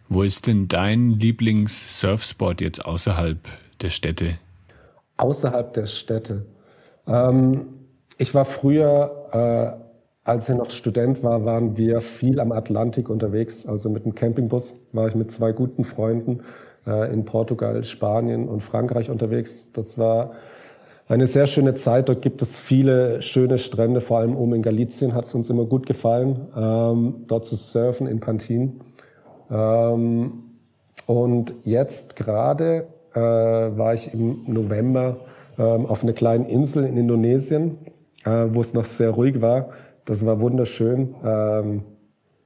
Wo 0.08 0.22
ist 0.22 0.46
denn 0.46 0.68
dein 0.68 1.18
Lieblings-Surfspot 1.18 2.60
jetzt 2.60 2.86
außerhalb 2.86 3.38
der 3.80 3.90
Städte? 3.90 4.38
Außerhalb 5.16 5.74
der 5.74 5.86
Städte. 5.86 6.46
Ähm, 7.08 7.62
ich 8.18 8.34
war 8.34 8.44
früher, 8.44 9.28
äh, 9.32 10.28
als 10.28 10.48
ich 10.48 10.56
noch 10.56 10.70
Student 10.70 11.22
war, 11.22 11.44
waren 11.44 11.76
wir 11.76 12.00
viel 12.00 12.38
am 12.40 12.52
Atlantik 12.52 13.08
unterwegs. 13.08 13.66
Also 13.66 13.90
mit 13.90 14.04
dem 14.04 14.14
Campingbus 14.14 14.74
war 14.92 15.08
ich 15.08 15.14
mit 15.14 15.30
zwei 15.30 15.52
guten 15.52 15.84
Freunden 15.84 16.40
äh, 16.86 17.12
in 17.12 17.24
Portugal, 17.24 17.82
Spanien 17.84 18.48
und 18.48 18.62
Frankreich 18.62 19.10
unterwegs. 19.10 19.70
Das 19.72 19.98
war 19.98 20.32
eine 21.08 21.26
sehr 21.26 21.46
schöne 21.46 21.74
Zeit. 21.74 22.08
Dort 22.08 22.22
gibt 22.22 22.40
es 22.42 22.56
viele 22.56 23.20
schöne 23.22 23.58
Strände, 23.58 24.00
vor 24.00 24.18
allem 24.18 24.36
oben 24.36 24.54
in 24.54 24.62
Galicien 24.62 25.14
hat 25.14 25.24
es 25.24 25.34
uns 25.34 25.50
immer 25.50 25.64
gut 25.64 25.86
gefallen, 25.86 26.48
ähm, 26.56 27.24
dort 27.26 27.44
zu 27.44 27.56
surfen 27.56 28.06
in 28.06 28.20
Pantin. 28.20 28.80
Ähm, 29.50 30.44
und 31.06 31.54
jetzt 31.64 32.16
gerade 32.16 32.86
äh, 33.14 33.20
war 33.20 33.92
ich 33.92 34.14
im 34.14 34.44
November 34.46 35.18
ähm, 35.58 35.86
auf 35.86 36.02
einer 36.02 36.12
kleinen 36.12 36.46
Insel 36.46 36.84
in 36.84 36.96
Indonesien 36.96 37.78
äh, 38.24 38.46
wo 38.50 38.60
es 38.60 38.74
noch 38.74 38.84
sehr 38.84 39.10
ruhig 39.10 39.40
war. 39.40 39.70
Das 40.04 40.24
war 40.24 40.40
wunderschön. 40.40 41.14
Ähm, 41.24 41.82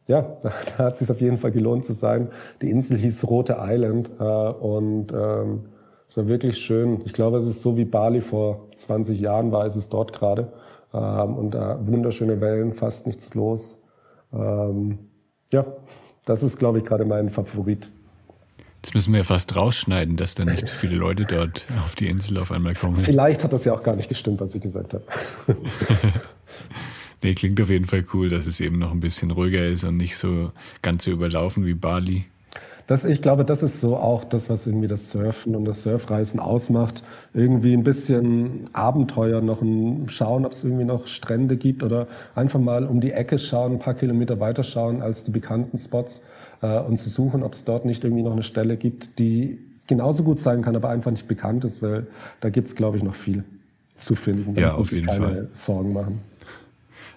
ja, 0.06 0.22
da, 0.42 0.52
da 0.78 0.84
hat 0.84 0.94
es 0.94 1.00
sich 1.00 1.10
auf 1.10 1.20
jeden 1.20 1.38
Fall 1.38 1.52
gelohnt 1.52 1.84
zu 1.84 1.92
sein. 1.92 2.28
Die 2.62 2.70
Insel 2.70 2.98
hieß 2.98 3.28
Rote 3.28 3.56
Island 3.60 4.10
äh, 4.18 4.22
und 4.22 5.12
ähm, 5.12 5.66
es 6.06 6.16
war 6.16 6.28
wirklich 6.28 6.58
schön. 6.58 7.02
Ich 7.04 7.12
glaube, 7.12 7.38
es 7.38 7.46
ist 7.46 7.62
so 7.62 7.76
wie 7.76 7.84
Bali 7.84 8.20
vor 8.20 8.68
20 8.76 9.20
Jahren 9.20 9.50
war, 9.52 9.66
ist 9.66 9.76
es 9.76 9.88
dort 9.88 10.12
gerade. 10.12 10.52
Ähm, 10.94 11.36
und 11.36 11.50
da 11.52 11.78
wunderschöne 11.84 12.40
Wellen, 12.40 12.72
fast 12.72 13.06
nichts 13.06 13.34
los. 13.34 13.78
Ähm, 14.32 14.98
ja, 15.52 15.64
das 16.24 16.42
ist, 16.42 16.58
glaube 16.58 16.78
ich, 16.78 16.84
gerade 16.84 17.04
mein 17.04 17.28
Favorit. 17.28 17.90
Das 18.86 18.94
müssen 18.94 19.12
wir 19.14 19.18
ja 19.18 19.24
fast 19.24 19.56
rausschneiden, 19.56 20.16
dass 20.16 20.36
dann 20.36 20.46
nicht 20.46 20.68
so 20.68 20.74
viele 20.76 20.94
Leute 20.94 21.24
dort 21.24 21.66
auf 21.84 21.96
die 21.96 22.06
Insel 22.06 22.38
auf 22.38 22.52
einmal 22.52 22.76
kommen. 22.76 22.94
Vielleicht 22.94 23.42
hat 23.42 23.52
das 23.52 23.64
ja 23.64 23.74
auch 23.74 23.82
gar 23.82 23.96
nicht 23.96 24.08
gestimmt, 24.08 24.40
was 24.40 24.54
ich 24.54 24.62
gesagt 24.62 24.94
habe. 24.94 25.02
nee, 27.20 27.34
klingt 27.34 27.60
auf 27.60 27.68
jeden 27.68 27.86
Fall 27.86 28.04
cool, 28.14 28.28
dass 28.28 28.46
es 28.46 28.60
eben 28.60 28.78
noch 28.78 28.92
ein 28.92 29.00
bisschen 29.00 29.32
ruhiger 29.32 29.66
ist 29.66 29.82
und 29.82 29.96
nicht 29.96 30.16
so 30.16 30.52
ganz 30.82 31.02
so 31.02 31.10
überlaufen 31.10 31.66
wie 31.66 31.74
Bali. 31.74 32.26
Das, 32.86 33.04
ich 33.04 33.22
glaube, 33.22 33.44
das 33.44 33.64
ist 33.64 33.80
so 33.80 33.96
auch 33.96 34.22
das, 34.22 34.48
was 34.48 34.68
irgendwie 34.68 34.86
das 34.86 35.10
Surfen 35.10 35.56
und 35.56 35.64
das 35.64 35.82
Surfreisen 35.82 36.38
ausmacht. 36.38 37.02
Irgendwie 37.34 37.72
ein 37.72 37.82
bisschen 37.82 38.70
Abenteuer, 38.72 39.40
noch 39.40 39.62
ein 39.62 40.08
Schauen, 40.08 40.46
ob 40.46 40.52
es 40.52 40.62
irgendwie 40.62 40.84
noch 40.84 41.08
Strände 41.08 41.56
gibt 41.56 41.82
oder 41.82 42.06
einfach 42.36 42.60
mal 42.60 42.86
um 42.86 43.00
die 43.00 43.10
Ecke 43.10 43.40
schauen, 43.40 43.72
ein 43.72 43.78
paar 43.80 43.94
Kilometer 43.94 44.38
weiter 44.38 44.62
schauen 44.62 45.02
als 45.02 45.24
die 45.24 45.32
bekannten 45.32 45.76
Spots 45.76 46.22
äh, 46.62 46.80
und 46.80 46.98
zu 46.98 47.08
suchen, 47.08 47.42
ob 47.42 47.52
es 47.52 47.64
dort 47.64 47.84
nicht 47.84 48.04
irgendwie 48.04 48.22
noch 48.22 48.32
eine 48.32 48.42
Stelle 48.42 48.76
gibt, 48.76 49.18
die 49.18 49.58
genauso 49.86 50.22
gut 50.22 50.40
sein 50.40 50.62
kann, 50.62 50.76
aber 50.76 50.90
einfach 50.90 51.10
nicht 51.10 51.28
bekannt 51.28 51.64
ist, 51.64 51.82
weil 51.82 52.06
da 52.40 52.50
gibt 52.50 52.68
es, 52.68 52.74
glaube 52.74 52.96
ich, 52.96 53.02
noch 53.02 53.14
viel 53.14 53.44
zu 53.96 54.14
finden. 54.14 54.54
Da 54.54 54.60
ja, 54.60 54.74
auf 54.74 54.92
jeden 54.92 55.06
keine 55.06 55.18
Fall. 55.18 55.48
Sorgen 55.52 55.92
machen. 55.92 56.20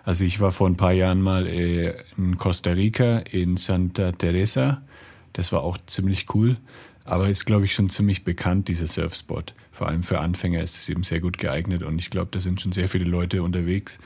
Also 0.03 0.23
ich 0.23 0.39
war 0.39 0.51
vor 0.51 0.67
ein 0.67 0.77
paar 0.77 0.93
Jahren 0.93 1.21
mal 1.21 1.45
äh, 1.47 1.93
in 2.17 2.37
Costa 2.37 2.71
Rica 2.71 3.19
in 3.19 3.57
Santa 3.57 4.11
Teresa. 4.11 4.81
Das 5.33 5.51
war 5.51 5.61
auch 5.61 5.77
ziemlich 5.85 6.33
cool, 6.33 6.57
aber 7.05 7.29
ist, 7.29 7.45
glaube 7.45 7.65
ich, 7.65 7.73
schon 7.73 7.89
ziemlich 7.89 8.23
bekannt, 8.23 8.67
dieser 8.67 8.87
Surfspot. 8.87 9.53
Vor 9.71 9.87
allem 9.87 10.03
für 10.03 10.19
Anfänger 10.19 10.61
ist 10.61 10.77
es 10.77 10.89
eben 10.89 11.03
sehr 11.03 11.19
gut 11.19 11.37
geeignet 11.37 11.83
und 11.83 11.99
ich 11.99 12.09
glaube, 12.09 12.29
da 12.31 12.39
sind 12.39 12.59
schon 12.59 12.71
sehr 12.71 12.89
viele 12.89 13.05
Leute 13.05 13.43
unterwegs. 13.43 13.99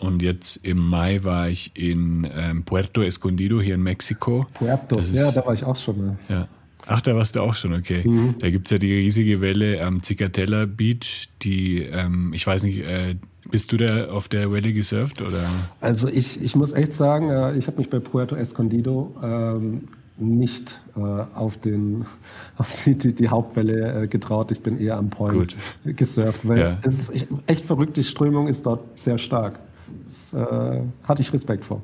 Und 0.00 0.22
jetzt 0.22 0.56
im 0.62 0.78
Mai 0.78 1.24
war 1.24 1.48
ich 1.48 1.72
in 1.74 2.26
ähm, 2.36 2.64
Puerto 2.64 3.02
Escondido 3.02 3.60
hier 3.60 3.74
in 3.74 3.82
Mexiko. 3.82 4.46
Puerto, 4.54 4.98
ist, 4.98 5.14
ja, 5.14 5.30
da 5.32 5.44
war 5.44 5.54
ich 5.54 5.64
auch 5.64 5.76
schon 5.76 5.98
mal. 5.98 6.18
Ja. 6.28 6.48
Ach, 6.86 7.02
da 7.02 7.14
warst 7.14 7.36
du 7.36 7.40
auch 7.40 7.54
schon, 7.54 7.74
okay. 7.74 8.02
Mhm. 8.08 8.36
Da 8.38 8.50
gibt 8.50 8.68
es 8.68 8.72
ja 8.72 8.78
die 8.78 8.92
riesige 8.92 9.40
Welle 9.40 9.84
am 9.84 10.02
Cicatella 10.02 10.64
Beach, 10.64 11.28
die, 11.42 11.82
ähm, 11.82 12.32
ich 12.32 12.46
weiß 12.46 12.62
nicht, 12.62 12.78
äh, 12.78 13.16
bist 13.50 13.72
du 13.72 13.76
da 13.76 14.08
auf 14.08 14.28
der 14.28 14.50
Welle 14.52 14.72
gesurft? 14.72 15.20
Oder? 15.20 15.42
Also 15.80 16.08
ich, 16.08 16.42
ich 16.42 16.54
muss 16.54 16.72
echt 16.72 16.92
sagen, 16.92 17.30
äh, 17.30 17.56
ich 17.56 17.66
habe 17.66 17.78
mich 17.78 17.90
bei 17.90 17.98
Puerto 17.98 18.36
Escondido 18.36 19.14
ähm, 19.22 19.88
nicht 20.16 20.80
äh, 20.96 21.00
auf, 21.00 21.56
den, 21.58 22.06
auf 22.58 22.84
die, 22.84 22.96
die, 22.96 23.14
die 23.14 23.28
Hauptwelle 23.28 24.04
äh, 24.04 24.08
getraut. 24.08 24.50
Ich 24.50 24.62
bin 24.62 24.78
eher 24.78 24.96
am 24.96 25.10
Point 25.10 25.34
Gut. 25.34 25.56
gesurft, 25.84 26.46
weil 26.46 26.58
ja. 26.58 26.78
das 26.82 26.98
ist 26.98 27.14
echt, 27.14 27.28
echt, 27.46 27.64
verrückt. 27.64 27.96
Die 27.96 28.04
Strömung 28.04 28.48
ist 28.48 28.66
dort 28.66 28.98
sehr 28.98 29.18
stark. 29.18 29.60
Das 30.08 30.32
äh, 30.32 30.80
hatte 31.04 31.20
ich 31.20 31.32
Respekt 31.34 31.66
vor. 31.66 31.82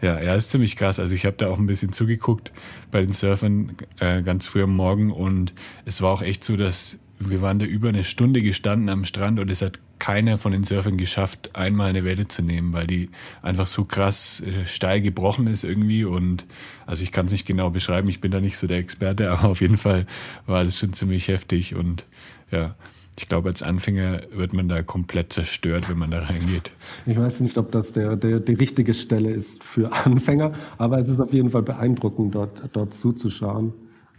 Ja, 0.00 0.20
ja, 0.22 0.34
ist 0.34 0.50
ziemlich 0.50 0.76
krass. 0.76 0.98
Also 0.98 1.14
ich 1.14 1.26
habe 1.26 1.36
da 1.36 1.48
auch 1.48 1.58
ein 1.58 1.66
bisschen 1.66 1.92
zugeguckt 1.92 2.50
bei 2.90 3.00
den 3.00 3.12
Surfern 3.12 3.76
äh, 4.00 4.22
ganz 4.22 4.46
früh 4.46 4.62
am 4.62 4.74
Morgen 4.74 5.10
und 5.10 5.52
es 5.84 6.00
war 6.00 6.12
auch 6.12 6.22
echt 6.22 6.44
so, 6.44 6.56
dass 6.56 6.98
wir 7.18 7.42
waren 7.42 7.58
da 7.58 7.66
über 7.66 7.90
eine 7.90 8.04
Stunde 8.04 8.40
gestanden 8.40 8.88
am 8.88 9.04
Strand 9.04 9.38
und 9.38 9.50
es 9.50 9.62
hat 9.62 9.78
keiner 9.98 10.38
von 10.38 10.52
den 10.52 10.64
Surfern 10.64 10.96
geschafft, 10.96 11.50
einmal 11.54 11.90
eine 11.90 12.04
Welle 12.04 12.28
zu 12.28 12.42
nehmen, 12.42 12.72
weil 12.72 12.86
die 12.86 13.10
einfach 13.42 13.66
so 13.66 13.84
krass 13.84 14.40
äh, 14.40 14.66
steil 14.66 15.00
gebrochen 15.02 15.46
ist 15.46 15.64
irgendwie. 15.64 16.04
Und 16.04 16.46
also 16.86 17.02
ich 17.02 17.12
kann 17.12 17.26
es 17.26 17.32
nicht 17.32 17.46
genau 17.46 17.70
beschreiben, 17.70 18.08
ich 18.08 18.20
bin 18.20 18.30
da 18.30 18.40
nicht 18.40 18.56
so 18.56 18.66
der 18.66 18.78
Experte, 18.78 19.30
aber 19.32 19.48
auf 19.48 19.60
jeden 19.60 19.78
Fall 19.78 20.06
war 20.46 20.64
das 20.64 20.78
schon 20.78 20.94
ziemlich 20.94 21.28
heftig. 21.28 21.74
Und 21.74 22.06
ja, 22.50 22.74
ich 23.18 23.28
glaube, 23.28 23.48
als 23.48 23.62
Anfänger 23.62 24.20
wird 24.30 24.52
man 24.52 24.68
da 24.68 24.82
komplett 24.82 25.32
zerstört, 25.32 25.88
wenn 25.88 25.98
man 25.98 26.10
da 26.10 26.20
reingeht. 26.20 26.72
Ich 27.06 27.18
weiß 27.18 27.40
nicht, 27.40 27.56
ob 27.56 27.72
das 27.72 27.92
der, 27.92 28.16
der, 28.16 28.40
die 28.40 28.54
richtige 28.54 28.92
Stelle 28.92 29.30
ist 29.30 29.64
für 29.64 29.92
Anfänger, 30.04 30.52
aber 30.78 30.98
es 30.98 31.08
ist 31.08 31.20
auf 31.20 31.32
jeden 31.32 31.50
Fall 31.50 31.62
beeindruckend, 31.62 32.34
dort, 32.34 32.62
dort 32.72 32.92
zuzuschauen. 32.92 33.72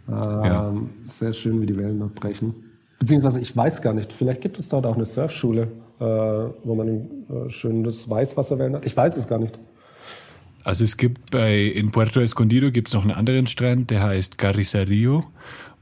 Ähm, 0.08 0.14
ja. 0.14 0.74
Sehr 1.06 1.32
schön, 1.32 1.60
wie 1.60 1.66
die 1.66 1.76
Wellen 1.76 2.00
dort 2.00 2.14
brechen. 2.14 2.54
Beziehungsweise 2.98 3.40
ich 3.40 3.56
weiß 3.56 3.82
gar 3.82 3.94
nicht, 3.94 4.12
vielleicht 4.12 4.40
gibt 4.40 4.58
es 4.58 4.68
dort 4.68 4.84
auch 4.86 4.96
eine 4.96 5.06
Surfschule, 5.06 5.68
äh, 6.00 6.04
wo 6.04 6.74
man 6.74 6.88
äh, 6.88 7.48
schönes 7.48 8.08
Weißwasserwellen 8.10 8.76
hat. 8.76 8.86
Ich 8.86 8.96
weiß 8.96 9.16
es 9.16 9.28
gar 9.28 9.38
nicht. 9.38 9.58
Also 10.64 10.84
es 10.84 10.96
gibt 10.96 11.30
bei 11.30 11.62
in 11.62 11.92
Puerto 11.92 12.20
Escondido 12.20 12.70
gibt 12.70 12.88
es 12.88 12.94
noch 12.94 13.02
einen 13.02 13.12
anderen 13.12 13.46
Strand, 13.46 13.90
der 13.90 14.02
heißt 14.02 14.38
Carrizario. 14.38 15.24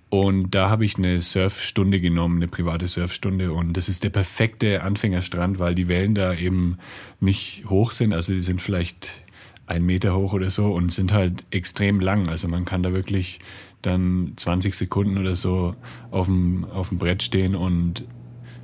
Und 0.08 0.54
da 0.54 0.70
habe 0.70 0.84
ich 0.84 0.96
eine 0.96 1.18
Surfstunde 1.18 2.00
genommen, 2.00 2.36
eine 2.36 2.48
private 2.48 2.86
Surfstunde. 2.86 3.52
Und 3.52 3.76
das 3.76 3.88
ist 3.88 4.04
der 4.04 4.10
perfekte 4.10 4.82
Anfängerstrand, 4.82 5.58
weil 5.58 5.74
die 5.74 5.88
Wellen 5.88 6.14
da 6.14 6.32
eben 6.34 6.78
nicht 7.18 7.64
hoch 7.68 7.92
sind. 7.92 8.12
Also 8.12 8.32
die 8.32 8.40
sind 8.40 8.62
vielleicht 8.62 9.24
ein 9.66 9.84
Meter 9.84 10.16
hoch 10.16 10.32
oder 10.32 10.48
so 10.48 10.72
und 10.72 10.92
sind 10.92 11.12
halt 11.12 11.44
extrem 11.50 11.98
lang. 11.98 12.28
Also 12.28 12.46
man 12.46 12.64
kann 12.64 12.84
da 12.84 12.92
wirklich 12.92 13.40
dann 13.82 14.32
20 14.36 14.74
Sekunden 14.74 15.18
oder 15.18 15.34
so 15.34 15.74
auf 16.10 16.26
dem, 16.26 16.64
auf 16.64 16.90
dem 16.90 16.98
Brett 16.98 17.22
stehen 17.22 17.54
und 17.54 18.04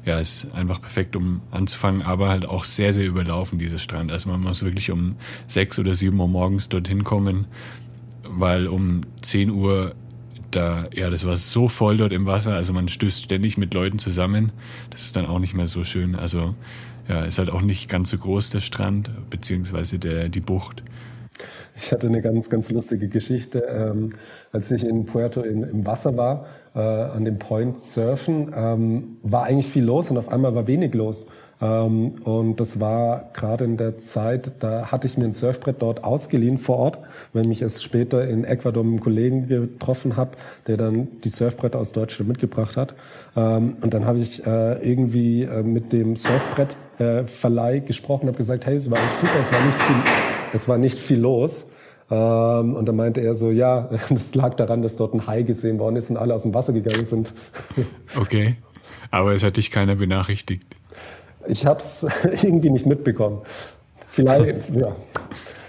ja, 0.04 0.18
ist 0.18 0.48
einfach 0.52 0.80
perfekt, 0.80 1.14
um 1.14 1.42
anzufangen, 1.52 2.02
aber 2.02 2.28
halt 2.28 2.44
auch 2.44 2.64
sehr, 2.64 2.92
sehr 2.92 3.06
überlaufen, 3.06 3.58
dieser 3.58 3.78
Strand. 3.78 4.10
Also 4.10 4.30
man 4.30 4.40
muss 4.40 4.64
wirklich 4.64 4.90
um 4.90 5.16
sechs 5.46 5.78
oder 5.78 5.94
sieben 5.94 6.18
Uhr 6.18 6.26
morgens 6.26 6.68
dorthin 6.68 7.04
kommen, 7.04 7.46
weil 8.24 8.66
um 8.66 9.02
10 9.22 9.50
Uhr 9.50 9.94
da, 10.54 10.86
ja, 10.94 11.10
das 11.10 11.26
war 11.26 11.36
so 11.36 11.68
voll 11.68 11.96
dort 11.96 12.12
im 12.12 12.26
Wasser, 12.26 12.54
also 12.54 12.72
man 12.72 12.88
stößt 12.88 13.24
ständig 13.24 13.58
mit 13.58 13.74
Leuten 13.74 13.98
zusammen. 13.98 14.52
Das 14.90 15.02
ist 15.02 15.16
dann 15.16 15.26
auch 15.26 15.38
nicht 15.38 15.54
mehr 15.54 15.66
so 15.66 15.84
schön. 15.84 16.14
Also 16.14 16.54
ja, 17.08 17.24
ist 17.24 17.38
halt 17.38 17.50
auch 17.50 17.62
nicht 17.62 17.88
ganz 17.88 18.10
so 18.10 18.18
groß 18.18 18.50
der 18.50 18.60
Strand, 18.60 19.10
beziehungsweise 19.30 19.98
der, 19.98 20.28
die 20.28 20.40
Bucht. 20.40 20.82
Ich 21.74 21.90
hatte 21.90 22.06
eine 22.06 22.20
ganz, 22.20 22.50
ganz 22.50 22.70
lustige 22.70 23.08
Geschichte. 23.08 23.60
Ähm, 23.60 24.12
als 24.52 24.70
ich 24.70 24.84
in 24.84 25.06
Puerto 25.06 25.40
in, 25.42 25.62
im 25.62 25.86
Wasser 25.86 26.16
war, 26.16 26.46
äh, 26.74 26.78
an 26.78 27.24
dem 27.24 27.38
Point 27.38 27.78
surfen, 27.78 28.52
ähm, 28.54 29.16
war 29.22 29.44
eigentlich 29.44 29.66
viel 29.66 29.84
los 29.84 30.10
und 30.10 30.18
auf 30.18 30.28
einmal 30.28 30.54
war 30.54 30.66
wenig 30.66 30.94
los. 30.94 31.26
Ähm, 31.62 32.16
und 32.24 32.58
das 32.58 32.80
war 32.80 33.30
gerade 33.32 33.64
in 33.64 33.76
der 33.76 33.96
Zeit, 33.96 34.52
da 34.58 34.90
hatte 34.90 35.06
ich 35.06 35.16
mir 35.16 35.24
ein 35.24 35.32
Surfbrett 35.32 35.76
dort 35.78 36.02
ausgeliehen 36.02 36.58
vor 36.58 36.78
Ort, 36.78 36.98
weil 37.32 37.44
mich 37.44 37.62
es 37.62 37.82
später 37.82 38.26
in 38.26 38.44
Ecuador 38.44 38.82
mit 38.82 38.94
einem 38.94 39.00
Kollegen 39.00 39.46
getroffen 39.46 40.16
habe, 40.16 40.32
der 40.66 40.76
dann 40.76 41.08
die 41.22 41.28
Surfbretter 41.28 41.78
aus 41.78 41.92
Deutschland 41.92 42.28
mitgebracht 42.28 42.76
hat. 42.76 42.94
Ähm, 43.36 43.76
und 43.80 43.94
dann 43.94 44.06
habe 44.06 44.18
ich 44.18 44.44
äh, 44.44 44.82
irgendwie 44.82 45.44
äh, 45.44 45.62
mit 45.62 45.92
dem 45.92 46.16
Surfbrettverleih 46.16 47.76
äh, 47.76 47.80
gesprochen, 47.80 48.26
habe 48.26 48.36
gesagt, 48.36 48.66
hey, 48.66 48.74
es 48.74 48.90
war 48.90 48.98
super, 49.20 49.38
es 49.40 49.52
war 49.52 49.64
nicht 49.64 49.78
viel, 49.78 49.96
es 50.52 50.68
war 50.68 50.78
nicht 50.78 50.98
viel 50.98 51.20
los. 51.20 51.66
Ähm, 52.10 52.74
und 52.74 52.86
dann 52.86 52.96
meinte 52.96 53.20
er 53.20 53.36
so, 53.36 53.52
ja, 53.52 53.88
das 54.10 54.34
lag 54.34 54.54
daran, 54.56 54.82
dass 54.82 54.96
dort 54.96 55.14
ein 55.14 55.28
Hai 55.28 55.42
gesehen 55.42 55.78
worden 55.78 55.94
ist 55.94 56.10
und 56.10 56.16
alle 56.16 56.34
aus 56.34 56.42
dem 56.42 56.54
Wasser 56.54 56.72
gegangen 56.72 57.04
sind. 57.04 57.32
Okay, 58.18 58.56
aber 59.10 59.32
es 59.32 59.42
hat 59.42 59.56
dich 59.56 59.70
keiner 59.70 59.94
benachrichtigt. 59.94 60.64
Ich 61.46 61.66
habe 61.66 61.80
es 61.80 62.06
irgendwie 62.42 62.70
nicht 62.70 62.86
mitbekommen. 62.86 63.42
Vielleicht, 64.08 64.74
ja. 64.74 64.94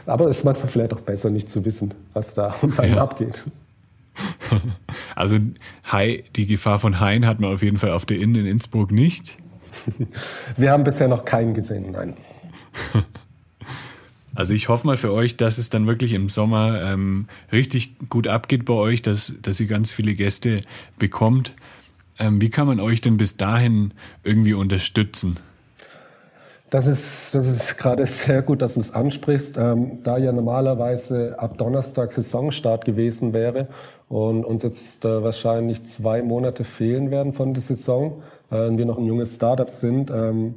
Aber 0.06 0.28
es 0.28 0.40
ist 0.40 0.44
manchmal 0.44 0.68
vielleicht 0.68 0.94
auch 0.94 1.02
besser, 1.02 1.30
nicht 1.30 1.50
zu 1.50 1.64
wissen, 1.64 1.94
was 2.14 2.34
da 2.34 2.56
ja. 2.82 3.02
abgeht. 3.02 3.44
Also 5.16 5.38
Hai, 5.92 6.24
die 6.36 6.46
Gefahr 6.46 6.80
von 6.80 7.00
Haien 7.00 7.26
hat 7.26 7.40
man 7.40 7.54
auf 7.54 7.62
jeden 7.64 7.78
Fall 7.78 7.92
auf 7.92 8.06
der 8.06 8.18
Inn 8.18 8.36
in 8.36 8.46
Innsbruck 8.46 8.92
nicht. 8.92 9.38
Wir 10.58 10.72
haben 10.72 10.84
bisher 10.84 11.08
noch 11.08 11.26
keinen 11.26 11.54
gesehen, 11.54 11.92
nein. 11.92 12.16
Also 14.36 14.54
ich 14.54 14.70
hoffe 14.70 14.88
mal 14.88 14.98
für 14.98 15.12
euch, 15.12 15.38
dass 15.38 15.58
es 15.58 15.70
dann 15.70 15.86
wirklich 15.86 16.14
im 16.14 16.30
Sommer 16.30 16.82
ähm, 16.84 17.28
richtig 17.52 17.96
gut 18.10 18.28
abgeht 18.28 18.66
bei 18.66 18.74
euch, 18.74 19.02
dass, 19.02 19.34
dass 19.42 19.60
ihr 19.60 19.68
ganz 19.68 19.92
viele 19.92 20.16
Gäste 20.16 20.62
bekommt. 20.98 21.54
Ähm, 22.18 22.42
wie 22.42 22.50
kann 22.50 22.68
man 22.68 22.80
euch 22.80 23.02
denn 23.02 23.18
bis 23.18 23.38
dahin 23.38 23.94
irgendwie 24.24 24.54
unterstützen? 24.54 25.38
Das 26.74 26.88
ist, 26.88 27.36
das 27.36 27.46
ist 27.46 27.78
gerade 27.78 28.08
sehr 28.08 28.42
gut, 28.42 28.64
dass 28.64 28.74
du 28.74 28.80
es 28.80 28.92
ansprichst, 28.96 29.60
ähm, 29.60 30.00
da 30.02 30.18
ja 30.18 30.32
normalerweise 30.32 31.36
ab 31.38 31.56
Donnerstag 31.60 32.12
Saisonstart 32.12 32.84
gewesen 32.84 33.32
wäre 33.32 33.68
und 34.10 34.44
uns 34.44 34.64
jetzt 34.64 35.06
äh, 35.06 35.22
wahrscheinlich 35.22 35.86
zwei 35.86 36.24
Monate 36.24 36.64
fehlen 36.64 37.12
werden 37.12 37.32
von 37.32 37.54
der 37.54 37.62
Saison, 37.62 38.24
äh, 38.50 38.76
wir 38.76 38.88
noch 38.88 38.98
ein 38.98 39.06
junges 39.06 39.36
Startup 39.36 39.70
sind. 39.70 40.10
Ähm, 40.10 40.56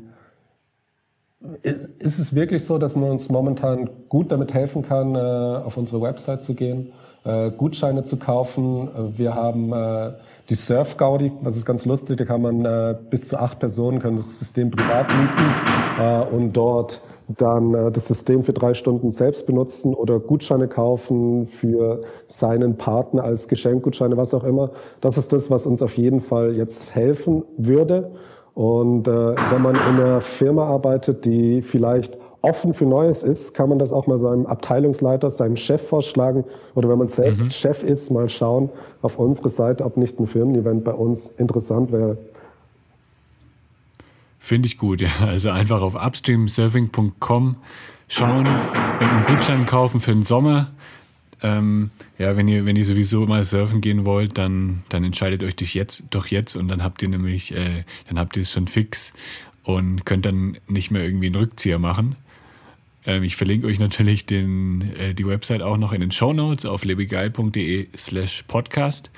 ist, 1.60 1.84
ist, 1.98 2.18
es 2.18 2.34
wirklich 2.34 2.64
so, 2.64 2.78
dass 2.78 2.96
man 2.96 3.10
uns 3.10 3.28
momentan 3.28 3.90
gut 4.08 4.32
damit 4.32 4.54
helfen 4.54 4.80
kann, 4.80 5.14
äh, 5.14 5.18
auf 5.18 5.76
unsere 5.76 6.00
Website 6.00 6.42
zu 6.42 6.54
gehen, 6.54 6.94
äh, 7.24 7.50
Gutscheine 7.50 8.04
zu 8.04 8.16
kaufen? 8.16 8.88
Äh, 8.88 9.18
wir 9.18 9.34
haben 9.34 9.70
äh, 9.70 10.12
die 10.48 10.54
Surf 10.54 10.96
Gaudi, 10.96 11.32
das 11.42 11.56
ist 11.56 11.66
ganz 11.66 11.84
lustig, 11.86 12.18
da 12.18 12.24
kann 12.24 12.42
man 12.42 12.64
äh, 12.64 12.94
bis 13.10 13.28
zu 13.28 13.38
acht 13.38 13.58
Personen 13.58 13.98
können 13.98 14.16
das 14.16 14.38
System 14.38 14.70
privat 14.70 15.08
mieten 15.08 16.00
äh, 16.00 16.34
und 16.34 16.52
dort 16.52 17.02
dann 17.28 17.74
äh, 17.74 17.90
das 17.90 18.06
System 18.06 18.42
für 18.42 18.52
drei 18.52 18.74
Stunden 18.74 19.10
selbst 19.10 19.46
benutzen 19.46 19.94
oder 19.94 20.20
Gutscheine 20.20 20.68
kaufen 20.68 21.46
für 21.46 22.02
seinen 22.28 22.76
Partner 22.76 23.24
als 23.24 23.48
Geschenkgutscheine, 23.48 24.16
was 24.16 24.34
auch 24.34 24.44
immer. 24.44 24.70
Das 25.00 25.18
ist 25.18 25.32
das, 25.32 25.50
was 25.50 25.66
uns 25.66 25.82
auf 25.82 25.96
jeden 25.96 26.20
Fall 26.20 26.54
jetzt 26.54 26.94
helfen 26.94 27.44
würde. 27.56 28.12
Und 28.54 29.08
äh, 29.08 29.34
wenn 29.50 29.62
man 29.62 29.74
in 29.74 30.00
einer 30.00 30.20
Firma 30.20 30.66
arbeitet, 30.66 31.24
die 31.24 31.60
vielleicht 31.62 32.18
offen 32.46 32.74
für 32.74 32.86
Neues 32.86 33.24
ist, 33.24 33.54
kann 33.54 33.68
man 33.68 33.78
das 33.78 33.92
auch 33.92 34.06
mal 34.06 34.18
seinem 34.18 34.46
Abteilungsleiter, 34.46 35.30
seinem 35.30 35.56
Chef 35.56 35.86
vorschlagen. 35.86 36.44
Oder 36.74 36.88
wenn 36.88 36.98
man 36.98 37.08
selbst 37.08 37.42
mhm. 37.42 37.50
Chef 37.50 37.82
ist, 37.82 38.10
mal 38.10 38.28
schauen 38.28 38.70
auf 39.02 39.18
unsere 39.18 39.48
Seite, 39.48 39.84
ob 39.84 39.96
nicht 39.96 40.20
ein 40.20 40.26
Firmen-Event 40.26 40.84
bei 40.84 40.92
uns 40.92 41.26
interessant 41.38 41.90
wäre. 41.90 42.16
Finde 44.38 44.68
ich 44.68 44.78
gut, 44.78 45.00
ja. 45.00 45.10
Also 45.26 45.50
einfach 45.50 45.82
auf 45.82 45.94
upstreamsurfing.com 45.96 47.56
schauen, 48.06 48.46
einen 48.46 49.24
Gutschein 49.26 49.66
kaufen 49.66 50.00
für 50.00 50.12
den 50.12 50.22
Sommer. 50.22 50.70
Ähm, 51.42 51.90
ja, 52.16 52.36
wenn 52.36 52.46
ihr, 52.46 52.64
wenn 52.64 52.76
ihr 52.76 52.84
sowieso 52.84 53.26
mal 53.26 53.42
surfen 53.42 53.80
gehen 53.80 54.04
wollt, 54.04 54.38
dann, 54.38 54.84
dann 54.88 55.02
entscheidet 55.02 55.42
euch 55.42 55.56
durch 55.56 55.74
jetzt, 55.74 56.04
doch 56.10 56.28
jetzt 56.28 56.54
und 56.54 56.68
dann 56.68 56.82
habt 56.82 57.02
ihr 57.02 57.08
nämlich, 57.08 57.52
äh, 57.52 57.84
dann 58.08 58.18
habt 58.18 58.36
ihr 58.36 58.42
es 58.42 58.52
schon 58.52 58.68
fix 58.68 59.12
und 59.64 60.06
könnt 60.06 60.24
dann 60.24 60.56
nicht 60.68 60.92
mehr 60.92 61.02
irgendwie 61.02 61.26
einen 61.26 61.34
Rückzieher 61.34 61.80
machen. 61.80 62.14
Ähm, 63.06 63.22
ich 63.22 63.36
verlinke 63.36 63.66
euch 63.68 63.78
natürlich 63.78 64.26
den, 64.26 64.94
äh, 64.96 65.14
die 65.14 65.26
Website 65.26 65.62
auch 65.62 65.76
noch 65.76 65.92
in 65.92 66.00
den 66.00 66.10
Show 66.10 66.32
Notes 66.32 66.66
auf 66.66 66.84
lebegeil.de 66.84 67.86
slash 67.96 68.44
podcast. 68.48 69.10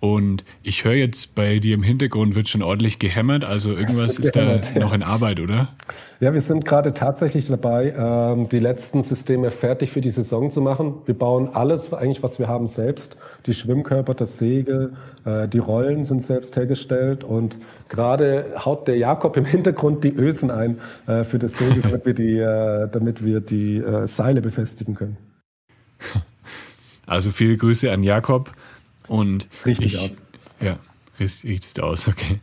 Und 0.00 0.44
ich 0.62 0.84
höre 0.84 0.94
jetzt 0.94 1.34
bei 1.34 1.58
dir 1.58 1.74
im 1.74 1.82
Hintergrund 1.82 2.34
wird 2.34 2.48
schon 2.48 2.62
ordentlich 2.62 2.98
gehämmert, 2.98 3.44
also 3.44 3.70
irgendwas 3.70 4.18
ist 4.18 4.34
gehämmert, 4.34 4.70
da 4.74 4.80
noch 4.80 4.92
in 4.92 5.02
Arbeit, 5.02 5.40
oder? 5.40 5.74
Ja, 6.20 6.34
wir 6.34 6.40
sind 6.40 6.64
gerade 6.64 6.94
tatsächlich 6.94 7.46
dabei, 7.46 7.94
ähm, 7.96 8.48
die 8.48 8.58
letzten 8.58 9.02
Systeme 9.02 9.50
fertig 9.50 9.90
für 9.90 10.00
die 10.00 10.10
Saison 10.10 10.50
zu 10.50 10.60
machen. 10.60 10.94
Wir 11.06 11.14
bauen 11.14 11.50
alles 11.52 11.92
eigentlich, 11.92 12.22
was 12.22 12.38
wir 12.38 12.48
haben, 12.48 12.66
selbst. 12.66 13.16
Die 13.46 13.54
Schwimmkörper, 13.54 14.14
das 14.14 14.38
Segel, 14.38 14.94
äh, 15.24 15.48
die 15.48 15.58
Rollen 15.58 16.04
sind 16.04 16.22
selbst 16.22 16.56
hergestellt 16.56 17.24
und 17.24 17.56
gerade 17.88 18.54
haut 18.64 18.88
der 18.88 18.96
Jakob 18.98 19.36
im 19.36 19.44
Hintergrund 19.44 20.04
die 20.04 20.14
Ösen 20.14 20.50
ein 20.50 20.78
äh, 21.06 21.24
für 21.24 21.38
das 21.38 21.58
Segel, 21.58 21.82
damit 21.82 22.06
wir 22.06 22.14
die, 22.14 22.38
äh, 22.38 22.88
damit 22.90 23.24
wir 23.24 23.40
die 23.40 23.82
Seile 24.04 24.42
befestigen 24.42 24.94
können. 24.94 25.16
Also 27.08 27.30
viele 27.30 27.56
Grüße 27.56 27.92
an 27.92 28.02
Jakob. 28.02 28.50
Und 29.08 29.48
richtig 29.64 29.94
ich, 29.94 29.98
aus. 29.98 30.22
Ja, 30.60 30.78
richtig 31.18 31.82
aus, 31.82 32.08
okay. 32.08 32.40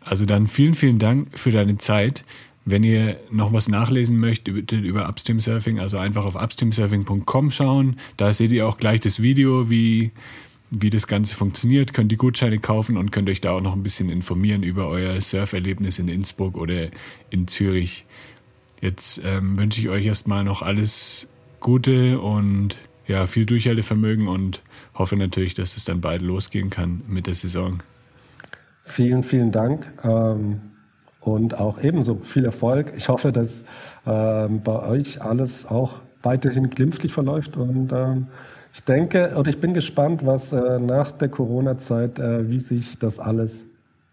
Also 0.00 0.24
dann 0.24 0.46
vielen, 0.46 0.74
vielen 0.74 0.98
Dank 0.98 1.38
für 1.38 1.50
deine 1.50 1.78
Zeit. 1.78 2.24
Wenn 2.64 2.82
ihr 2.82 3.20
noch 3.30 3.52
was 3.52 3.68
nachlesen 3.68 4.18
möchtet 4.18 4.72
über 4.72 5.08
Upstream 5.08 5.40
Surfing, 5.40 5.78
also 5.78 5.98
einfach 5.98 6.24
auf 6.24 6.34
upstreamsurfing.com 6.34 7.50
schauen. 7.52 7.96
Da 8.16 8.34
seht 8.34 8.50
ihr 8.50 8.66
auch 8.66 8.78
gleich 8.78 9.00
das 9.00 9.22
Video, 9.22 9.70
wie, 9.70 10.10
wie 10.70 10.90
das 10.90 11.06
Ganze 11.06 11.36
funktioniert. 11.36 11.92
Könnt 11.92 12.10
die 12.10 12.16
Gutscheine 12.16 12.58
kaufen 12.58 12.96
und 12.96 13.12
könnt 13.12 13.28
euch 13.28 13.40
da 13.40 13.52
auch 13.52 13.60
noch 13.60 13.72
ein 13.72 13.84
bisschen 13.84 14.10
informieren 14.10 14.64
über 14.64 14.88
euer 14.88 15.20
Surferlebnis 15.20 16.00
in 16.00 16.08
Innsbruck 16.08 16.56
oder 16.56 16.88
in 17.30 17.46
Zürich. 17.46 18.04
Jetzt 18.80 19.22
ähm, 19.24 19.56
wünsche 19.56 19.80
ich 19.80 19.88
euch 19.88 20.04
erstmal 20.04 20.42
noch 20.42 20.62
alles 20.62 21.28
Gute 21.60 22.20
und 22.20 22.76
ja, 23.06 23.26
viel 23.26 23.46
Durchhaltevermögen 23.46 24.26
und 24.26 24.60
hoffe 24.96 25.16
natürlich, 25.16 25.54
dass 25.54 25.76
es 25.76 25.84
dann 25.84 26.00
bald 26.00 26.22
losgehen 26.22 26.70
kann 26.70 27.02
mit 27.06 27.26
der 27.26 27.34
Saison. 27.34 27.82
Vielen, 28.84 29.22
vielen 29.22 29.52
Dank. 29.52 29.92
Ähm 30.04 30.60
und 31.26 31.58
auch 31.58 31.82
ebenso 31.82 32.20
viel 32.22 32.44
Erfolg. 32.44 32.92
Ich 32.96 33.08
hoffe, 33.08 33.32
dass 33.32 33.64
ähm, 34.06 34.62
bei 34.62 34.80
euch 34.86 35.22
alles 35.22 35.66
auch 35.66 36.00
weiterhin 36.22 36.70
glimpflich 36.70 37.12
verläuft 37.12 37.56
und 37.56 37.92
ähm, 37.92 38.28
ich 38.72 38.82
denke 38.82 39.36
und 39.36 39.48
ich 39.48 39.60
bin 39.60 39.74
gespannt, 39.74 40.24
was 40.26 40.52
äh, 40.52 40.78
nach 40.78 41.12
der 41.12 41.28
Corona-Zeit, 41.28 42.18
äh, 42.18 42.48
wie 42.48 42.60
sich 42.60 42.98
das 42.98 43.18
alles 43.18 43.66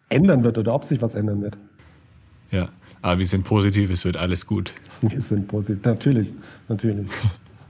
ändern 0.10 0.44
wird 0.44 0.58
oder 0.58 0.74
ob 0.74 0.86
sich 0.86 1.02
was 1.02 1.16
ändern 1.16 1.42
wird. 1.42 1.58
Ja, 2.52 2.70
aber 3.02 3.20
wir 3.20 3.28
sind 3.28 3.44
positiv, 3.44 3.92
es 3.92 4.06
wird 4.06 4.18
alles 4.18 4.46
gut. 4.46 4.74
Wir 5.02 5.22
sind 5.22 5.48
positiv, 5.48 5.84
natürlich, 5.84 6.34
natürlich. 6.70 7.08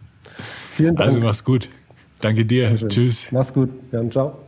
Vielen 0.72 0.96
Dank. 0.96 1.08
Also 1.08 1.20
mach's 1.20 1.44
gut. 1.44 1.70
Danke 2.24 2.46
dir. 2.46 2.64
Dankeschön. 2.66 2.90
Tschüss. 2.90 3.32
Mach's 3.32 3.54
gut. 3.54 3.70
Jan, 3.92 4.10
ciao. 4.10 4.40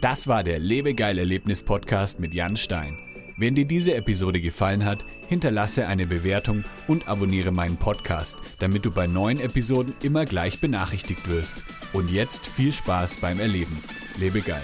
Das 0.00 0.26
war 0.26 0.42
der 0.42 0.58
Lebegeil 0.58 1.16
Erlebnis 1.18 1.62
Podcast 1.62 2.18
mit 2.18 2.34
Jan 2.34 2.56
Stein. 2.56 2.98
Wenn 3.36 3.54
dir 3.54 3.66
diese 3.66 3.94
Episode 3.94 4.40
gefallen 4.40 4.84
hat, 4.84 5.04
hinterlasse 5.28 5.86
eine 5.86 6.08
Bewertung 6.08 6.64
und 6.88 7.06
abonniere 7.06 7.52
meinen 7.52 7.76
Podcast, 7.76 8.36
damit 8.58 8.84
du 8.84 8.90
bei 8.90 9.06
neuen 9.06 9.38
Episoden 9.38 9.94
immer 10.02 10.24
gleich 10.24 10.60
benachrichtigt 10.60 11.28
wirst. 11.28 11.62
Und 11.92 12.10
jetzt 12.10 12.46
viel 12.46 12.72
Spaß 12.72 13.18
beim 13.18 13.38
Erleben. 13.38 13.76
Lebe 14.18 14.40
geil. 14.40 14.62